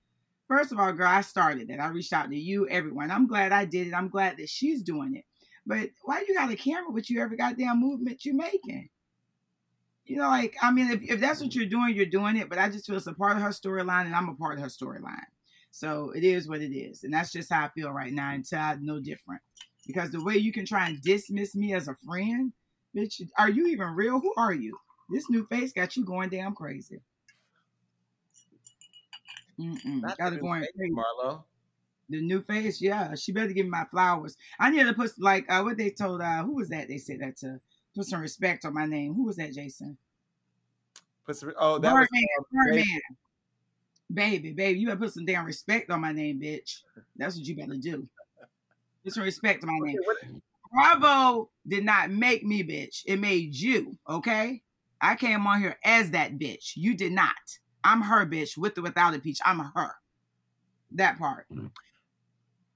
First 0.47 0.71
of 0.71 0.79
all, 0.79 0.91
girl, 0.91 1.07
I 1.07 1.21
started 1.21 1.69
it. 1.69 1.79
I 1.79 1.87
reached 1.87 2.13
out 2.13 2.29
to 2.29 2.35
you, 2.35 2.67
everyone. 2.67 3.09
I'm 3.09 3.27
glad 3.27 3.51
I 3.51 3.65
did 3.65 3.87
it. 3.87 3.93
I'm 3.93 4.09
glad 4.09 4.37
that 4.37 4.49
she's 4.49 4.81
doing 4.81 5.15
it. 5.15 5.23
But 5.65 5.91
why 6.03 6.25
you 6.27 6.35
got 6.35 6.51
a 6.51 6.55
camera 6.55 6.91
with 6.91 7.09
you 7.09 7.21
every 7.21 7.37
goddamn 7.37 7.79
movement 7.79 8.25
you're 8.25 8.35
making? 8.35 8.89
You 10.05 10.17
know, 10.17 10.27
like 10.27 10.57
I 10.61 10.71
mean, 10.71 10.91
if, 10.91 11.01
if 11.03 11.19
that's 11.19 11.41
what 11.41 11.55
you're 11.55 11.67
doing, 11.67 11.95
you're 11.95 12.05
doing 12.05 12.35
it. 12.35 12.49
But 12.49 12.57
I 12.57 12.69
just 12.69 12.85
feel 12.85 12.97
it's 12.97 13.07
a 13.07 13.13
part 13.13 13.37
of 13.37 13.43
her 13.43 13.49
storyline, 13.49 14.05
and 14.05 14.15
I'm 14.15 14.29
a 14.29 14.35
part 14.35 14.57
of 14.57 14.63
her 14.63 14.69
storyline. 14.69 15.23
So 15.71 16.11
it 16.11 16.23
is 16.23 16.49
what 16.49 16.61
it 16.61 16.75
is, 16.75 17.03
and 17.03 17.13
that's 17.13 17.31
just 17.31 17.51
how 17.51 17.65
I 17.65 17.69
feel 17.69 17.91
right 17.91 18.11
now. 18.11 18.31
Until 18.33 18.59
I 18.59 18.75
know 18.81 18.99
different, 18.99 19.41
because 19.87 20.11
the 20.11 20.23
way 20.23 20.35
you 20.35 20.51
can 20.51 20.65
try 20.65 20.87
and 20.87 21.01
dismiss 21.01 21.55
me 21.55 21.73
as 21.73 21.87
a 21.87 21.95
friend, 22.05 22.51
bitch, 22.95 23.21
are 23.37 23.49
you 23.49 23.67
even 23.67 23.87
real? 23.87 24.19
Who 24.19 24.33
are 24.37 24.53
you? 24.53 24.77
This 25.09 25.29
new 25.29 25.45
face 25.47 25.73
got 25.73 25.95
you 25.95 26.05
going 26.05 26.29
damn 26.29 26.55
crazy. 26.55 27.01
Mm-mm. 29.59 30.01
Got 30.17 30.33
it 30.33 30.41
going 30.41 30.65
crazy, 30.75 30.91
Marlo. 30.91 31.43
The 32.09 32.21
new 32.21 32.41
face, 32.41 32.81
yeah. 32.81 33.15
She 33.15 33.31
better 33.31 33.53
give 33.53 33.65
me 33.65 33.69
my 33.69 33.85
flowers. 33.91 34.35
I 34.59 34.69
need 34.69 34.83
to 34.83 34.93
put 34.93 35.11
like 35.19 35.45
uh, 35.49 35.61
what 35.61 35.77
they 35.77 35.91
told 35.91 36.21
uh 36.21 36.43
who 36.43 36.55
was 36.55 36.69
that? 36.69 36.87
They 36.87 36.97
said 36.97 37.19
that 37.21 37.37
to 37.37 37.59
put 37.95 38.05
some 38.05 38.21
respect 38.21 38.65
on 38.65 38.73
my 38.73 38.85
name. 38.85 39.13
Who 39.13 39.25
was 39.25 39.37
that, 39.37 39.53
Jason? 39.53 39.97
Put 41.25 41.37
some 41.37 41.53
oh 41.57 41.77
that 41.79 41.93
Birdman, 41.93 42.07
was 42.37 42.45
uh, 42.45 42.65
Birdman. 42.65 43.01
Baby, 44.13 44.51
baby, 44.51 44.79
you 44.79 44.87
better 44.87 44.99
put 44.99 45.13
some 45.13 45.25
damn 45.25 45.45
respect 45.45 45.89
on 45.89 46.01
my 46.01 46.11
name, 46.11 46.41
bitch. 46.41 46.81
That's 47.15 47.37
what 47.37 47.45
you 47.45 47.55
better 47.55 47.77
do. 47.77 48.07
Put 49.03 49.13
some 49.13 49.23
respect 49.23 49.63
on 49.63 49.69
my 49.69 49.87
name. 49.87 49.97
Bravo 50.71 51.49
did 51.67 51.83
not 51.83 52.11
make 52.11 52.43
me, 52.43 52.63
bitch. 52.63 53.01
It 53.05 53.19
made 53.19 53.55
you, 53.55 53.97
okay? 54.09 54.61
I 55.01 55.15
came 55.15 55.45
on 55.47 55.59
here 55.59 55.77
as 55.83 56.11
that 56.11 56.37
bitch. 56.37 56.73
You 56.75 56.95
did 56.95 57.11
not. 57.11 57.35
I'm 57.83 58.01
her 58.01 58.25
bitch 58.25 58.57
with 58.57 58.77
or 58.77 58.83
without 58.83 59.15
a 59.15 59.19
peach. 59.19 59.39
I'm 59.43 59.59
her. 59.59 59.95
That 60.91 61.17
part. 61.17 61.47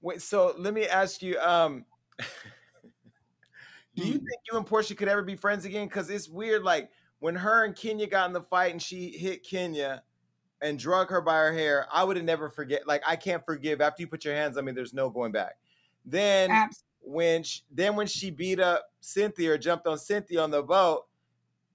Wait, 0.00 0.20
so 0.20 0.54
let 0.58 0.74
me 0.74 0.86
ask 0.86 1.22
you, 1.22 1.38
um, 1.38 1.84
do 3.94 4.02
you 4.02 4.14
hmm. 4.14 4.18
think 4.18 4.40
you 4.50 4.58
and 4.58 4.66
Porsha 4.66 4.96
could 4.96 5.08
ever 5.08 5.22
be 5.22 5.36
friends 5.36 5.64
again? 5.64 5.86
Because 5.86 6.10
it's 6.10 6.28
weird, 6.28 6.64
like 6.64 6.90
when 7.20 7.34
her 7.34 7.64
and 7.64 7.74
Kenya 7.74 8.06
got 8.06 8.26
in 8.26 8.32
the 8.32 8.42
fight 8.42 8.72
and 8.72 8.82
she 8.82 9.10
hit 9.10 9.42
Kenya 9.44 10.02
and 10.62 10.78
drug 10.78 11.10
her 11.10 11.20
by 11.20 11.36
her 11.36 11.52
hair, 11.52 11.86
I 11.92 12.04
would 12.04 12.16
have 12.16 12.24
never 12.24 12.50
forget. 12.50 12.86
Like 12.86 13.02
I 13.06 13.16
can't 13.16 13.44
forgive 13.44 13.80
after 13.80 14.02
you 14.02 14.06
put 14.06 14.24
your 14.24 14.34
hands 14.34 14.56
on 14.56 14.64
me. 14.64 14.72
There's 14.72 14.94
no 14.94 15.10
going 15.10 15.32
back. 15.32 15.54
Then 16.04 16.50
Absolutely. 16.50 16.85
When 17.08 17.44
she, 17.44 17.60
then 17.70 17.94
when 17.94 18.08
she 18.08 18.30
beat 18.30 18.58
up 18.58 18.90
Cynthia 19.00 19.52
or 19.52 19.58
jumped 19.58 19.86
on 19.86 19.96
Cynthia 19.96 20.42
on 20.42 20.50
the 20.50 20.62
boat, 20.62 21.06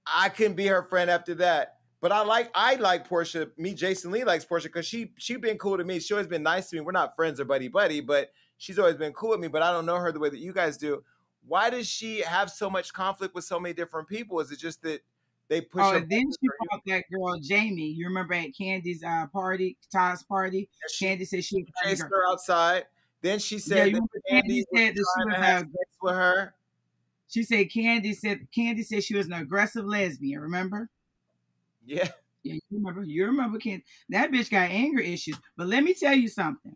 I 0.05 0.27
couldn't 0.27 0.55
be 0.55 0.67
her 0.67 0.83
friend 0.83 1.09
after 1.09 1.33
that. 1.35 1.77
But 2.01 2.11
I 2.11 2.23
like 2.23 2.51
I 2.53 2.75
like 2.75 3.07
Porsha. 3.07 3.49
Me, 3.57 3.73
Jason 3.73 4.11
Lee 4.11 4.23
likes 4.23 4.43
Porsha 4.43 4.63
because 4.63 4.85
she 4.85 5.13
she 5.17 5.37
been 5.37 5.57
cool 5.57 5.77
to 5.77 5.83
me. 5.83 5.99
She 5.99 6.13
always 6.13 6.27
been 6.27 6.43
nice 6.43 6.69
to 6.69 6.75
me. 6.75 6.81
We're 6.81 6.91
not 6.91 7.15
friends 7.15 7.39
or 7.39 7.45
buddy 7.45 7.67
buddy, 7.67 8.01
but 8.01 8.31
she's 8.57 8.77
always 8.77 8.95
been 8.95 9.13
cool 9.13 9.29
with 9.29 9.39
me. 9.39 9.47
But 9.47 9.61
I 9.61 9.71
don't 9.71 9.85
know 9.85 9.97
her 9.97 10.11
the 10.11 10.19
way 10.19 10.29
that 10.29 10.39
you 10.39 10.51
guys 10.51 10.77
do. 10.77 11.03
Why 11.47 11.69
does 11.69 11.87
she 11.87 12.21
have 12.21 12.49
so 12.49 12.69
much 12.69 12.91
conflict 12.91 13.33
with 13.33 13.43
so 13.43 13.59
many 13.59 13.73
different 13.73 14.07
people? 14.07 14.39
Is 14.39 14.51
it 14.51 14.59
just 14.59 14.81
that 14.81 15.01
they 15.47 15.61
push? 15.61 15.83
Oh, 15.85 15.93
then 15.93 16.09
she 16.09 16.47
called 16.69 16.81
that 16.87 17.03
girl 17.11 17.39
Jamie. 17.39 17.87
You 17.87 18.07
remember 18.07 18.33
at 18.33 18.49
Kandi's 18.59 19.03
uh, 19.03 19.27
party, 19.27 19.77
Todd's 19.91 20.23
party? 20.23 20.69
she, 20.91 21.05
Kandi 21.05 21.27
said 21.27 21.43
she 21.43 21.65
chased 21.83 22.01
her 22.03 22.31
outside. 22.31 22.85
Then 23.21 23.39
she 23.39 23.59
said 23.59 23.91
yeah, 23.91 23.99
Kandi 24.31 24.63
said 24.73 24.95
that 24.95 25.05
she 25.15 25.25
was 25.25 25.35
have 25.35 25.61
sex 25.61 25.97
with 26.01 26.15
her. 26.15 26.53
She 27.27 27.43
said 27.43 27.69
Kandi 27.69 28.15
said 28.15 28.47
Kandi 28.55 28.83
said 28.83 29.03
she 29.03 29.15
was 29.15 29.27
an 29.27 29.33
aggressive 29.33 29.85
lesbian. 29.85 30.41
Remember? 30.41 30.89
Yeah. 31.85 32.09
Yeah, 32.43 32.55
you 32.55 32.61
remember? 32.71 33.03
You 33.03 33.25
remember 33.27 33.59
Ken? 33.59 33.83
That 34.09 34.31
bitch 34.31 34.49
got 34.49 34.71
anger 34.71 34.99
issues. 34.99 35.37
But 35.55 35.67
let 35.67 35.83
me 35.83 35.93
tell 35.93 36.15
you 36.15 36.27
something. 36.27 36.75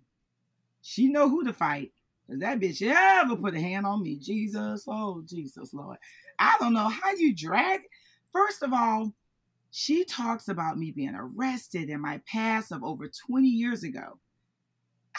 She 0.82 1.08
know 1.08 1.28
who 1.28 1.44
to 1.44 1.54
fight. 1.54 1.92
Cause 2.28 2.40
that 2.40 2.60
bitch 2.60 2.82
ever 2.82 3.36
put 3.36 3.56
a 3.56 3.60
hand 3.60 3.86
on 3.86 4.02
me. 4.02 4.18
Jesus, 4.18 4.86
oh 4.88 5.24
Jesus, 5.26 5.74
Lord. 5.74 5.98
I 6.40 6.56
don't 6.60 6.74
know 6.74 6.90
how 6.90 7.12
you 7.12 7.36
drag. 7.36 7.82
First 8.32 8.64
of 8.64 8.74
all, 8.74 9.14
she 9.72 10.06
talks 10.06 10.48
about 10.48 10.78
me 10.78 10.92
being 10.92 11.16
arrested 11.16 11.90
in 11.90 12.02
my 12.02 12.22
past 12.32 12.72
of 12.72 12.84
over 12.84 13.10
20 13.28 13.48
years 13.48 13.84
ago. 13.84 14.20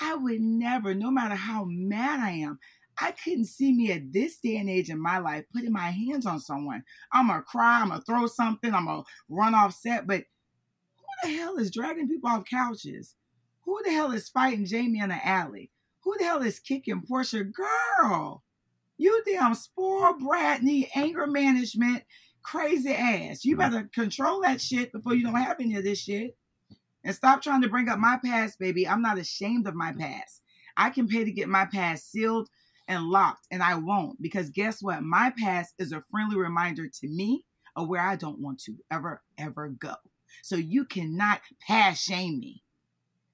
I 0.00 0.14
would 0.14 0.40
never, 0.40 0.94
no 0.94 1.10
matter 1.10 1.34
how 1.34 1.64
mad 1.66 2.20
I 2.20 2.30
am, 2.30 2.58
I 2.98 3.12
couldn't 3.12 3.46
see 3.46 3.72
me 3.72 3.92
at 3.92 4.12
this 4.12 4.38
day 4.38 4.56
and 4.56 4.70
age 4.70 4.88
in 4.88 5.00
my 5.00 5.18
life 5.18 5.44
putting 5.52 5.72
my 5.72 5.90
hands 5.90 6.26
on 6.26 6.40
someone. 6.40 6.82
I'm 7.12 7.28
gonna 7.28 7.42
cry, 7.42 7.80
I'm 7.80 7.88
gonna 7.88 8.02
throw 8.02 8.26
something, 8.26 8.72
I'm 8.72 8.86
gonna 8.86 9.04
run 9.28 9.54
off 9.54 9.74
set. 9.74 10.06
But 10.06 10.24
who 10.96 11.28
the 11.28 11.36
hell 11.36 11.56
is 11.56 11.70
dragging 11.70 12.08
people 12.08 12.30
off 12.30 12.44
couches? 12.48 13.14
Who 13.64 13.80
the 13.84 13.90
hell 13.90 14.12
is 14.12 14.28
fighting 14.28 14.64
Jamie 14.64 15.00
in 15.00 15.10
the 15.10 15.26
alley? 15.26 15.70
Who 16.04 16.16
the 16.18 16.24
hell 16.24 16.42
is 16.42 16.58
kicking 16.58 17.02
Porsha? 17.02 17.44
Girl, 17.52 18.44
you 18.96 19.22
damn 19.26 19.54
spoiled 19.54 20.20
brat 20.20 20.62
need 20.62 20.88
anger 20.94 21.26
management, 21.26 22.04
crazy 22.42 22.94
ass. 22.94 23.44
You 23.44 23.56
mm-hmm. 23.56 23.70
better 23.70 23.90
control 23.92 24.40
that 24.42 24.60
shit 24.60 24.92
before 24.92 25.14
you 25.14 25.24
don't 25.24 25.34
have 25.34 25.60
any 25.60 25.76
of 25.76 25.84
this 25.84 26.00
shit. 26.00 26.36
And 27.06 27.14
stop 27.14 27.40
trying 27.40 27.62
to 27.62 27.68
bring 27.68 27.88
up 27.88 28.00
my 28.00 28.18
past, 28.22 28.58
baby. 28.58 28.86
I'm 28.86 29.00
not 29.00 29.16
ashamed 29.16 29.68
of 29.68 29.76
my 29.76 29.92
past. 29.92 30.42
I 30.76 30.90
can 30.90 31.06
pay 31.06 31.22
to 31.24 31.30
get 31.30 31.48
my 31.48 31.64
past 31.64 32.10
sealed 32.10 32.48
and 32.88 33.04
locked, 33.04 33.46
and 33.52 33.62
I 33.62 33.76
won't 33.76 34.20
because 34.20 34.50
guess 34.50 34.82
what? 34.82 35.04
My 35.04 35.32
past 35.38 35.72
is 35.78 35.92
a 35.92 36.02
friendly 36.10 36.36
reminder 36.36 36.88
to 36.88 37.08
me 37.08 37.44
of 37.76 37.88
where 37.88 38.00
I 38.02 38.16
don't 38.16 38.40
want 38.40 38.58
to 38.64 38.74
ever, 38.90 39.22
ever 39.38 39.68
go. 39.68 39.94
So 40.42 40.56
you 40.56 40.84
cannot 40.84 41.42
past 41.64 42.04
shame 42.04 42.40
me. 42.40 42.64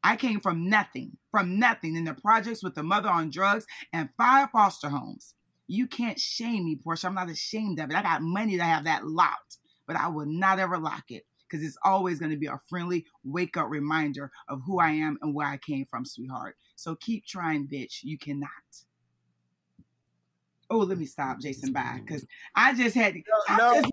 I 0.04 0.16
came 0.16 0.40
from 0.40 0.68
nothing, 0.68 1.16
from 1.30 1.58
nothing 1.58 1.96
in 1.96 2.04
the 2.04 2.12
projects 2.12 2.62
with 2.62 2.74
the 2.74 2.82
mother 2.82 3.08
on 3.08 3.30
drugs 3.30 3.64
and 3.90 4.10
five 4.18 4.50
foster 4.50 4.90
homes. 4.90 5.34
You 5.66 5.86
can't 5.86 6.20
shame 6.20 6.66
me, 6.66 6.76
Porsha. 6.76 7.06
I'm 7.06 7.14
not 7.14 7.30
ashamed 7.30 7.80
of 7.80 7.90
it. 7.90 7.96
I 7.96 8.02
got 8.02 8.20
money 8.20 8.58
to 8.58 8.64
have 8.64 8.84
that 8.84 9.06
locked, 9.06 9.56
but 9.86 9.96
I 9.96 10.08
will 10.08 10.26
not 10.26 10.58
ever 10.58 10.76
lock 10.76 11.04
it 11.08 11.24
because 11.52 11.66
it's 11.66 11.78
always 11.84 12.18
going 12.18 12.30
to 12.30 12.38
be 12.38 12.46
a 12.46 12.58
friendly 12.68 13.04
wake 13.24 13.56
up 13.58 13.68
reminder 13.68 14.30
of 14.48 14.62
who 14.64 14.80
I 14.80 14.90
am 14.90 15.18
and 15.20 15.34
where 15.34 15.46
I 15.46 15.58
came 15.58 15.84
from, 15.84 16.06
sweetheart. 16.06 16.56
So 16.76 16.96
keep 16.96 17.26
trying, 17.26 17.68
bitch. 17.68 17.98
You 18.02 18.16
cannot 18.16 18.48
oh, 20.72 20.78
let 20.78 20.98
me 20.98 21.04
stop 21.04 21.38
Jason 21.38 21.72
by 21.72 22.00
because 22.04 22.26
I 22.54 22.74
just 22.74 22.94
had 22.94 23.14
to. 23.14 23.22
No, 23.56 23.74
just, 23.74 23.92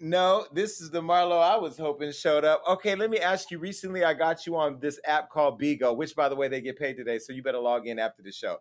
no, 0.00 0.46
this 0.52 0.80
is 0.80 0.90
the 0.90 1.02
Marlo 1.02 1.40
I 1.40 1.56
was 1.56 1.76
hoping 1.76 2.10
showed 2.10 2.44
up. 2.44 2.62
Okay, 2.66 2.94
let 2.94 3.10
me 3.10 3.18
ask 3.18 3.50
you. 3.50 3.58
Recently, 3.58 4.02
I 4.02 4.14
got 4.14 4.46
you 4.46 4.56
on 4.56 4.80
this 4.80 4.98
app 5.04 5.30
called 5.30 5.60
Bigo, 5.60 5.94
which, 5.94 6.16
by 6.16 6.28
the 6.28 6.34
way, 6.34 6.48
they 6.48 6.60
get 6.60 6.78
paid 6.78 6.96
today, 6.96 7.18
so 7.18 7.32
you 7.32 7.42
better 7.42 7.58
log 7.58 7.86
in 7.86 7.98
after 7.98 8.22
the 8.22 8.32
show. 8.32 8.56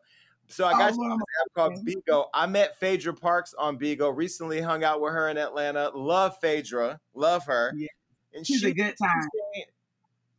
So 0.51 0.65
I 0.65 0.73
oh, 0.73 0.77
got 0.77 0.93
oh, 0.93 1.03
you 1.03 1.13
app 1.13 1.53
called 1.55 1.85
Bigo. 1.85 2.25
I 2.33 2.45
met 2.45 2.77
Phaedra 2.79 3.13
Parks 3.13 3.53
on 3.57 3.79
Bigo. 3.79 4.15
Recently, 4.15 4.59
hung 4.59 4.83
out 4.83 5.01
with 5.01 5.13
her 5.13 5.29
in 5.29 5.37
Atlanta. 5.37 5.89
Love 5.95 6.37
Phaedra, 6.39 6.99
love 7.13 7.45
her. 7.45 7.73
Yeah, 7.75 7.87
and 8.33 8.45
she's 8.45 8.59
she, 8.59 8.69
a 8.69 8.73
good 8.73 8.95
time. 9.01 9.29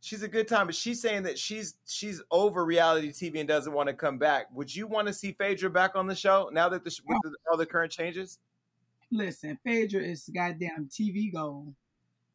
she's 0.01 0.21
a 0.21 0.27
good 0.27 0.47
time, 0.47 0.67
but 0.67 0.75
she's 0.75 1.01
saying 1.01 1.23
that 1.23 1.39
she's 1.39 1.75
she's 1.85 2.21
over 2.29 2.63
reality 2.63 3.09
TV 3.09 3.39
and 3.39 3.47
doesn't 3.47 3.73
want 3.73 3.87
to 3.87 3.93
come 3.93 4.19
back. 4.19 4.47
Would 4.53 4.73
you 4.73 4.85
want 4.85 5.07
to 5.07 5.13
see 5.13 5.31
Phaedra 5.31 5.71
back 5.71 5.95
on 5.95 6.05
the 6.05 6.15
show 6.15 6.49
now 6.53 6.69
that 6.69 6.83
the 6.83 6.99
with 7.07 7.17
the, 7.23 7.35
all 7.49 7.57
the 7.57 7.65
current 7.65 7.91
changes? 7.91 8.39
Listen, 9.11 9.57
Phaedra 9.63 10.01
is 10.01 10.29
goddamn 10.33 10.89
TV 10.91 11.33
gold. 11.33 11.73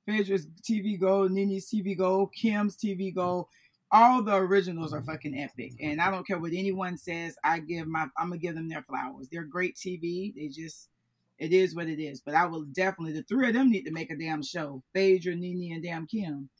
Phaedra's 0.06 0.46
TV 0.62 0.98
gold, 0.98 1.32
Nene's 1.32 1.68
TV 1.70 1.96
gold, 1.96 2.32
Kim's 2.32 2.76
TV 2.76 3.14
gold. 3.14 3.46
All 3.90 4.22
the 4.22 4.34
originals 4.34 4.92
are 4.92 5.02
fucking 5.02 5.38
epic, 5.38 5.72
and 5.80 6.00
I 6.00 6.10
don't 6.10 6.26
care 6.26 6.38
what 6.38 6.52
anyone 6.52 6.98
says. 6.98 7.36
I 7.42 7.60
give 7.60 7.86
my, 7.86 8.06
I'm 8.18 8.28
gonna 8.28 8.38
give 8.38 8.54
them 8.54 8.68
their 8.68 8.82
flowers. 8.82 9.28
They're 9.30 9.44
great 9.44 9.76
TV. 9.76 10.34
They 10.34 10.48
just, 10.48 10.90
it 11.38 11.52
is 11.52 11.74
what 11.74 11.88
it 11.88 12.02
is. 12.02 12.20
But 12.20 12.34
I 12.34 12.44
will 12.44 12.64
definitely, 12.64 13.14
the 13.14 13.22
three 13.22 13.48
of 13.48 13.54
them 13.54 13.70
need 13.70 13.84
to 13.84 13.90
make 13.90 14.10
a 14.10 14.16
damn 14.16 14.42
show. 14.42 14.82
Phaedra, 14.92 15.36
Nene, 15.36 15.72
and 15.72 15.82
damn 15.82 16.06
Kim 16.06 16.50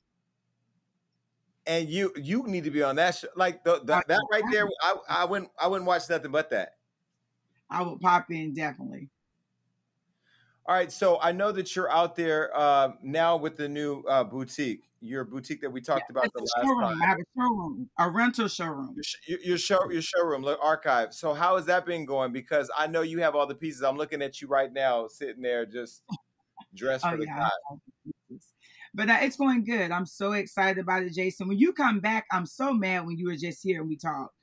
and 1.69 1.89
you 1.89 2.13
you 2.17 2.43
need 2.45 2.65
to 2.65 2.71
be 2.71 2.83
on 2.83 2.97
that 2.97 3.15
show. 3.15 3.29
Like 3.37 3.63
the, 3.63 3.81
the, 3.85 3.99
oh, 3.99 4.03
that 4.09 4.21
right 4.33 4.43
there, 4.51 4.67
I, 4.81 4.97
I 5.09 5.25
wouldn't 5.27 5.51
I 5.61 5.69
wouldn't 5.69 5.87
watch 5.87 6.09
nothing 6.09 6.33
but 6.33 6.51
that. 6.51 6.77
I 7.71 7.83
would 7.83 8.01
pop 8.01 8.31
in 8.31 8.55
definitely. 8.55 9.11
All 10.69 10.75
right, 10.75 10.93
so 10.93 11.19
I 11.23 11.33
know 11.33 11.51
that 11.53 11.75
you're 11.75 11.91
out 11.91 12.15
there 12.15 12.55
uh, 12.55 12.91
now 13.03 13.39
with 13.39 13.57
the 13.57 13.67
new 13.67 14.03
uh, 14.03 14.23
boutique. 14.23 14.83
Your 15.01 15.25
boutique 15.25 15.63
that 15.63 15.71
we 15.71 15.81
talked 15.81 16.05
yeah, 16.11 16.21
about 16.21 16.31
the 16.35 16.41
last 16.41 16.67
showroom. 16.67 16.83
time. 16.83 17.03
I 17.03 17.07
have 17.07 17.19
a 17.19 17.25
showroom, 17.35 17.91
a 17.99 18.11
rental 18.11 18.49
showroom. 18.49 18.95
Your, 19.27 19.39
your 19.41 19.57
show, 19.57 19.91
your 19.91 20.03
showroom, 20.03 20.43
look, 20.43 20.59
archive. 20.63 21.15
So 21.15 21.33
how 21.33 21.57
has 21.57 21.65
that 21.67 21.87
been 21.87 22.05
going? 22.05 22.33
Because 22.33 22.71
I 22.77 22.87
know 22.87 23.01
you 23.01 23.23
have 23.23 23.35
all 23.35 23.47
the 23.47 23.55
pieces. 23.55 23.83
I'm 23.83 23.97
looking 23.97 24.21
at 24.21 24.43
you 24.43 24.49
right 24.49 24.71
now, 24.71 25.07
sitting 25.09 25.41
there, 25.41 25.65
just 25.65 26.03
dressed 26.75 27.07
oh, 27.07 27.13
for 27.13 27.17
the 27.17 27.25
yeah, 27.25 27.49
but 28.93 29.09
uh, 29.09 29.19
it's 29.23 29.37
going 29.37 29.65
good. 29.65 29.91
I'm 29.91 30.05
so 30.05 30.33
excited 30.33 30.83
about 30.83 31.03
it, 31.03 31.15
Jason. 31.15 31.49
When 31.49 31.59
you 31.59 31.73
come 31.73 32.01
back, 32.01 32.27
I'm 32.31 32.45
so 32.45 32.75
mad 32.75 33.07
when 33.07 33.17
you 33.17 33.29
were 33.29 33.37
just 33.37 33.63
here 33.63 33.81
and 33.81 33.89
we 33.89 33.97
talked. 33.97 34.35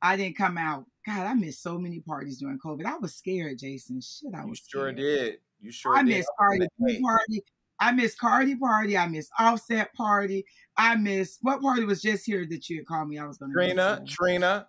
I 0.00 0.16
didn't 0.16 0.36
come 0.36 0.56
out. 0.56 0.84
God, 1.04 1.26
I 1.26 1.34
missed 1.34 1.62
so 1.62 1.78
many 1.78 1.98
parties 1.98 2.38
during 2.38 2.60
COVID. 2.60 2.84
I 2.84 2.98
was 2.98 3.16
scared, 3.16 3.58
Jason. 3.58 4.00
Shit, 4.00 4.34
I 4.36 4.44
was. 4.44 4.60
You 4.60 4.78
sure 4.78 4.92
scared. 4.92 4.96
did. 4.98 5.38
You 5.64 5.72
sure 5.72 5.96
I 5.96 6.02
missed 6.02 6.28
Cardi 6.38 6.68
party. 6.78 7.42
I 7.80 7.92
missed 7.92 8.18
Cardi 8.18 8.54
party. 8.54 8.98
I 8.98 9.06
missed 9.08 9.30
Offset 9.38 9.94
party. 9.94 10.44
I 10.76 10.94
missed 10.96 11.38
what 11.40 11.62
party 11.62 11.84
was 11.84 12.02
just 12.02 12.26
here 12.26 12.46
that 12.50 12.68
you 12.68 12.76
had 12.76 12.86
called 12.86 13.08
me. 13.08 13.18
I 13.18 13.24
was 13.26 13.38
going 13.38 13.50
to 13.50 13.56
Trina. 13.56 14.04
Trina. 14.06 14.68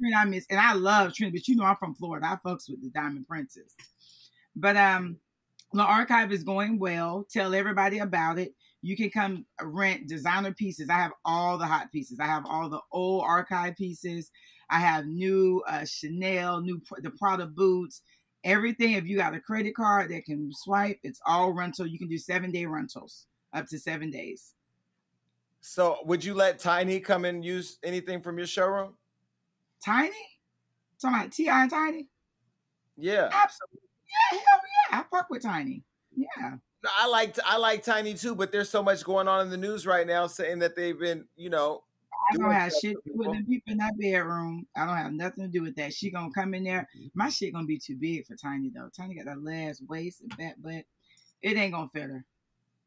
Trina, 0.00 0.16
I 0.16 0.24
miss, 0.26 0.46
and 0.48 0.60
I 0.60 0.74
love 0.74 1.12
Trina, 1.12 1.32
but 1.32 1.48
you 1.48 1.56
know 1.56 1.64
I'm 1.64 1.74
from 1.74 1.94
Florida. 1.96 2.26
I 2.26 2.48
fucks 2.48 2.70
with 2.70 2.80
the 2.80 2.90
Diamond 2.94 3.26
Princess. 3.26 3.74
But 4.54 4.76
um, 4.76 5.16
the 5.72 5.82
archive 5.82 6.30
is 6.30 6.44
going 6.44 6.78
well. 6.78 7.26
Tell 7.28 7.52
everybody 7.52 7.98
about 7.98 8.38
it. 8.38 8.54
You 8.80 8.96
can 8.96 9.10
come 9.10 9.44
rent 9.60 10.06
designer 10.06 10.54
pieces. 10.54 10.88
I 10.88 10.98
have 10.98 11.12
all 11.24 11.58
the 11.58 11.66
hot 11.66 11.90
pieces. 11.90 12.20
I 12.20 12.26
have 12.26 12.46
all 12.46 12.68
the 12.68 12.80
old 12.92 13.24
archive 13.24 13.74
pieces. 13.74 14.30
I 14.70 14.78
have 14.78 15.06
new 15.06 15.64
uh, 15.66 15.84
Chanel, 15.84 16.60
new 16.60 16.80
the 16.98 17.10
Prada 17.10 17.46
boots, 17.46 18.02
everything. 18.44 18.92
If 18.92 19.06
you 19.06 19.16
got 19.16 19.34
a 19.34 19.40
credit 19.40 19.74
card 19.74 20.10
that 20.10 20.24
can 20.24 20.50
swipe, 20.52 20.98
it's 21.02 21.20
all 21.26 21.52
rental. 21.52 21.86
You 21.86 21.98
can 21.98 22.08
do 22.08 22.18
seven 22.18 22.50
day 22.50 22.66
rentals 22.66 23.26
up 23.52 23.66
to 23.68 23.78
seven 23.78 24.10
days. 24.10 24.54
So, 25.60 25.98
would 26.04 26.24
you 26.24 26.34
let 26.34 26.58
Tiny 26.58 27.00
come 27.00 27.24
and 27.24 27.44
use 27.44 27.78
anything 27.82 28.22
from 28.22 28.38
your 28.38 28.46
showroom? 28.46 28.94
Tiny? 29.84 30.12
Talking 31.00 31.18
about 31.18 31.32
T.I. 31.32 31.62
and 31.62 31.70
Tiny? 31.70 32.08
Yeah, 32.96 33.28
absolutely. 33.32 33.88
Yeah, 34.32 34.38
hell 34.38 34.60
yeah. 34.90 34.98
I 35.00 35.04
fuck 35.10 35.30
with 35.30 35.42
Tiny. 35.42 35.82
Yeah. 36.16 36.56
I 36.98 37.06
like 37.08 37.36
I 37.44 37.56
like 37.56 37.82
Tiny 37.82 38.14
too, 38.14 38.34
but 38.34 38.52
there's 38.52 38.70
so 38.70 38.82
much 38.82 39.04
going 39.04 39.28
on 39.28 39.42
in 39.42 39.50
the 39.50 39.56
news 39.56 39.86
right 39.86 40.06
now 40.06 40.26
saying 40.26 40.60
that 40.60 40.76
they've 40.76 40.98
been, 40.98 41.26
you 41.36 41.50
know. 41.50 41.84
I 42.30 42.36
don't 42.36 42.52
have 42.52 42.72
shit 42.72 42.96
to 42.96 43.10
do 43.10 43.12
with 43.14 43.32
the 43.32 43.44
people 43.44 43.72
in 43.72 43.78
that 43.78 43.98
bedroom. 43.98 44.66
I 44.76 44.86
don't 44.86 44.96
have 44.96 45.12
nothing 45.12 45.44
to 45.44 45.50
do 45.50 45.62
with 45.62 45.76
that. 45.76 45.94
She 45.94 46.10
gonna 46.10 46.30
come 46.34 46.54
in 46.54 46.64
there. 46.64 46.88
My 47.14 47.28
shit 47.28 47.52
gonna 47.52 47.66
be 47.66 47.78
too 47.78 47.96
big 47.96 48.26
for 48.26 48.36
Tiny 48.36 48.70
though. 48.74 48.90
Tiny 48.94 49.14
got 49.14 49.26
that 49.26 49.42
last 49.42 49.82
waist 49.88 50.20
and 50.22 50.32
fat 50.34 50.60
butt. 50.60 50.84
It 51.42 51.56
ain't 51.56 51.72
gonna 51.72 51.88
fit 51.92 52.02
her. 52.02 52.24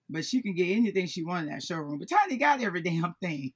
But 0.10 0.26
she 0.26 0.42
can 0.42 0.54
get 0.54 0.76
anything 0.76 1.08
she 1.08 1.24
wants 1.24 1.48
in 1.48 1.54
that 1.54 1.64
showroom. 1.64 2.00
But 2.00 2.10
Tiny 2.10 2.38
got 2.38 2.62
every 2.62 2.82
damn 2.84 3.16
thing. 3.22 3.54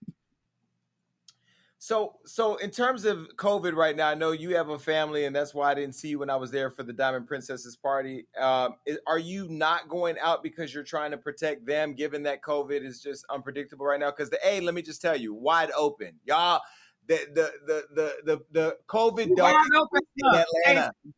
So, 1.77 2.13
so 2.25 2.55
in 2.55 2.71
terms 2.71 3.05
of 3.05 3.27
COVID 3.35 3.75
right 3.75 3.95
now, 3.95 4.07
I 4.07 4.15
know 4.15 4.31
you 4.31 4.55
have 4.55 4.69
a 4.69 4.79
family, 4.79 5.25
and 5.25 5.35
that's 5.35 5.53
why 5.53 5.71
I 5.71 5.73
didn't 5.73 5.93
see 5.95 6.07
you 6.07 6.19
when 6.19 6.29
I 6.29 6.35
was 6.35 6.49
there 6.49 6.69
for 6.69 6.83
the 6.83 6.93
Diamond 6.93 7.27
Princesses 7.27 7.75
party. 7.75 8.25
Um, 8.39 8.75
is, 8.85 8.97
are 9.05 9.19
you 9.19 9.47
not 9.49 9.89
going 9.89 10.15
out 10.19 10.41
because 10.41 10.73
you're 10.73 10.83
trying 10.83 11.11
to 11.11 11.17
protect 11.17 11.65
them, 11.65 11.93
given 11.93 12.23
that 12.23 12.41
COVID 12.41 12.83
is 12.83 13.01
just 13.01 13.25
unpredictable 13.29 13.85
right 13.85 13.99
now? 13.99 14.09
Because 14.09 14.29
the 14.29 14.39
A, 14.43 14.61
let 14.61 14.73
me 14.73 14.81
just 14.81 15.01
tell 15.01 15.15
you, 15.15 15.33
wide 15.33 15.71
open, 15.77 16.13
y'all. 16.23 16.61
The 17.07 17.19
the 17.35 17.51
the 17.67 17.83
the 17.93 18.15
the, 18.25 18.41
the 18.51 18.77
COVID 18.87 19.37
wide 19.37 19.67
open 19.75 20.01
in 20.15 20.27
Atlanta. 20.27 20.91
Jason, 21.03 21.13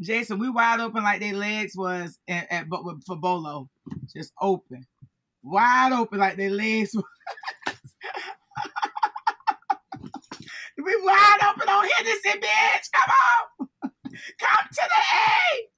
Jason, 0.00 0.38
we 0.38 0.48
wide 0.48 0.80
open 0.80 1.02
like 1.02 1.20
their 1.20 1.34
legs 1.34 1.76
was 1.76 2.18
at, 2.26 2.50
at 2.50 2.68
but 2.70 2.82
for 3.04 3.16
Bolo, 3.16 3.68
just 4.14 4.32
open, 4.40 4.86
wide 5.42 5.92
open 5.92 6.20
like 6.20 6.36
their 6.36 6.50
legs. 6.50 6.96
We 10.84 10.96
wide 11.02 11.38
open 11.48 11.68
on 11.68 11.88
Henderson, 11.96 12.40
bitch. 12.40 12.90
Come 12.92 13.10
on. 13.10 13.90
Come 14.38 14.68
to 14.72 14.88
the 14.92 15.02
A. 15.14 15.70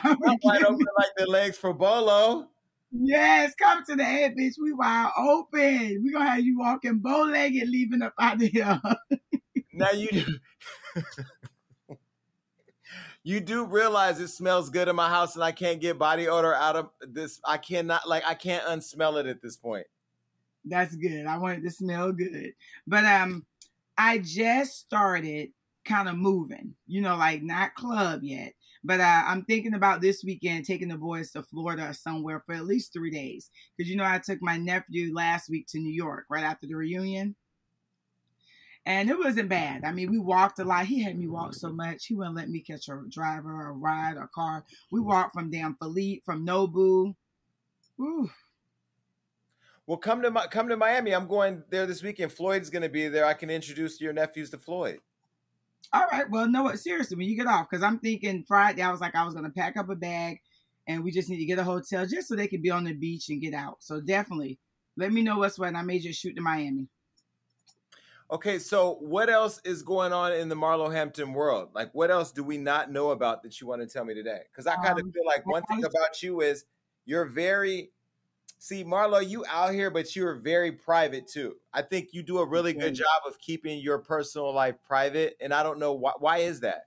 I'm 0.04 0.38
wide 0.42 0.62
open 0.62 0.86
like 0.96 1.10
the 1.16 1.26
legs 1.26 1.58
for 1.58 1.72
Bolo. 1.72 2.48
Yes, 2.92 3.54
come 3.54 3.84
to 3.86 3.96
the 3.96 4.04
head, 4.04 4.34
bitch. 4.38 4.54
We 4.62 4.72
wide 4.72 5.10
open. 5.18 6.02
We 6.04 6.12
gonna 6.12 6.28
have 6.28 6.44
you 6.44 6.58
walking 6.58 6.98
bow 6.98 7.22
legged, 7.22 7.68
leaving 7.68 8.02
up 8.02 8.14
out 8.18 8.36
of 8.36 8.42
here. 8.42 8.80
now 9.72 9.90
you 9.90 10.08
do. 10.08 10.24
you 13.24 13.40
do 13.40 13.64
realize 13.64 14.20
it 14.20 14.28
smells 14.28 14.68
good 14.70 14.88
in 14.88 14.96
my 14.96 15.08
house, 15.08 15.34
and 15.34 15.44
I 15.44 15.52
can't 15.52 15.80
get 15.80 15.98
body 15.98 16.28
odor 16.28 16.54
out 16.54 16.76
of 16.76 16.90
this. 17.00 17.40
I 17.44 17.56
cannot, 17.56 18.08
like, 18.08 18.24
I 18.26 18.34
can't 18.34 18.64
unsmell 18.66 19.18
it 19.18 19.26
at 19.26 19.40
this 19.40 19.56
point. 19.56 19.86
That's 20.64 20.94
good. 20.96 21.26
I 21.26 21.38
want 21.38 21.58
it 21.58 21.62
to 21.62 21.70
smell 21.70 22.12
good. 22.12 22.52
But 22.86 23.04
um, 23.04 23.44
I 23.98 24.18
just 24.18 24.78
started 24.78 25.50
kind 25.84 26.08
of 26.08 26.16
moving. 26.16 26.74
You 26.86 27.00
know, 27.00 27.16
like 27.16 27.42
not 27.42 27.74
club 27.74 28.20
yet. 28.22 28.52
But 28.84 29.00
uh, 29.00 29.22
I'm 29.26 29.44
thinking 29.44 29.74
about 29.74 30.00
this 30.00 30.24
weekend 30.24 30.64
taking 30.64 30.88
the 30.88 30.96
boys 30.96 31.30
to 31.32 31.42
Florida 31.42 31.88
or 31.88 31.92
somewhere 31.92 32.42
for 32.44 32.54
at 32.54 32.66
least 32.66 32.92
three 32.92 33.10
days. 33.10 33.50
Because 33.76 33.88
you 33.90 33.96
know, 33.96 34.04
I 34.04 34.18
took 34.18 34.42
my 34.42 34.56
nephew 34.56 35.14
last 35.14 35.48
week 35.48 35.66
to 35.68 35.78
New 35.78 35.92
York 35.92 36.26
right 36.28 36.44
after 36.44 36.66
the 36.66 36.74
reunion. 36.74 37.36
And 38.84 39.08
it 39.08 39.16
wasn't 39.16 39.48
bad. 39.48 39.84
I 39.84 39.92
mean, 39.92 40.10
we 40.10 40.18
walked 40.18 40.58
a 40.58 40.64
lot. 40.64 40.86
He 40.86 41.00
had 41.00 41.16
me 41.16 41.28
walk 41.28 41.54
so 41.54 41.72
much. 41.72 42.06
He 42.06 42.14
wouldn't 42.14 42.34
let 42.34 42.50
me 42.50 42.60
catch 42.60 42.88
a 42.88 43.00
driver, 43.08 43.68
a 43.68 43.72
ride, 43.72 44.16
or 44.16 44.28
car. 44.34 44.64
We 44.90 44.98
walked 44.98 45.34
from 45.34 45.52
damn 45.52 45.76
Philippe, 45.76 46.22
from 46.24 46.44
Nobu. 46.44 47.14
Ooh, 48.00 48.28
well, 49.86 49.98
come 49.98 50.22
to 50.22 50.30
my, 50.30 50.46
come 50.46 50.68
to 50.68 50.76
Miami. 50.76 51.12
I'm 51.12 51.26
going 51.26 51.62
there 51.70 51.86
this 51.86 52.02
weekend. 52.02 52.32
Floyd's 52.32 52.70
going 52.70 52.82
to 52.82 52.88
be 52.88 53.08
there. 53.08 53.24
I 53.24 53.34
can 53.34 53.50
introduce 53.50 54.00
your 54.00 54.12
nephews 54.12 54.50
to 54.50 54.58
Floyd. 54.58 55.00
All 55.92 56.06
right. 56.10 56.28
Well, 56.30 56.48
no, 56.48 56.74
seriously, 56.74 57.16
when 57.16 57.28
you 57.28 57.36
get 57.36 57.46
off, 57.46 57.68
because 57.68 57.82
I'm 57.82 57.98
thinking 57.98 58.44
Friday, 58.46 58.82
I 58.82 58.90
was 58.90 59.00
like, 59.00 59.14
I 59.14 59.24
was 59.24 59.34
going 59.34 59.44
to 59.44 59.50
pack 59.50 59.76
up 59.76 59.90
a 59.90 59.96
bag, 59.96 60.40
and 60.86 61.04
we 61.04 61.10
just 61.10 61.28
need 61.28 61.38
to 61.38 61.44
get 61.44 61.58
a 61.58 61.64
hotel 61.64 62.06
just 62.06 62.28
so 62.28 62.36
they 62.36 62.46
can 62.46 62.62
be 62.62 62.70
on 62.70 62.84
the 62.84 62.94
beach 62.94 63.28
and 63.28 63.40
get 63.40 63.54
out. 63.54 63.76
So 63.80 64.00
definitely, 64.00 64.58
let 64.96 65.12
me 65.12 65.22
know 65.22 65.38
what's 65.38 65.58
what. 65.58 65.74
I 65.74 65.82
may 65.82 65.98
just 65.98 66.20
shoot 66.20 66.34
to 66.36 66.42
Miami. 66.42 66.88
Okay, 68.30 68.58
so 68.58 68.96
what 69.00 69.28
else 69.28 69.60
is 69.64 69.82
going 69.82 70.14
on 70.14 70.32
in 70.32 70.48
the 70.48 70.54
Marlo 70.54 70.90
Hampton 70.90 71.34
world? 71.34 71.68
Like, 71.74 71.90
what 71.92 72.10
else 72.10 72.32
do 72.32 72.42
we 72.42 72.56
not 72.56 72.90
know 72.90 73.10
about 73.10 73.42
that 73.42 73.60
you 73.60 73.66
want 73.66 73.82
to 73.82 73.86
tell 73.86 74.06
me 74.06 74.14
today? 74.14 74.40
Because 74.50 74.66
I 74.66 74.76
kind 74.76 74.98
of 74.98 75.04
um, 75.04 75.12
feel 75.12 75.26
like 75.26 75.44
one 75.44 75.62
thing 75.64 75.84
about 75.84 76.22
you 76.22 76.40
is 76.40 76.64
you're 77.04 77.26
very 77.26 77.90
See, 78.64 78.84
Marlo, 78.84 79.28
you 79.28 79.44
out 79.50 79.74
here, 79.74 79.90
but 79.90 80.14
you're 80.14 80.36
very 80.36 80.70
private 80.70 81.26
too. 81.26 81.56
I 81.74 81.82
think 81.82 82.10
you 82.12 82.22
do 82.22 82.38
a 82.38 82.46
really 82.46 82.72
good 82.72 82.94
job 82.94 83.22
of 83.26 83.40
keeping 83.40 83.80
your 83.80 83.98
personal 83.98 84.54
life 84.54 84.76
private, 84.86 85.36
and 85.40 85.52
I 85.52 85.64
don't 85.64 85.80
know 85.80 85.94
why. 85.94 86.12
Why 86.20 86.38
is 86.38 86.60
that? 86.60 86.86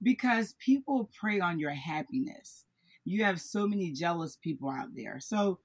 Because 0.00 0.54
people 0.64 1.10
prey 1.18 1.40
on 1.40 1.58
your 1.58 1.72
happiness. 1.72 2.66
You 3.04 3.24
have 3.24 3.40
so 3.40 3.66
many 3.66 3.90
jealous 3.90 4.36
people 4.36 4.70
out 4.70 4.94
there. 4.94 5.18
So 5.18 5.58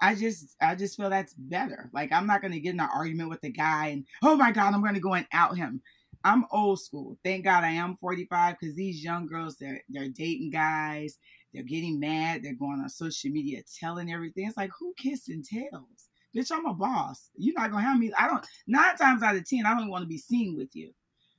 I 0.00 0.14
just 0.14 0.56
I 0.62 0.76
just 0.76 0.96
feel 0.96 1.10
that's 1.10 1.34
better. 1.34 1.90
Like 1.92 2.10
I'm 2.10 2.26
not 2.26 2.40
gonna 2.40 2.58
get 2.58 2.72
in 2.72 2.80
an 2.80 2.88
argument 2.90 3.28
with 3.28 3.42
the 3.42 3.52
guy 3.52 3.88
and 3.88 4.06
oh 4.22 4.34
my 4.34 4.50
god, 4.50 4.72
I'm 4.72 4.82
gonna 4.82 4.98
go 4.98 5.12
and 5.12 5.26
out 5.30 5.58
him. 5.58 5.82
I'm 6.24 6.46
old 6.50 6.80
school. 6.80 7.18
Thank 7.22 7.44
God 7.44 7.64
I 7.64 7.72
am 7.72 7.98
45 8.00 8.56
because 8.58 8.76
these 8.76 9.04
young 9.04 9.26
girls 9.26 9.58
they're 9.58 9.82
they're 9.90 10.08
dating 10.08 10.52
guys 10.52 11.18
they're 11.56 11.64
getting 11.64 11.98
mad. 11.98 12.42
They're 12.42 12.52
going 12.52 12.80
on 12.80 12.88
social 12.90 13.30
media 13.30 13.62
telling 13.80 14.12
everything. 14.12 14.46
It's 14.46 14.58
like, 14.58 14.70
who 14.78 14.92
kiss 14.98 15.28
and 15.28 15.42
tells? 15.42 16.10
Bitch, 16.36 16.52
I'm 16.52 16.66
a 16.66 16.74
boss. 16.74 17.30
You're 17.34 17.58
not 17.58 17.70
gonna 17.70 17.82
have 17.82 17.98
me. 17.98 18.12
I 18.18 18.28
don't. 18.28 18.46
Nine 18.66 18.94
times 18.96 19.22
out 19.22 19.36
of 19.36 19.48
ten, 19.48 19.64
I 19.64 19.74
don't 19.74 19.88
want 19.88 20.02
to 20.02 20.06
be 20.06 20.18
seen 20.18 20.54
with 20.54 20.76
you 20.76 20.92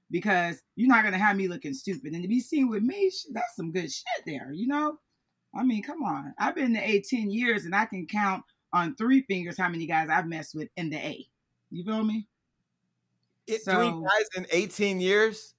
because 0.10 0.64
you're 0.76 0.88
not 0.88 1.04
gonna 1.04 1.20
have 1.20 1.36
me 1.36 1.48
looking 1.48 1.76
stupid. 1.76 2.14
And 2.14 2.24
to 2.24 2.28
be 2.28 2.40
seen 2.40 2.68
with 2.68 2.82
me, 2.82 3.12
that's 3.32 3.56
some 3.56 3.72
good 3.72 3.92
shit 3.92 4.26
there. 4.26 4.52
You 4.52 4.66
know, 4.66 4.98
I 5.54 5.64
mean, 5.64 5.84
come 5.84 6.02
on. 6.02 6.34
I've 6.40 6.56
been 6.56 6.66
in 6.66 6.74
the 6.74 6.84
A 6.84 7.00
10 7.02 7.30
years 7.30 7.66
and 7.66 7.76
I 7.76 7.86
can 7.86 8.08
count 8.08 8.44
on 8.74 8.96
three 8.96 9.22
fingers 9.22 9.56
how 9.56 9.70
many 9.70 9.86
guys 9.86 10.10
I've 10.10 10.26
messed 10.26 10.56
with 10.56 10.70
in 10.78 10.90
the 10.90 10.98
A. 10.98 11.28
You 11.70 11.84
feel 11.84 12.04
me? 12.04 12.28
It, 13.46 13.62
so, 13.62 13.74
three 13.76 14.02
guys 14.02 14.30
in 14.36 14.48
18 14.50 15.00
years? 15.00 15.54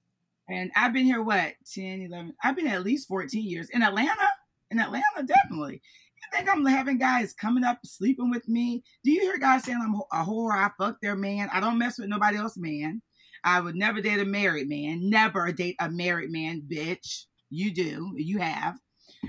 And 0.49 0.69
I've 0.75 0.91
been 0.91 1.05
here, 1.05 1.21
what, 1.21 1.53
10, 1.73 2.01
11? 2.01 2.33
I've 2.43 2.57
been 2.57 2.67
at 2.67 2.83
least 2.83 3.07
14 3.07 3.41
years. 3.41 3.69
In 3.69 3.83
Atlanta? 3.83 4.27
In 4.71 4.79
Atlanta, 4.79 5.03
definitely. 5.25 5.81
You 6.15 6.37
think 6.37 6.49
I'm 6.49 6.65
having 6.65 6.97
guys 6.97 7.33
coming 7.33 7.63
up 7.63 7.79
sleeping 7.83 8.29
with 8.29 8.47
me? 8.47 8.83
Do 9.03 9.11
you 9.11 9.21
hear 9.21 9.37
guys 9.37 9.63
saying 9.63 9.79
I'm 9.81 9.95
a 9.95 10.25
whore? 10.25 10.53
I 10.53 10.69
fuck 10.77 10.99
their 11.01 11.15
man. 11.15 11.49
I 11.51 11.59
don't 11.59 11.77
mess 11.77 11.97
with 11.97 12.09
nobody 12.09 12.37
else, 12.37 12.57
man. 12.57 13.01
I 13.43 13.61
would 13.61 13.75
never 13.75 14.01
date 14.01 14.19
a 14.19 14.25
married 14.25 14.69
man. 14.69 15.09
Never 15.09 15.51
date 15.51 15.77
a 15.79 15.89
married 15.89 16.31
man, 16.31 16.61
bitch. 16.69 17.25
You 17.49 17.73
do. 17.73 18.13
You 18.15 18.39
have. 18.39 18.77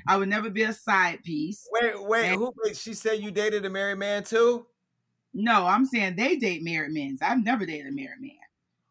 I 0.07 0.17
would 0.17 0.29
never 0.29 0.51
be 0.51 0.63
a 0.65 0.73
side 0.73 1.23
piece. 1.23 1.67
Wait, 1.73 1.95
wait, 2.03 2.27
and, 2.27 2.37
who? 2.37 2.53
Wait, 2.65 2.77
she 2.77 2.95
said 2.95 3.21
you 3.21 3.31
dated 3.31 3.65
a 3.65 3.71
married 3.71 3.99
man 3.99 4.25
too? 4.25 4.67
No, 5.33 5.67
I'm 5.67 5.87
saying 5.87 6.17
they 6.17 6.37
date 6.37 6.63
married 6.63 6.93
men. 6.93 7.17
I've 7.23 7.43
never 7.43 7.65
dated 7.65 7.87
a 7.87 7.95
married 7.95 8.21
man. 8.21 8.33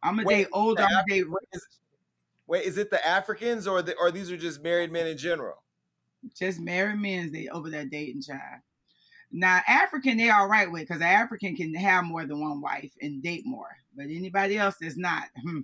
I'm 0.01 0.15
gonna 0.15 0.29
date 0.29 0.47
older. 0.53 0.83
I'm 0.83 0.89
gonna 0.89 1.03
date. 1.07 1.25
Wait, 2.47 2.63
is 2.63 2.77
it 2.77 2.89
the 2.89 3.05
Africans 3.05 3.67
or 3.67 3.81
the 3.81 3.95
or 3.97 4.09
these 4.09 4.31
are 4.31 4.37
just 4.37 4.63
married 4.63 4.91
men 4.91 5.07
in 5.07 5.17
general? 5.17 5.63
Just 6.39 6.59
married 6.59 6.99
men 6.99 7.31
they 7.31 7.47
over 7.49 7.69
there 7.69 7.85
dating 7.85 8.21
child. 8.21 8.61
Now 9.31 9.59
African 9.67 10.17
they 10.17 10.29
all 10.29 10.47
right 10.47 10.71
with 10.71 10.87
because 10.87 11.01
African 11.01 11.55
can 11.55 11.73
have 11.75 12.05
more 12.05 12.25
than 12.25 12.39
one 12.39 12.61
wife 12.61 12.91
and 13.01 13.21
date 13.21 13.45
more, 13.45 13.75
but 13.95 14.05
anybody 14.05 14.57
else 14.57 14.81
is 14.81 14.97
not. 14.97 15.23
Hmm. 15.41 15.59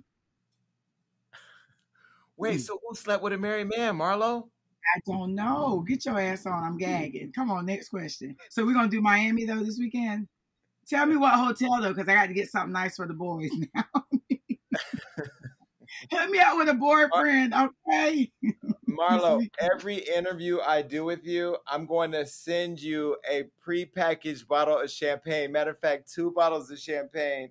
Wait, 2.36 2.54
hmm. 2.54 2.58
so 2.58 2.78
who 2.86 2.94
slept 2.94 3.22
with 3.22 3.32
a 3.32 3.38
married 3.38 3.68
man, 3.74 3.96
Marlo? 3.96 4.48
I 4.94 5.00
don't 5.04 5.34
know. 5.34 5.84
Get 5.88 6.04
your 6.04 6.20
ass 6.20 6.46
on. 6.46 6.62
I'm 6.62 6.78
gagging. 6.78 7.32
Come 7.32 7.50
on, 7.50 7.66
next 7.66 7.88
question. 7.88 8.36
So 8.50 8.64
we're 8.64 8.74
gonna 8.74 8.88
do 8.88 9.00
Miami 9.00 9.44
though 9.44 9.64
this 9.64 9.78
weekend. 9.78 10.28
Tell 10.88 11.06
me 11.06 11.16
what 11.16 11.32
hotel 11.32 11.80
though, 11.80 11.92
because 11.92 12.08
I 12.08 12.14
got 12.14 12.26
to 12.26 12.34
get 12.34 12.48
something 12.50 12.72
nice 12.72 12.96
for 12.96 13.08
the 13.08 13.14
boys 13.14 13.50
now. 13.74 13.84
Help 16.10 16.30
me 16.30 16.38
out 16.38 16.56
with 16.56 16.68
a 16.68 16.74
boyfriend, 16.74 17.54
okay? 17.54 18.30
Marlo, 18.88 19.46
every 19.58 19.96
interview 19.96 20.60
I 20.60 20.82
do 20.82 21.04
with 21.04 21.24
you, 21.24 21.56
I'm 21.66 21.86
going 21.86 22.12
to 22.12 22.24
send 22.26 22.80
you 22.80 23.16
a 23.28 23.44
pre-packaged 23.60 24.46
bottle 24.46 24.78
of 24.78 24.90
champagne. 24.90 25.52
Matter 25.52 25.70
of 25.70 25.78
fact, 25.78 26.12
two 26.12 26.30
bottles 26.30 26.70
of 26.70 26.78
champagne. 26.78 27.50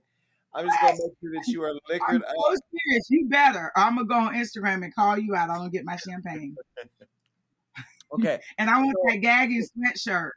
I'm 0.56 0.66
just 0.66 0.82
gonna 0.82 0.94
make 0.94 1.12
sure 1.22 1.32
that 1.34 1.48
you 1.48 1.64
are 1.64 1.74
liquored 1.90 2.24
I'm 2.24 2.24
so 2.24 2.56
serious. 2.72 3.10
You 3.10 3.28
better. 3.28 3.74
I'm 3.76 3.96
gonna 3.96 4.08
go 4.08 4.16
on 4.16 4.36
Instagram 4.36 4.84
and 4.84 4.96
call 4.96 5.18
you 5.18 5.36
out. 5.36 5.50
I'm 5.50 5.58
gonna 5.58 5.70
get 5.70 5.84
my 5.84 5.98
champagne. 5.98 6.56
okay. 8.14 8.40
and 8.58 8.70
I 8.70 8.80
want 8.82 8.96
that 9.10 9.18
gagging 9.18 9.64
sweatshirt. 9.64 10.32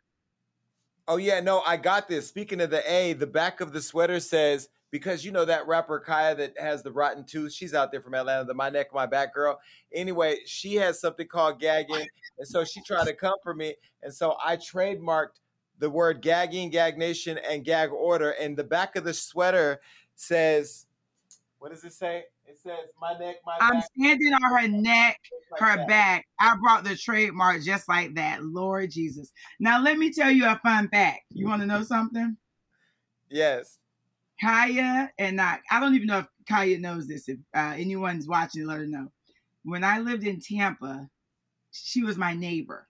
Oh 1.06 1.18
yeah, 1.18 1.40
no, 1.40 1.60
I 1.60 1.76
got 1.76 2.08
this. 2.08 2.26
Speaking 2.26 2.60
of 2.60 2.70
the 2.70 2.90
A, 2.90 3.12
the 3.12 3.28
back 3.28 3.60
of 3.60 3.72
the 3.72 3.80
sweater 3.80 4.18
says 4.18 4.68
because 4.90 5.24
you 5.24 5.32
know 5.32 5.44
that 5.44 5.66
rapper 5.66 6.02
Khia 6.06 6.36
that 6.36 6.54
has 6.58 6.82
the 6.82 6.92
rotten 6.92 7.24
tooth. 7.24 7.52
She's 7.52 7.74
out 7.74 7.90
there 7.90 8.00
from 8.00 8.14
Atlanta, 8.14 8.44
the 8.44 8.54
My 8.54 8.70
Neck 8.70 8.92
My 8.92 9.06
Back 9.06 9.34
girl. 9.34 9.58
Anyway, 9.92 10.38
she 10.46 10.76
has 10.76 11.00
something 11.00 11.26
called 11.26 11.60
gagging, 11.60 12.06
and 12.38 12.48
so 12.48 12.64
she 12.64 12.80
tried 12.82 13.06
to 13.06 13.14
come 13.14 13.34
for 13.42 13.54
me, 13.54 13.74
and 14.02 14.12
so 14.12 14.36
I 14.42 14.56
trademarked 14.56 15.40
the 15.78 15.90
word 15.90 16.22
gagging, 16.22 16.70
gag 16.70 16.98
nation, 16.98 17.38
and 17.48 17.64
gag 17.64 17.90
order. 17.90 18.30
And 18.30 18.56
the 18.56 18.64
back 18.64 18.96
of 18.96 19.04
the 19.04 19.14
sweater 19.14 19.80
says, 20.16 20.86
"What 21.58 21.70
does 21.70 21.84
it 21.84 21.92
say?" 21.92 22.24
It 22.46 22.58
says, 22.58 22.88
"My 23.00 23.12
neck, 23.18 23.36
my." 23.44 23.58
Back. 23.58 23.68
I'm 23.68 23.80
back. 23.80 23.88
standing 23.96 24.32
on 24.32 24.42
her 24.42 24.68
neck, 24.68 25.20
like 25.52 25.60
her 25.60 25.76
that. 25.76 25.88
back. 25.88 26.26
I 26.40 26.56
brought 26.56 26.84
the 26.84 26.96
trademark 26.96 27.62
just 27.62 27.88
like 27.88 28.14
that. 28.14 28.42
Lord 28.42 28.90
Jesus. 28.90 29.32
Now 29.60 29.80
let 29.80 29.98
me 29.98 30.10
tell 30.10 30.30
you 30.30 30.46
a 30.46 30.58
fun 30.62 30.88
fact. 30.88 31.24
You 31.30 31.46
want 31.46 31.60
to 31.60 31.66
know 31.66 31.82
something? 31.82 32.36
Yes. 33.28 33.78
Khia 34.42 35.08
and 35.18 35.40
I, 35.40 35.58
I 35.70 35.80
don't 35.80 35.94
even 35.94 36.06
know 36.06 36.18
if 36.18 36.26
Khia 36.48 36.80
knows 36.80 37.06
this. 37.06 37.28
If 37.28 37.38
uh, 37.54 37.74
anyone's 37.76 38.26
watching, 38.26 38.66
let 38.66 38.78
her 38.78 38.86
know. 38.86 39.10
When 39.64 39.84
I 39.84 39.98
lived 39.98 40.26
in 40.26 40.40
Tampa, 40.40 41.08
she 41.70 42.02
was 42.02 42.16
my 42.16 42.34
neighbor. 42.34 42.86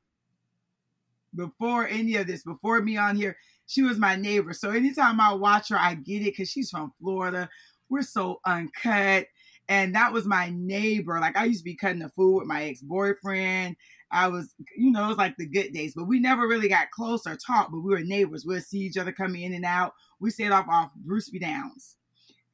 Before 1.35 1.87
any 1.87 2.17
of 2.17 2.27
this, 2.27 2.43
before 2.43 2.81
me 2.81 2.97
on 2.97 3.17
here, 3.17 3.37
she 3.67 3.83
was 3.83 3.99
my 3.99 4.17
neighbor. 4.17 4.53
So 4.53 4.71
anytime 4.71 5.21
I 5.21 5.33
watch 5.33 5.69
her, 5.69 5.79
I 5.79 5.95
get 5.95 6.23
it 6.23 6.33
because 6.37 6.51
she's 6.51 6.71
from 6.71 6.93
Florida. 7.01 7.49
We're 7.91 8.03
so 8.03 8.41
uncut. 8.45 9.27
And 9.69 9.95
that 9.95 10.13
was 10.13 10.25
my 10.25 10.51
neighbor. 10.55 11.21
Like 11.21 11.37
I 11.37 11.45
used 11.45 11.61
to 11.61 11.65
be 11.65 11.77
cutting 11.77 11.99
the 11.99 12.09
food 12.09 12.39
with 12.39 12.47
my 12.47 12.65
ex 12.65 12.81
boyfriend. 12.81 13.77
I 14.11 14.29
was, 14.29 14.55
you 14.77 14.91
know, 14.91 15.05
it 15.05 15.09
was 15.09 15.19
like 15.19 15.37
the 15.37 15.47
good 15.47 15.73
days, 15.73 15.93
but 15.95 16.05
we 16.05 16.19
never 16.19 16.49
really 16.49 16.69
got 16.69 16.91
close 16.91 17.27
or 17.27 17.37
talked, 17.37 17.71
but 17.71 17.81
we 17.81 17.91
were 17.91 18.01
neighbors. 18.01 18.47
We'd 18.47 18.63
see 18.63 18.79
each 18.79 18.97
other 18.97 19.13
coming 19.13 19.43
in 19.43 19.55
and 19.55 19.65
out. 19.65 19.93
We 20.21 20.31
stayed 20.31 20.51
off 20.51 20.67
off 20.69 20.91
Bruce 20.97 21.29
B. 21.29 21.39
Downs 21.39 21.97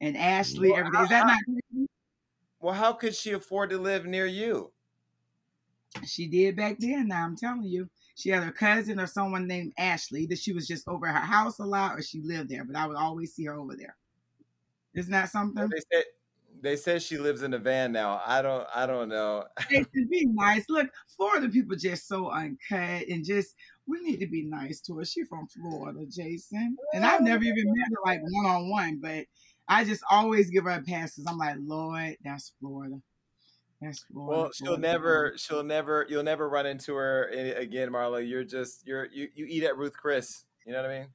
and 0.01 0.17
Ashley 0.17 0.71
well, 0.71 0.79
every 0.79 0.91
day. 0.91 1.03
Is 1.03 1.09
that 1.09 1.27
not 1.27 1.87
Well, 2.59 2.73
how 2.73 2.93
could 2.93 3.15
she 3.15 3.31
afford 3.31 3.69
to 3.69 3.77
live 3.77 4.05
near 4.05 4.25
you? 4.25 4.71
She 6.05 6.27
did 6.27 6.57
back 6.57 6.77
then. 6.79 7.07
Now 7.07 7.23
I'm 7.23 7.37
telling 7.37 7.63
you. 7.63 7.89
She 8.17 8.29
had 8.29 8.43
her 8.43 8.51
cousin 8.51 8.99
or 8.99 9.07
someone 9.07 9.45
named 9.45 9.73
Ashley 9.77 10.25
that 10.27 10.39
she 10.39 10.53
was 10.53 10.67
just 10.67 10.87
over 10.87 11.05
her 11.05 11.19
house 11.19 11.59
a 11.59 11.65
lot 11.65 11.97
or 11.97 12.01
she 12.01 12.21
lived 12.21 12.49
there, 12.49 12.63
but 12.63 12.75
I 12.75 12.87
would 12.87 12.95
always 12.95 13.33
see 13.33 13.43
her 13.45 13.55
over 13.55 13.75
there. 13.75 13.97
Isn't 14.93 15.11
that 15.11 15.29
something? 15.29 15.59
Well, 15.59 15.67
they 15.67 15.97
said 15.97 16.05
they 16.65 16.75
said 16.75 17.01
she 17.01 17.17
lives 17.17 17.43
in 17.43 17.53
a 17.53 17.57
van 17.57 17.91
now. 17.91 18.21
I 18.25 18.41
don't 18.41 18.67
I 18.73 18.85
don't 18.85 19.09
know. 19.09 19.43
it 19.69 19.87
should 19.93 20.09
be 20.09 20.25
nice. 20.25 20.65
Look, 20.69 20.89
Florida 21.15 21.49
people 21.49 21.75
just 21.75 22.07
so 22.07 22.29
uncut 22.29 23.07
and 23.07 23.23
just 23.23 23.55
we 23.87 23.99
need 24.01 24.19
to 24.19 24.27
be 24.27 24.43
nice 24.43 24.81
to 24.81 24.97
her. 24.97 25.05
She 25.05 25.23
from 25.23 25.47
Florida, 25.47 26.05
Jason. 26.09 26.75
And 26.93 27.05
I've 27.05 27.21
never 27.21 27.43
even 27.43 27.65
met 27.67 27.87
her 27.89 28.11
like 28.11 28.19
one 28.21 28.45
on 28.45 28.69
one, 28.69 28.99
but 29.01 29.25
I 29.67 29.83
just 29.83 30.03
always 30.09 30.49
give 30.49 30.65
her 30.65 30.71
a 30.71 30.81
pass 30.81 31.15
because 31.15 31.27
I'm 31.27 31.37
like, 31.37 31.55
Lord, 31.59 32.17
that's 32.23 32.53
Florida. 32.59 33.01
That's 33.81 34.03
Florida. 34.11 34.41
Well, 34.41 34.51
she'll 34.53 34.67
Florida. 34.67 34.81
never, 34.81 35.33
she'll 35.37 35.63
never, 35.63 36.05
you'll 36.09 36.23
never 36.23 36.47
run 36.47 36.65
into 36.65 36.95
her 36.95 37.25
again, 37.25 37.89
Marlo. 37.89 38.27
You're 38.27 38.43
just, 38.43 38.85
you're, 38.85 39.07
you, 39.11 39.27
you 39.33 39.45
eat 39.47 39.63
at 39.63 39.77
Ruth 39.77 39.93
Chris. 39.93 40.45
You 40.65 40.73
know 40.73 40.81
what 40.81 40.91
I 40.91 40.99
mean? 40.99 41.07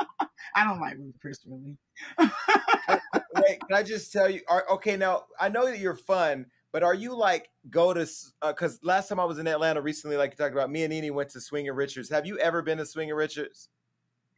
I 0.54 0.64
don't 0.64 0.80
like 0.80 0.96
Ruth 0.98 1.14
Chris 1.20 1.40
really. 1.46 1.76
Wait, 2.18 3.60
can 3.60 3.76
I 3.76 3.82
just 3.82 4.12
tell 4.12 4.28
you? 4.28 4.40
Are, 4.48 4.64
okay, 4.72 4.96
now 4.96 5.24
I 5.38 5.48
know 5.48 5.66
that 5.66 5.78
you're 5.78 5.96
fun, 5.96 6.46
but 6.72 6.82
are 6.82 6.94
you 6.94 7.14
like 7.16 7.48
go 7.70 7.94
to? 7.94 8.06
Because 8.46 8.76
uh, 8.76 8.78
last 8.82 9.08
time 9.08 9.20
I 9.20 9.24
was 9.24 9.38
in 9.38 9.46
Atlanta 9.46 9.80
recently, 9.80 10.16
like 10.16 10.32
you 10.32 10.36
talked 10.36 10.54
about, 10.54 10.70
me 10.70 10.82
and 10.82 10.92
Nene 10.92 11.14
went 11.14 11.30
to 11.30 11.40
Swinging 11.40 11.72
Richards. 11.72 12.10
Have 12.10 12.26
you 12.26 12.38
ever 12.38 12.62
been 12.62 12.78
to 12.78 12.86
Swinging 12.86 13.14
Richards? 13.14 13.68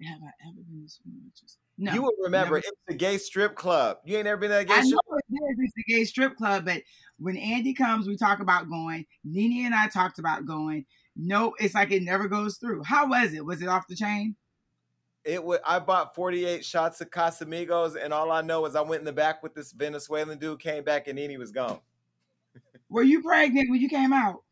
Have 0.03 0.21
I 0.23 0.49
ever 0.49 0.61
been 0.69 0.83
to 0.83 0.89
Swinging 0.89 1.23
Richards? 1.25 1.59
No. 1.79 1.93
You 1.95 2.03
would 2.03 2.15
remember 2.23 2.59
it's 2.59 2.71
a 2.89 2.95
gay 2.95 3.19
strip 3.19 3.55
club. 3.55 3.99
You 4.05 4.19
ain't 4.19 4.27
ever 4.27 4.41
been 4.41 4.51
to 4.51 4.57
that 4.57 4.69
gay 4.69 4.75
I 4.75 4.83
strip 4.83 5.01
know 5.09 5.19
It's 5.59 5.75
a 5.79 5.91
gay 5.91 6.05
strip 6.05 6.37
club, 6.37 6.65
but 6.65 6.83
when 7.19 7.37
Andy 7.37 7.73
comes, 7.73 8.07
we 8.07 8.17
talk 8.17 8.41
about 8.41 8.69
going. 8.69 9.07
Nene 9.25 9.67
and 9.67 9.75
I 9.75 9.89
talked 9.89 10.19
about 10.19 10.47
going. 10.47 10.85
No, 11.17 11.55
it's 11.59 11.75
like 11.75 11.91
it 11.91 12.03
never 12.03 12.29
goes 12.29 12.57
through. 12.57 12.83
How 12.85 13.09
was 13.09 13.33
it? 13.33 13.45
Was 13.45 13.63
it 13.63 13.69
off 13.69 13.87
the 13.89 13.97
chain? 13.97 14.37
It 15.25 15.43
would 15.43 15.61
I 15.67 15.79
bought 15.79 16.15
48 16.15 16.65
shots 16.65 17.01
of 17.01 17.11
Casamigos, 17.11 17.97
and 18.03 18.13
all 18.13 18.31
I 18.31 18.43
know 18.43 18.67
is 18.67 18.75
I 18.75 18.81
went 18.81 19.01
in 19.01 19.07
the 19.07 19.13
back 19.13 19.43
with 19.43 19.55
this 19.55 19.73
Venezuelan 19.73 20.39
dude, 20.39 20.61
came 20.61 20.85
back, 20.85 21.09
and 21.09 21.19
then 21.19 21.31
he 21.31 21.37
was 21.37 21.53
gone. 21.53 21.81
Were 22.89 23.03
you 23.03 23.23
pregnant 23.23 23.71
when 23.71 23.81
you 23.81 23.89
came 23.89 24.13
out? 24.13 24.43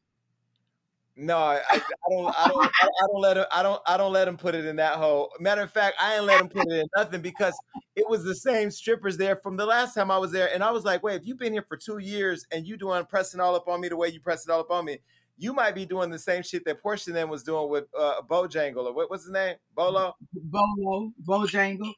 No, 1.17 1.37
I, 1.37 1.61
I, 1.71 1.81
don't. 2.09 2.35
I 2.39 2.49
don't. 2.49 2.71
I 2.83 3.07
don't 3.07 3.21
let 3.21 3.37
him. 3.37 3.45
I 3.53 3.63
don't. 3.63 3.83
I 3.87 3.97
don't 3.99 4.13
let 4.13 4.27
him 4.27 4.39
put 4.39 4.55
it 4.55 4.65
in 4.65 4.77
that 4.77 4.95
hole. 4.95 5.31
Matter 5.39 5.61
of 5.61 5.71
fact, 5.71 5.97
I 6.01 6.17
ain't 6.17 6.25
let 6.25 6.41
him 6.41 6.49
put 6.49 6.67
it 6.67 6.73
in 6.73 6.87
nothing 6.97 7.21
because 7.21 7.53
it 7.95 8.09
was 8.09 8.25
the 8.25 8.35
same 8.35 8.71
strippers 8.71 9.19
there 9.19 9.37
from 9.37 9.59
the 9.59 9.67
last 9.67 9.95
time 9.95 10.11
I 10.11 10.17
was 10.17 10.33
there, 10.33 10.49
and 10.55 10.65
I 10.65 10.71
was 10.71 10.85
like, 10.85 11.03
"Wait, 11.03 11.21
if 11.21 11.27
you've 11.27 11.39
been 11.39 11.53
here 11.53 11.65
for 11.69 11.77
two 11.77 11.99
years 11.99 12.47
and 12.53 12.67
you 12.67 12.79
doing 12.79 13.05
pressing 13.05 13.39
all 13.39 13.55
up 13.55 13.69
on 13.69 13.83
me 13.83 13.89
the 13.89 13.97
way 13.97 14.09
you 14.09 14.21
press 14.21 14.47
it 14.47 14.51
all 14.51 14.61
up 14.61 14.71
on 14.71 14.87
me, 14.87 14.99
you 15.41 15.55
might 15.55 15.75
be 15.75 15.87
doing 15.87 16.11
the 16.11 16.19
same 16.19 16.43
shit 16.43 16.67
that 16.67 16.83
Porsha 16.83 17.15
then 17.15 17.31
was 17.31 17.43
doing 17.43 17.71
with 17.71 17.85
uh, 17.99 18.21
Bojangle 18.29 18.85
or 18.85 18.93
what, 18.93 19.11
was 19.11 19.23
his 19.23 19.33
name? 19.33 19.57
Bolo? 19.75 20.15
Bolo, 20.35 21.13
Bojangle. 21.27 21.93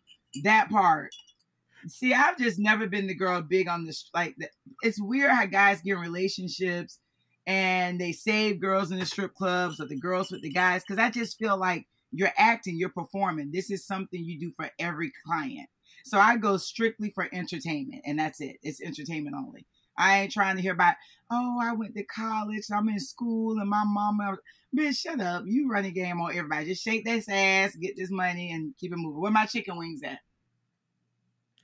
That 0.45 0.71
part. 0.71 1.11
See, 1.89 2.15
I've 2.15 2.39
just 2.39 2.61
never 2.61 2.87
been 2.87 3.09
the 3.09 3.17
girl 3.17 3.43
big 3.43 3.69
on 3.69 3.85
this. 3.85 4.09
Like, 4.15 4.37
it's 4.83 5.03
weird 5.03 5.33
how 5.33 5.47
guys 5.47 5.83
get 5.83 5.95
in 5.95 6.01
relationships 6.01 7.01
and 7.45 8.01
they 8.01 8.13
save 8.13 8.61
girls 8.61 8.93
in 8.93 9.01
the 9.01 9.07
strip 9.07 9.35
clubs 9.35 9.81
or 9.81 9.87
the 9.87 9.99
girls 9.99 10.31
with 10.31 10.43
the 10.43 10.53
guys. 10.53 10.85
Cause 10.85 10.99
I 10.99 11.11
just 11.11 11.37
feel 11.37 11.57
like 11.57 11.89
you're 12.13 12.33
acting, 12.39 12.79
you're 12.79 12.91
performing. 12.91 13.51
This 13.51 13.73
is 13.73 13.85
something 13.85 14.25
you 14.25 14.39
do 14.39 14.53
for 14.57 14.71
every 14.79 15.11
client. 15.27 15.69
So 16.05 16.17
I 16.19 16.37
go 16.37 16.59
strictly 16.59 17.11
for 17.13 17.29
entertainment 17.33 18.03
and 18.07 18.21
that's 18.21 18.41
it. 18.41 18.59
It's 18.63 18.81
entertainment 18.81 19.35
only. 19.37 19.67
I 19.97 20.21
ain't 20.21 20.33
trying 20.33 20.57
to 20.57 20.63
hear 20.63 20.73
about, 20.73 20.95
oh, 21.31 21.59
I 21.63 21.73
went 21.73 21.95
to 21.97 22.05
college, 22.05 22.65
I'm 22.73 22.89
in 22.89 23.01
school, 23.01 23.59
and 23.59 23.69
my 23.69 23.85
mama. 23.85 24.37
Bitch, 24.77 24.99
shut 24.99 25.21
up. 25.21 25.45
You 25.47 25.71
run 25.71 25.85
a 25.85 25.91
game 25.91 26.21
on 26.21 26.31
everybody. 26.31 26.67
Just 26.67 26.83
shake 26.83 27.05
this 27.05 27.29
ass, 27.29 27.77
get 27.77 27.97
this 27.97 28.11
money, 28.11 28.53
and 28.53 28.75
keep 28.79 28.93
it 28.93 28.97
moving. 28.97 29.21
Where 29.21 29.31
my 29.31 29.47
chicken 29.47 29.77
wings 29.77 30.03
at? 30.03 30.19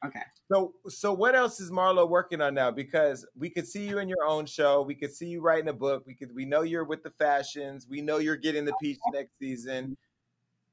Okay. 0.04 0.20
So, 0.52 0.74
so 0.88 1.12
what 1.12 1.34
else 1.34 1.60
is 1.60 1.70
Marlo 1.70 2.08
working 2.08 2.40
on 2.40 2.54
now? 2.54 2.70
Because 2.70 3.26
we 3.36 3.50
could 3.50 3.66
see 3.66 3.86
you 3.86 3.98
in 3.98 4.08
your 4.08 4.24
own 4.24 4.46
show. 4.46 4.82
We 4.82 4.94
could 4.94 5.12
see 5.12 5.26
you 5.26 5.40
writing 5.40 5.68
a 5.68 5.72
book. 5.72 6.04
We 6.06 6.14
could. 6.14 6.34
We 6.34 6.44
know 6.44 6.62
you're 6.62 6.84
with 6.84 7.02
the 7.02 7.10
fashions. 7.10 7.86
We 7.88 8.00
know 8.00 8.18
you're 8.18 8.36
getting 8.36 8.64
the 8.64 8.74
peach 8.80 8.98
next 9.12 9.38
season. 9.38 9.96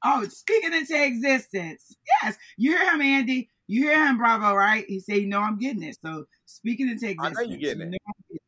Oh, 0.04 0.24
speaking 0.28 0.72
into 0.72 1.02
existence. 1.02 1.96
Yes, 2.22 2.36
you 2.56 2.76
hear 2.76 2.92
him, 2.92 3.00
Andy. 3.00 3.50
You 3.66 3.82
hear 3.82 4.06
him, 4.06 4.18
Bravo, 4.18 4.54
right? 4.54 4.84
He 4.86 5.00
said, 5.00 5.16
"You 5.16 5.26
know, 5.26 5.40
I'm 5.40 5.58
getting 5.58 5.82
it." 5.82 5.98
So 6.04 6.26
speaking 6.44 6.88
into 6.88 7.10
existence. 7.10 7.38
I 7.38 7.42
know 7.42 7.48
you're 7.48 7.58
getting 7.58 7.92
you 7.92 7.98
it. 8.30 8.42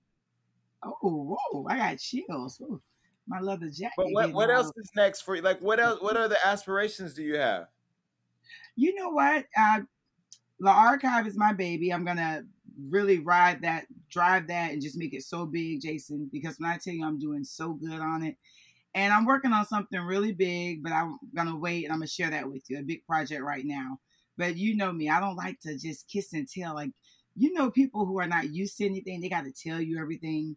Oh, 0.84 0.96
whoa! 1.52 1.66
I 1.68 1.76
got 1.76 1.98
chills. 1.98 2.60
Ooh, 2.62 2.80
my 3.26 3.40
leather 3.40 3.68
jacket. 3.68 3.94
But 3.96 4.12
what, 4.12 4.32
what 4.32 4.50
else 4.50 4.72
is 4.76 4.90
next 4.94 5.22
for 5.22 5.36
you? 5.36 5.42
Like, 5.42 5.60
what 5.60 5.80
else? 5.80 6.00
What 6.00 6.16
other 6.16 6.36
aspirations 6.44 7.14
do 7.14 7.22
you 7.22 7.36
have? 7.36 7.66
You 8.76 8.94
know 8.94 9.10
what? 9.10 9.44
Uh, 9.56 9.80
the 10.60 10.70
archive 10.70 11.26
is 11.26 11.36
my 11.36 11.52
baby. 11.52 11.92
I'm 11.92 12.04
gonna 12.04 12.44
really 12.88 13.18
ride 13.18 13.62
that, 13.62 13.86
drive 14.08 14.46
that, 14.46 14.72
and 14.72 14.80
just 14.80 14.96
make 14.96 15.14
it 15.14 15.24
so 15.24 15.46
big, 15.46 15.82
Jason. 15.82 16.28
Because 16.32 16.58
when 16.58 16.70
I 16.70 16.78
tell 16.78 16.94
you, 16.94 17.04
I'm 17.04 17.18
doing 17.18 17.42
so 17.42 17.72
good 17.72 18.00
on 18.00 18.22
it, 18.22 18.36
and 18.94 19.12
I'm 19.12 19.26
working 19.26 19.52
on 19.52 19.66
something 19.66 20.00
really 20.00 20.32
big. 20.32 20.82
But 20.82 20.92
I'm 20.92 21.18
gonna 21.34 21.56
wait, 21.56 21.84
and 21.84 21.92
I'm 21.92 21.98
gonna 21.98 22.06
share 22.06 22.30
that 22.30 22.48
with 22.48 22.70
you. 22.70 22.78
A 22.78 22.82
big 22.82 23.04
project 23.04 23.42
right 23.42 23.64
now. 23.64 23.98
But 24.38 24.56
you 24.56 24.76
know 24.76 24.92
me, 24.92 25.10
I 25.10 25.20
don't 25.20 25.36
like 25.36 25.60
to 25.60 25.76
just 25.76 26.08
kiss 26.08 26.32
and 26.32 26.48
tell. 26.48 26.74
Like, 26.74 26.92
you 27.36 27.52
know, 27.52 27.70
people 27.70 28.06
who 28.06 28.18
are 28.20 28.26
not 28.26 28.50
used 28.50 28.78
to 28.78 28.86
anything, 28.86 29.20
they 29.20 29.28
got 29.28 29.44
to 29.44 29.52
tell 29.52 29.80
you 29.80 30.00
everything. 30.00 30.56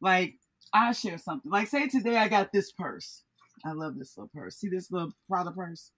Like, 0.00 0.34
I'll 0.72 0.92
share 0.92 1.18
something. 1.18 1.50
Like, 1.50 1.68
say 1.68 1.88
today 1.88 2.18
I 2.18 2.28
got 2.28 2.52
this 2.52 2.70
purse. 2.70 3.22
I 3.64 3.72
love 3.72 3.98
this 3.98 4.16
little 4.16 4.30
purse. 4.34 4.56
See 4.56 4.68
this 4.68 4.92
little 4.92 5.12
Prada 5.28 5.50
purse? 5.50 5.90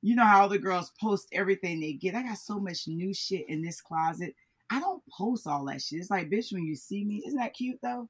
You 0.00 0.16
know 0.16 0.24
how 0.24 0.42
all 0.42 0.48
the 0.48 0.58
girls 0.58 0.92
post 1.00 1.28
everything 1.32 1.80
they 1.80 1.92
get. 1.92 2.14
I 2.14 2.22
got 2.22 2.38
so 2.38 2.58
much 2.58 2.88
new 2.88 3.14
shit 3.14 3.48
in 3.48 3.62
this 3.62 3.80
closet. 3.80 4.34
I 4.70 4.80
don't 4.80 5.02
post 5.06 5.46
all 5.46 5.64
that 5.66 5.82
shit. 5.82 6.00
It's 6.00 6.10
like, 6.10 6.30
bitch, 6.30 6.52
when 6.52 6.64
you 6.64 6.74
see 6.74 7.04
me, 7.04 7.22
isn't 7.26 7.38
that 7.38 7.54
cute 7.54 7.78
though? 7.82 8.08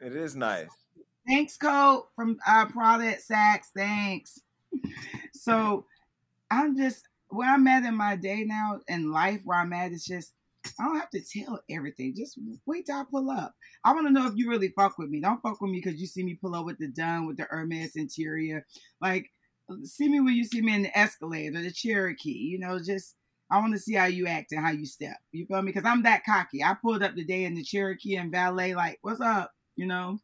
It 0.00 0.14
is 0.14 0.36
nice. 0.36 0.68
Thanks, 1.26 1.56
Code 1.56 2.04
from 2.14 2.38
uh, 2.46 2.66
Prada 2.66 3.06
at 3.06 3.22
Saks. 3.22 3.66
Thanks. 3.74 4.40
So 5.34 5.86
I'm 6.52 6.76
just 6.76 7.08
where 7.32 7.50
I'm 7.50 7.66
at 7.66 7.84
in 7.84 7.96
my 7.96 8.16
day 8.16 8.44
now 8.44 8.80
in 8.88 9.10
life, 9.10 9.40
where 9.44 9.58
I'm 9.58 9.72
at, 9.72 9.92
it's 9.92 10.06
just 10.06 10.32
I 10.78 10.84
don't 10.84 11.00
have 11.00 11.10
to 11.10 11.20
tell 11.20 11.60
everything. 11.70 12.14
Just 12.16 12.38
wait 12.66 12.86
till 12.86 12.96
I 12.96 13.04
pull 13.10 13.30
up. 13.30 13.54
I 13.84 13.92
want 13.92 14.06
to 14.06 14.12
know 14.12 14.26
if 14.26 14.34
you 14.36 14.48
really 14.48 14.72
fuck 14.76 14.98
with 14.98 15.08
me. 15.08 15.20
Don't 15.20 15.42
fuck 15.42 15.60
with 15.60 15.70
me 15.70 15.80
because 15.82 16.00
you 16.00 16.06
see 16.06 16.22
me 16.22 16.38
pull 16.40 16.54
up 16.54 16.64
with 16.64 16.78
the 16.78 16.88
done 16.88 17.26
with 17.26 17.36
the 17.36 17.44
Hermes 17.44 17.96
interior. 17.96 18.64
Like, 19.00 19.30
see 19.84 20.08
me 20.08 20.20
when 20.20 20.34
you 20.34 20.44
see 20.44 20.62
me 20.62 20.74
in 20.74 20.82
the 20.82 20.96
Escalade 20.96 21.56
or 21.56 21.62
the 21.62 21.72
Cherokee. 21.72 22.30
You 22.30 22.58
know, 22.60 22.78
just 22.78 23.16
I 23.50 23.58
want 23.58 23.72
to 23.74 23.78
see 23.78 23.94
how 23.94 24.06
you 24.06 24.26
act 24.26 24.52
and 24.52 24.64
how 24.64 24.70
you 24.70 24.86
step. 24.86 25.16
You 25.32 25.46
feel 25.46 25.62
me? 25.62 25.72
Because 25.72 25.88
I'm 25.88 26.04
that 26.04 26.24
cocky. 26.24 26.62
I 26.62 26.74
pulled 26.80 27.02
up 27.02 27.14
today 27.14 27.44
in 27.44 27.54
the 27.54 27.64
Cherokee 27.64 28.16
and 28.16 28.30
valet, 28.30 28.74
like, 28.74 28.98
what's 29.02 29.20
up? 29.20 29.50
You 29.76 29.86
know, 29.86 30.20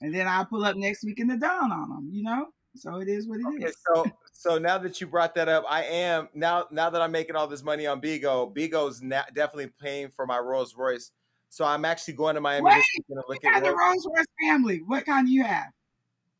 and 0.00 0.14
then 0.14 0.26
I'll 0.26 0.46
pull 0.46 0.64
up 0.64 0.76
next 0.76 1.04
week 1.04 1.20
in 1.20 1.28
the 1.28 1.36
Dawn 1.36 1.72
on 1.72 1.90
them. 1.90 2.08
You 2.10 2.22
know, 2.22 2.46
so 2.74 3.00
it 3.00 3.08
is 3.08 3.28
what 3.28 3.40
it 3.40 3.62
is. 3.62 3.64
Okay, 3.64 3.72
so 3.86 4.06
so 4.38 4.56
now 4.56 4.78
that 4.78 5.00
you 5.00 5.08
brought 5.08 5.34
that 5.34 5.48
up, 5.48 5.64
I 5.68 5.82
am 5.82 6.28
now 6.32 6.68
now 6.70 6.90
that 6.90 7.02
I'm 7.02 7.10
making 7.10 7.34
all 7.34 7.48
this 7.48 7.64
money 7.64 7.88
on 7.88 8.00
Bigo. 8.00 8.54
Bigo's 8.54 9.02
na- 9.02 9.24
definitely 9.34 9.72
paying 9.82 10.10
for 10.10 10.26
my 10.26 10.38
Rolls 10.38 10.76
Royce. 10.76 11.10
So 11.48 11.64
I'm 11.64 11.84
actually 11.84 12.14
going 12.14 12.36
to 12.36 12.40
Miami 12.40 12.66
Wait, 12.66 12.74
this 12.76 12.84
weekend 12.98 13.24
to 13.24 13.28
look 13.28 13.44
at 13.44 13.68
of 13.68 13.74
Rolls. 13.76 14.06
Royce 14.16 14.26
family? 14.40 14.80
What 14.86 15.04
kind 15.06 15.26
do 15.26 15.32
you 15.32 15.42
have? 15.42 15.72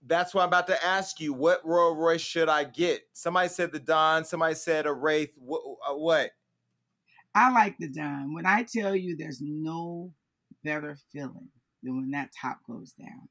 That's 0.06 0.32
what 0.32 0.42
I'm 0.42 0.48
about 0.48 0.68
to 0.68 0.84
ask 0.84 1.18
you. 1.18 1.32
What 1.32 1.66
Rolls 1.66 1.98
Royce 1.98 2.20
should 2.20 2.48
I 2.48 2.62
get? 2.62 3.02
Somebody 3.14 3.48
said 3.48 3.72
the 3.72 3.80
Dawn. 3.80 4.24
Somebody 4.24 4.54
said 4.54 4.86
a 4.86 4.92
Wraith. 4.92 5.32
What? 5.36 5.62
Uh, 5.84 5.96
what? 5.96 6.30
I 7.34 7.50
like 7.50 7.78
the 7.78 7.88
dime. 7.88 8.32
When 8.32 8.46
I 8.46 8.62
tell 8.62 8.94
you 8.94 9.16
there's 9.16 9.40
no 9.42 10.12
better 10.62 10.96
feeling 11.12 11.48
than 11.82 11.96
when 11.96 12.12
that 12.12 12.30
top 12.40 12.60
goes 12.64 12.92
down. 12.92 13.28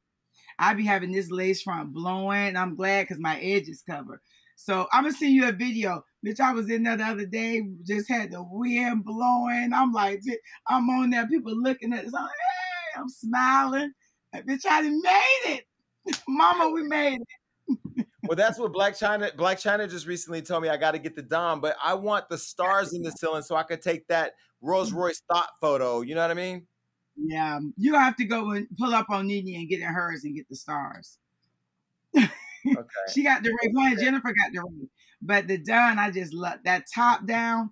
I 0.59 0.73
be 0.73 0.85
having 0.85 1.13
this 1.13 1.31
lace 1.31 1.61
front 1.61 1.93
blowing. 1.93 2.57
I'm 2.57 2.75
glad 2.75 3.03
because 3.03 3.19
my 3.19 3.39
edge 3.39 3.69
is 3.69 3.81
covered. 3.81 4.19
So 4.59 4.87
I'm 4.91 5.03
gonna 5.03 5.13
send 5.13 5.33
you 5.33 5.47
a 5.47 5.51
video. 5.51 6.03
Bitch, 6.25 6.39
I 6.39 6.51
was 6.51 6.69
in 6.69 6.83
there 6.83 6.97
the 6.97 7.05
other 7.05 7.27
day, 7.27 7.61
just 7.85 8.09
had 8.09 8.31
the 8.31 8.43
wind 8.43 9.05
blowing. 9.05 9.71
I'm 9.71 9.93
like, 9.93 10.21
I'm 10.67 10.89
on 10.89 11.11
there, 11.11 11.27
people 11.27 11.55
looking 11.55 11.93
at 11.93 12.05
us. 12.05 12.13
I'm 12.13 12.23
like, 12.23 12.31
hey, 12.31 12.99
I'm 12.99 13.07
smiling. 13.07 13.93
Like, 14.33 14.47
bitch, 14.47 14.63
I 14.67 14.81
made 14.81 15.57
it. 15.57 15.63
Mama, 16.27 16.71
we 16.71 16.83
made 16.83 17.19
it. 17.21 18.07
Well, 18.23 18.35
that's 18.35 18.57
what 18.57 18.73
Blac 18.73 18.97
Chyna 18.97 19.33
Blac 19.35 19.61
Chyna 19.61 19.89
just 19.89 20.07
recently 20.07 20.41
told 20.41 20.63
me. 20.63 20.69
I 20.69 20.77
got 20.77 20.91
to 20.91 20.99
get 20.99 21.15
the 21.15 21.21
Dom, 21.21 21.61
but 21.61 21.77
I 21.81 21.93
want 21.93 22.27
the 22.27 22.37
stars 22.37 22.93
in 22.93 23.03
the 23.03 23.11
ceiling 23.11 23.43
so 23.43 23.55
I 23.55 23.63
could 23.63 23.83
take 23.83 24.07
that 24.07 24.33
Rolls 24.61 24.91
Royce 24.91 25.21
thought 25.31 25.49
photo. 25.61 26.01
You 26.01 26.15
know 26.15 26.21
what 26.21 26.31
I 26.31 26.33
mean? 26.33 26.65
Yeah, 27.15 27.59
you 27.77 27.93
have 27.93 28.15
to 28.17 28.25
go 28.25 28.51
and 28.51 28.67
pull 28.75 28.93
up 28.93 29.11
on 29.11 29.27
Nene 29.27 29.55
and 29.55 29.69
get 29.69 29.81
in 29.81 29.85
hers 29.85 30.23
and 30.23 30.35
get 30.35 30.49
the 30.49 30.55
stars. 30.55 31.19
Okay. 32.65 33.13
She 33.13 33.23
got 33.23 33.43
the 33.43 33.49
Wraith. 33.49 33.71
One 33.73 33.97
Jennifer 33.97 34.33
got 34.33 34.51
the 34.53 34.61
Wraith, 34.61 34.89
but 35.21 35.47
the 35.47 35.57
Dawn 35.57 35.99
I 35.99 36.11
just 36.11 36.33
love 36.33 36.59
that 36.65 36.85
top 36.93 37.25
down, 37.25 37.71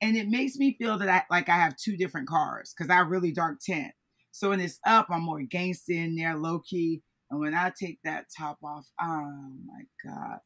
and 0.00 0.16
it 0.16 0.28
makes 0.28 0.56
me 0.56 0.76
feel 0.78 0.98
that 0.98 1.08
I 1.08 1.24
like 1.30 1.48
I 1.48 1.56
have 1.56 1.76
two 1.76 1.96
different 1.96 2.28
cars 2.28 2.74
because 2.76 2.90
I 2.90 3.00
really 3.00 3.32
dark 3.32 3.58
tint. 3.60 3.92
So 4.32 4.50
when 4.50 4.60
it's 4.60 4.78
up, 4.86 5.08
I'm 5.10 5.22
more 5.22 5.42
gangster 5.42 5.92
in 5.92 6.14
there, 6.16 6.36
low 6.36 6.60
key, 6.60 7.02
and 7.30 7.40
when 7.40 7.54
I 7.54 7.72
take 7.78 7.98
that 8.04 8.26
top 8.36 8.58
off, 8.62 8.86
oh 9.00 9.50
my 9.66 9.82
god, 10.04 10.38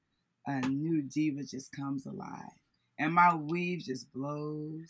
a 0.47 0.66
new 0.68 1.03
diva 1.03 1.43
just 1.43 1.72
comes 1.72 2.07
alive, 2.07 2.57
and 2.99 3.12
my 3.12 3.35
weave 3.35 3.80
just 3.80 4.12
blows, 4.12 4.89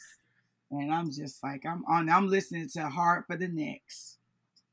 and 0.71 0.93
I'm 0.93 1.11
just 1.11 1.43
like 1.43 1.65
I'm 1.67 1.85
on. 1.89 2.09
I'm 2.09 2.29
listening 2.29 2.69
to 2.75 2.89
Heart 2.89 3.25
for 3.27 3.37
the 3.37 3.49
Next. 3.49 4.19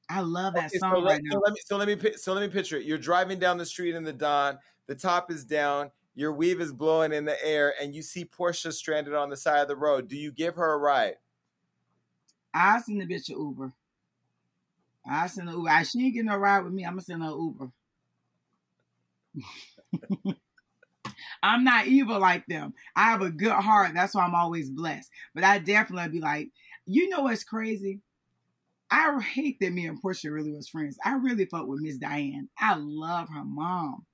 I 0.09 0.21
love 0.21 0.55
that 0.55 0.71
Okay, 0.71 0.77
song 0.79 0.91
so, 0.91 0.99
let, 0.99 1.19
right 1.19 1.23
now. 1.23 1.31
so 1.31 1.39
let 1.39 1.53
me 1.53 1.59
so 1.65 1.77
let 1.77 1.87
me 1.87 2.11
so 2.17 2.33
let 2.33 2.41
me 2.41 2.47
picture 2.53 2.77
it. 2.77 2.85
You're 2.85 2.97
driving 2.97 3.39
down 3.39 3.57
the 3.57 3.65
street 3.65 3.95
in 3.95 4.03
the 4.03 4.13
dawn. 4.13 4.57
The 4.87 4.95
top 4.95 5.31
is 5.31 5.45
down. 5.45 5.91
Your 6.15 6.33
weave 6.33 6.59
is 6.59 6.73
blowing 6.73 7.13
in 7.13 7.25
the 7.25 7.43
air, 7.45 7.73
and 7.79 7.93
you 7.95 8.01
see 8.01 8.25
Porsha 8.25 8.73
stranded 8.73 9.13
on 9.13 9.29
the 9.29 9.37
side 9.37 9.61
of 9.61 9.67
the 9.67 9.75
road. 9.75 10.07
Do 10.07 10.17
you 10.17 10.31
give 10.31 10.55
her 10.55 10.73
a 10.73 10.77
ride? 10.77 11.15
I 12.53 12.79
send 12.79 13.01
the 13.01 13.05
bitch 13.05 13.29
a 13.29 13.33
Uber. 13.33 13.73
I 15.05 15.27
send 15.27 15.49
her 15.49 15.55
Uber. 15.55 15.69
I, 15.69 15.83
she 15.83 16.03
ain't 16.05 16.13
getting 16.13 16.27
no 16.27 16.37
ride 16.37 16.63
with 16.63 16.73
me. 16.73 16.83
I'm 16.85 16.93
gonna 16.93 17.01
send 17.01 17.23
her 17.23 17.29
Uber. 17.29 17.71
I'm 21.43 21.63
not 21.63 21.87
evil 21.87 22.19
like 22.19 22.45
them. 22.47 22.73
I 22.95 23.03
have 23.11 23.21
a 23.21 23.29
good 23.29 23.51
heart. 23.53 23.91
That's 23.93 24.13
why 24.13 24.23
I'm 24.23 24.35
always 24.35 24.69
blessed. 24.69 25.09
But 25.33 25.43
I 25.43 25.59
definitely 25.59 26.09
be 26.09 26.19
like, 26.19 26.49
you 26.85 27.09
know 27.09 27.21
what's 27.21 27.43
crazy? 27.43 28.01
I 28.91 29.19
hate 29.21 29.57
that 29.59 29.71
me 29.71 29.85
and 29.85 30.01
Porsha 30.01 30.31
really 30.31 30.51
was 30.51 30.69
friends. 30.69 30.97
I 31.05 31.13
really 31.15 31.45
fuck 31.45 31.67
with 31.67 31.81
Miss 31.81 31.97
Diane. 31.97 32.49
I 32.59 32.75
love 32.77 33.29
her 33.29 33.43
mom. 33.43 34.05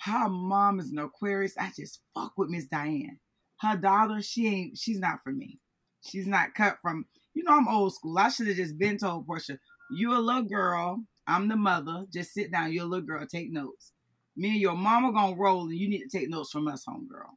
Her 0.00 0.28
mom 0.28 0.80
is 0.80 0.90
an 0.90 0.98
Aquarius. 0.98 1.56
I 1.58 1.70
just 1.76 2.00
fuck 2.14 2.32
with 2.36 2.48
Miss 2.48 2.66
Diane. 2.66 3.18
Her 3.60 3.76
daughter, 3.76 4.22
she 4.22 4.46
ain't, 4.48 4.78
she's 4.78 4.98
not 4.98 5.22
for 5.22 5.32
me. 5.32 5.58
She's 6.04 6.26
not 6.26 6.54
cut 6.54 6.78
from, 6.82 7.06
you 7.34 7.44
know, 7.44 7.52
I'm 7.52 7.68
old 7.68 7.94
school. 7.94 8.18
I 8.18 8.28
should 8.28 8.48
have 8.48 8.56
just 8.56 8.78
been 8.78 8.98
told 8.98 9.26
Porsha, 9.26 9.58
you 9.90 10.16
a 10.16 10.18
little 10.18 10.42
girl. 10.42 11.04
I'm 11.26 11.48
the 11.48 11.56
mother. 11.56 12.04
Just 12.12 12.32
sit 12.34 12.50
down. 12.50 12.72
You're 12.72 12.84
a 12.84 12.88
little 12.88 13.06
girl. 13.06 13.26
Take 13.26 13.52
notes. 13.52 13.92
Me 14.36 14.50
and 14.50 14.60
your 14.60 14.74
mama 14.74 15.12
gonna 15.12 15.36
roll, 15.36 15.68
and 15.68 15.76
you 15.76 15.88
need 15.88 16.02
to 16.08 16.18
take 16.18 16.28
notes 16.28 16.50
from 16.50 16.66
us, 16.66 16.84
homegirl. 16.88 17.30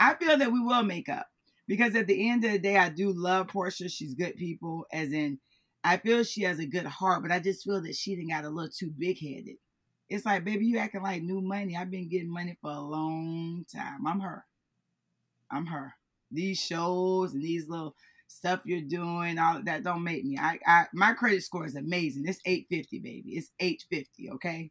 I 0.00 0.14
feel 0.14 0.38
that 0.38 0.52
we 0.52 0.60
will 0.60 0.84
make 0.84 1.08
up 1.08 1.26
because 1.66 1.94
at 1.94 2.06
the 2.06 2.28
end 2.30 2.44
of 2.44 2.52
the 2.52 2.58
day, 2.58 2.76
I 2.76 2.88
do 2.88 3.12
love 3.12 3.48
Porsha. 3.48 3.90
She's 3.90 4.14
good 4.14 4.36
people, 4.36 4.86
as 4.92 5.12
in, 5.12 5.38
I 5.84 5.96
feel 5.96 6.24
she 6.24 6.42
has 6.42 6.58
a 6.58 6.66
good 6.66 6.86
heart, 6.86 7.22
but 7.22 7.30
I 7.30 7.38
just 7.38 7.64
feel 7.64 7.80
that 7.82 7.94
she 7.94 8.16
didn't 8.16 8.30
got 8.30 8.44
a 8.44 8.50
little 8.50 8.70
too 8.70 8.92
big 8.96 9.18
headed. 9.18 9.56
It's 10.08 10.24
like, 10.24 10.44
baby, 10.44 10.66
you 10.66 10.78
acting 10.78 11.02
like 11.02 11.22
new 11.22 11.40
money. 11.40 11.76
I've 11.76 11.90
been 11.90 12.08
getting 12.08 12.32
money 12.32 12.56
for 12.60 12.70
a 12.70 12.80
long 12.80 13.64
time. 13.74 14.06
I'm 14.06 14.20
her. 14.20 14.44
I'm 15.50 15.66
her. 15.66 15.94
These 16.30 16.58
shows 16.58 17.34
and 17.34 17.42
these 17.42 17.68
little 17.68 17.94
stuff 18.26 18.60
you're 18.64 18.80
doing, 18.80 19.38
all 19.38 19.62
that 19.64 19.82
don't 19.82 20.04
make 20.04 20.24
me. 20.24 20.38
I, 20.38 20.58
I 20.66 20.84
my 20.92 21.12
credit 21.14 21.42
score 21.42 21.66
is 21.66 21.76
amazing. 21.76 22.24
It's 22.26 22.40
850, 22.44 22.98
baby. 23.00 23.30
It's 23.30 23.50
850, 23.60 24.30
okay? 24.32 24.70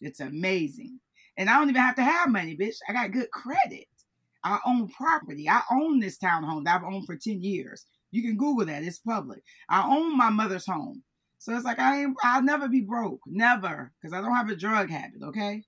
It's 0.00 0.20
amazing. 0.20 1.00
And 1.36 1.48
I 1.48 1.58
don't 1.58 1.68
even 1.68 1.80
have 1.80 1.96
to 1.96 2.02
have 2.02 2.30
money, 2.30 2.56
bitch. 2.56 2.76
I 2.88 2.92
got 2.92 3.12
good 3.12 3.30
credit. 3.30 3.86
I 4.44 4.58
own 4.66 4.88
property. 4.88 5.48
I 5.48 5.62
own 5.70 6.00
this 6.00 6.18
townhome 6.18 6.64
that 6.64 6.76
I've 6.76 6.92
owned 6.92 7.06
for 7.06 7.16
10 7.16 7.42
years. 7.42 7.86
You 8.10 8.22
can 8.22 8.36
Google 8.36 8.66
that. 8.66 8.82
It's 8.82 8.98
public. 8.98 9.42
I 9.68 9.86
own 9.86 10.16
my 10.16 10.30
mother's 10.30 10.66
home. 10.66 11.02
So 11.38 11.54
it's 11.54 11.64
like 11.64 11.78
I 11.78 12.02
ain't 12.02 12.16
I'll 12.22 12.42
never 12.42 12.68
be 12.68 12.80
broke. 12.80 13.20
Never. 13.26 13.92
Because 14.00 14.12
I 14.12 14.20
don't 14.20 14.34
have 14.34 14.50
a 14.50 14.56
drug 14.56 14.90
habit, 14.90 15.22
okay? 15.22 15.62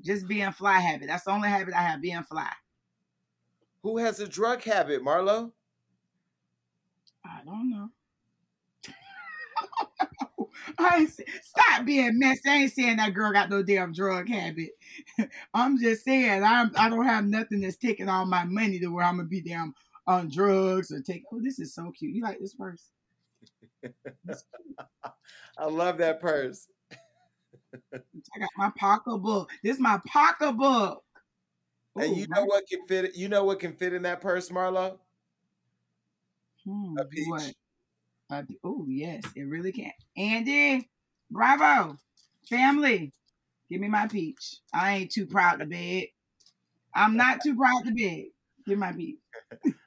Just 0.00 0.28
being 0.28 0.52
fly 0.52 0.78
habit. 0.78 1.08
That's 1.08 1.24
the 1.24 1.30
only 1.30 1.48
habit 1.48 1.74
I 1.74 1.82
have, 1.82 2.02
being 2.02 2.22
fly. 2.22 2.50
Who 3.82 3.98
has 3.98 4.20
a 4.20 4.28
drug 4.28 4.62
habit, 4.62 5.02
Marlo? 5.02 5.52
I 7.24 7.40
don't 7.44 7.70
know. 7.70 7.88
I 10.78 11.06
stop 11.06 11.84
being 11.84 12.18
messy. 12.18 12.40
I 12.48 12.54
ain't 12.56 12.72
saying 12.72 12.96
that 12.96 13.14
girl 13.14 13.32
got 13.32 13.50
no 13.50 13.62
damn 13.62 13.92
drug 13.92 14.28
habit. 14.28 14.70
I'm 15.54 15.78
just 15.78 16.04
saying 16.04 16.42
I'm 16.42 16.70
I 16.76 16.88
don't 16.88 17.04
have 17.04 17.24
nothing 17.24 17.60
that's 17.60 17.76
taking 17.76 18.08
all 18.08 18.26
my 18.26 18.44
money 18.44 18.78
to 18.80 18.88
where 18.88 19.04
I'm 19.04 19.16
gonna 19.16 19.28
be 19.28 19.40
damn 19.40 19.74
on 20.06 20.30
drugs 20.30 20.90
or 20.90 21.00
take. 21.00 21.24
Oh, 21.32 21.40
this 21.42 21.58
is 21.58 21.74
so 21.74 21.90
cute. 21.90 22.14
You 22.14 22.22
like 22.22 22.38
this 22.40 22.54
purse? 22.54 22.90
I 25.58 25.66
love 25.66 25.98
that 25.98 26.20
purse. 26.20 26.66
I 27.94 28.38
got 28.38 28.50
my 28.56 28.72
pocketbook. 28.76 29.50
This 29.62 29.76
is 29.76 29.80
my 29.80 30.00
pocketbook. 30.06 31.02
And 31.96 32.16
you 32.16 32.26
know 32.28 32.44
what 32.44 32.66
can 32.68 32.86
fit? 32.86 33.14
You 33.14 33.28
know 33.28 33.44
what 33.44 33.60
can 33.60 33.74
fit 33.74 33.92
in 33.92 34.02
that 34.02 34.20
purse, 34.20 34.48
Marlo? 34.48 34.98
Hmm, 36.64 36.96
a 36.98 37.04
peach. 37.04 37.54
oh 38.64 38.86
yes, 38.88 39.22
it 39.36 39.42
really 39.42 39.70
can. 39.70 39.92
Andy, 40.16 40.88
bravo, 41.30 41.96
family. 42.48 43.12
Give 43.70 43.80
me 43.80 43.88
my 43.88 44.06
peach. 44.08 44.56
I 44.72 44.96
ain't 44.96 45.12
too 45.12 45.26
proud 45.26 45.60
to 45.60 45.66
beg. 45.66 46.08
I'm 46.94 47.16
not 47.16 47.40
too 47.42 47.56
proud 47.56 47.84
to 47.86 47.92
beg. 47.92 48.26
Give 48.66 48.78
my 48.78 48.92
peach. 48.92 49.18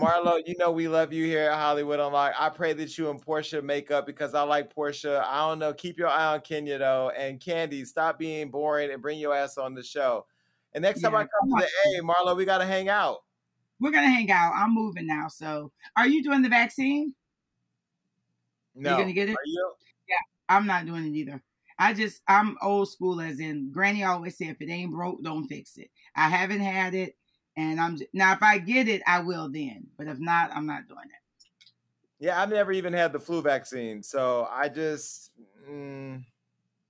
Marlo, 0.00 0.40
you 0.46 0.54
know 0.58 0.70
we 0.70 0.88
love 0.88 1.12
you 1.12 1.24
here 1.24 1.50
at 1.50 1.58
Hollywood 1.58 2.00
Unlocked. 2.00 2.36
I 2.38 2.48
pray 2.48 2.72
that 2.74 2.96
you 2.96 3.10
and 3.10 3.24
Porsha 3.24 3.62
make 3.62 3.90
up 3.90 4.06
because 4.06 4.34
I 4.34 4.42
like 4.42 4.74
Porsha. 4.74 5.24
I 5.24 5.48
don't 5.48 5.58
know. 5.58 5.72
Keep 5.72 5.98
your 5.98 6.08
eye 6.08 6.34
on 6.34 6.40
Kenya 6.40 6.78
though, 6.78 7.10
and 7.10 7.40
Kandi, 7.40 7.86
stop 7.86 8.18
being 8.18 8.50
boring 8.50 8.90
and 8.90 9.02
bring 9.02 9.18
your 9.18 9.34
ass 9.34 9.58
on 9.58 9.74
the 9.74 9.82
show. 9.82 10.26
And 10.74 10.82
next 10.82 11.02
yeah, 11.02 11.10
time 11.10 11.16
I 11.16 11.22
come 11.22 11.58
to 11.58 11.66
the 11.66 11.98
A, 11.98 12.02
Marlo, 12.02 12.36
we 12.36 12.44
gotta 12.44 12.66
hang 12.66 12.88
out. 12.88 13.18
We're 13.80 13.90
gonna 13.90 14.08
hang 14.08 14.30
out. 14.30 14.52
I'm 14.54 14.74
moving 14.74 15.06
now. 15.06 15.28
So, 15.28 15.72
are 15.96 16.06
you 16.06 16.22
doing 16.22 16.42
the 16.42 16.48
vaccine? 16.48 17.14
No. 18.74 18.92
You 18.92 18.96
gonna 19.02 19.12
get 19.12 19.28
it? 19.28 19.36
Yeah, 20.08 20.16
I'm 20.48 20.66
not 20.66 20.86
doing 20.86 21.06
it 21.06 21.16
either. 21.16 21.42
I 21.78 21.94
just 21.94 22.22
I'm 22.26 22.56
old 22.60 22.90
school, 22.90 23.20
as 23.20 23.38
in 23.38 23.70
Granny 23.70 24.04
always 24.04 24.36
said, 24.36 24.48
if 24.48 24.60
it 24.60 24.70
ain't 24.70 24.92
broke, 24.92 25.22
don't 25.22 25.46
fix 25.46 25.76
it. 25.76 25.90
I 26.16 26.28
haven't 26.28 26.60
had 26.60 26.94
it, 26.94 27.16
and 27.58 27.80
I'm 27.80 27.96
just, 27.96 28.10
now 28.14 28.32
if 28.32 28.42
I 28.42 28.58
get 28.58 28.86
it, 28.86 29.02
I 29.04 29.18
will 29.18 29.50
then. 29.50 29.88
But 29.98 30.06
if 30.06 30.20
not, 30.20 30.54
I'm 30.54 30.66
not 30.66 30.86
doing 30.86 31.00
it. 31.06 31.74
Yeah, 32.20 32.40
I've 32.40 32.50
never 32.50 32.70
even 32.70 32.92
had 32.92 33.12
the 33.12 33.18
flu 33.18 33.42
vaccine, 33.42 34.02
so 34.02 34.48
I 34.50 34.68
just. 34.68 35.32
Mm. 35.68 36.22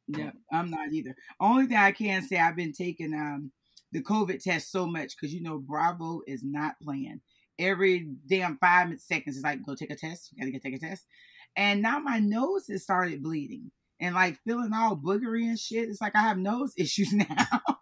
Yeah, 0.08 0.30
I'm 0.52 0.70
not 0.70 0.92
either. 0.92 1.16
Only 1.40 1.66
thing 1.66 1.78
I 1.78 1.92
can 1.92 2.22
say, 2.22 2.38
I've 2.38 2.56
been 2.56 2.72
taking 2.72 3.14
um 3.14 3.50
the 3.92 4.02
COVID 4.02 4.42
test 4.42 4.70
so 4.70 4.86
much 4.86 5.16
because 5.16 5.34
you 5.34 5.42
know 5.42 5.58
Bravo 5.58 6.20
is 6.26 6.42
not 6.44 6.74
playing. 6.82 7.22
Every 7.58 8.10
damn 8.26 8.58
five 8.58 8.88
seconds 9.00 9.38
is 9.38 9.42
like, 9.42 9.64
go 9.64 9.74
take 9.74 9.90
a 9.90 9.96
test. 9.96 10.30
You 10.32 10.40
gotta 10.40 10.52
go 10.52 10.58
take 10.58 10.74
a 10.74 10.86
test. 10.86 11.06
And 11.56 11.80
now 11.80 11.98
my 11.98 12.18
nose 12.18 12.66
has 12.68 12.82
started 12.82 13.22
bleeding 13.22 13.70
and 14.00 14.14
like 14.14 14.38
feeling 14.44 14.72
all 14.74 14.96
boogery 14.96 15.44
and 15.44 15.58
shit. 15.58 15.88
It's 15.88 16.00
like 16.02 16.14
I 16.14 16.20
have 16.20 16.36
nose 16.36 16.74
issues 16.76 17.12
now. 17.14 17.77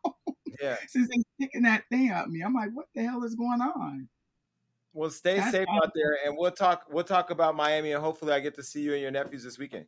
Yeah. 0.60 0.76
Since 0.88 1.08
they're 1.08 1.22
sticking 1.38 1.62
that 1.62 1.84
thing 1.90 2.10
up 2.10 2.28
me. 2.28 2.42
I'm 2.42 2.54
like, 2.54 2.70
what 2.72 2.86
the 2.94 3.02
hell 3.02 3.24
is 3.24 3.34
going 3.34 3.60
on? 3.60 4.08
Well, 4.92 5.10
stay 5.10 5.36
That's 5.36 5.50
safe 5.50 5.66
out 5.82 5.92
there 5.94 6.18
and 6.24 6.36
we'll 6.38 6.50
talk 6.50 6.84
we'll 6.90 7.04
talk 7.04 7.30
about 7.30 7.54
Miami 7.54 7.92
and 7.92 8.02
hopefully 8.02 8.32
I 8.32 8.40
get 8.40 8.54
to 8.54 8.62
see 8.62 8.80
you 8.80 8.94
and 8.94 9.02
your 9.02 9.10
nephews 9.10 9.44
this 9.44 9.58
weekend. 9.58 9.84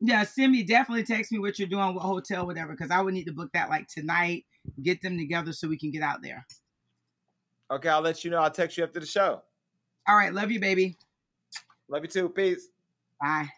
Yeah, 0.00 0.24
send 0.24 0.50
me 0.50 0.64
definitely 0.64 1.04
text 1.04 1.30
me 1.30 1.38
what 1.38 1.60
you're 1.60 1.68
doing, 1.68 1.94
what 1.94 2.02
hotel, 2.02 2.44
whatever, 2.44 2.72
because 2.72 2.90
I 2.90 3.00
would 3.00 3.14
need 3.14 3.26
to 3.26 3.32
book 3.32 3.50
that 3.54 3.68
like 3.68 3.86
tonight, 3.86 4.44
get 4.82 5.00
them 5.00 5.16
together 5.16 5.52
so 5.52 5.68
we 5.68 5.78
can 5.78 5.92
get 5.92 6.02
out 6.02 6.22
there. 6.22 6.44
Okay, 7.70 7.88
I'll 7.88 8.00
let 8.00 8.24
you 8.24 8.30
know. 8.30 8.38
I'll 8.38 8.50
text 8.50 8.76
you 8.76 8.82
after 8.82 8.98
the 8.98 9.06
show. 9.06 9.42
All 10.08 10.16
right, 10.16 10.34
love 10.34 10.50
you, 10.50 10.58
baby. 10.58 10.98
Love 11.88 12.02
you 12.02 12.08
too. 12.08 12.28
Peace. 12.28 12.68
Bye. 13.20 13.48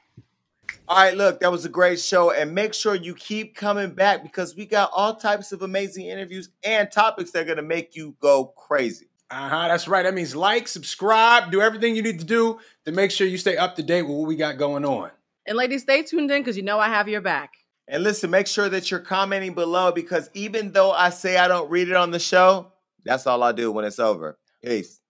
All 0.86 0.96
right, 0.96 1.16
look, 1.16 1.40
that 1.40 1.50
was 1.50 1.64
a 1.64 1.68
great 1.68 2.00
show. 2.00 2.30
And 2.30 2.54
make 2.54 2.74
sure 2.74 2.94
you 2.94 3.14
keep 3.14 3.56
coming 3.56 3.90
back 3.90 4.22
because 4.22 4.54
we 4.54 4.66
got 4.66 4.90
all 4.94 5.16
types 5.16 5.52
of 5.52 5.62
amazing 5.62 6.06
interviews 6.06 6.50
and 6.62 6.90
topics 6.90 7.30
that 7.30 7.42
are 7.42 7.44
going 7.44 7.56
to 7.56 7.62
make 7.62 7.96
you 7.96 8.16
go 8.20 8.46
crazy. 8.56 9.06
Uh 9.30 9.48
huh. 9.48 9.68
That's 9.68 9.88
right. 9.88 10.02
That 10.02 10.14
means 10.14 10.36
like, 10.36 10.68
subscribe, 10.68 11.50
do 11.50 11.60
everything 11.60 11.96
you 11.96 12.02
need 12.02 12.20
to 12.20 12.26
do 12.26 12.60
to 12.84 12.92
make 12.92 13.10
sure 13.10 13.26
you 13.26 13.38
stay 13.38 13.56
up 13.56 13.76
to 13.76 13.82
date 13.82 14.02
with 14.02 14.16
what 14.16 14.28
we 14.28 14.36
got 14.36 14.58
going 14.58 14.84
on. 14.84 15.10
And 15.46 15.56
ladies, 15.56 15.82
stay 15.82 16.02
tuned 16.02 16.30
in 16.30 16.42
because 16.42 16.56
you 16.56 16.62
know 16.62 16.78
I 16.78 16.88
have 16.88 17.08
your 17.08 17.20
back. 17.20 17.54
And 17.86 18.02
listen, 18.02 18.30
make 18.30 18.46
sure 18.46 18.68
that 18.68 18.90
you're 18.90 19.00
commenting 19.00 19.54
below 19.54 19.92
because 19.92 20.30
even 20.34 20.72
though 20.72 20.92
I 20.92 21.10
say 21.10 21.36
I 21.36 21.48
don't 21.48 21.70
read 21.70 21.88
it 21.88 21.96
on 21.96 22.10
the 22.10 22.18
show, 22.18 22.72
that's 23.04 23.26
all 23.26 23.42
I 23.42 23.52
do 23.52 23.70
when 23.70 23.84
it's 23.84 23.98
over. 23.98 24.38
Peace. 24.62 25.00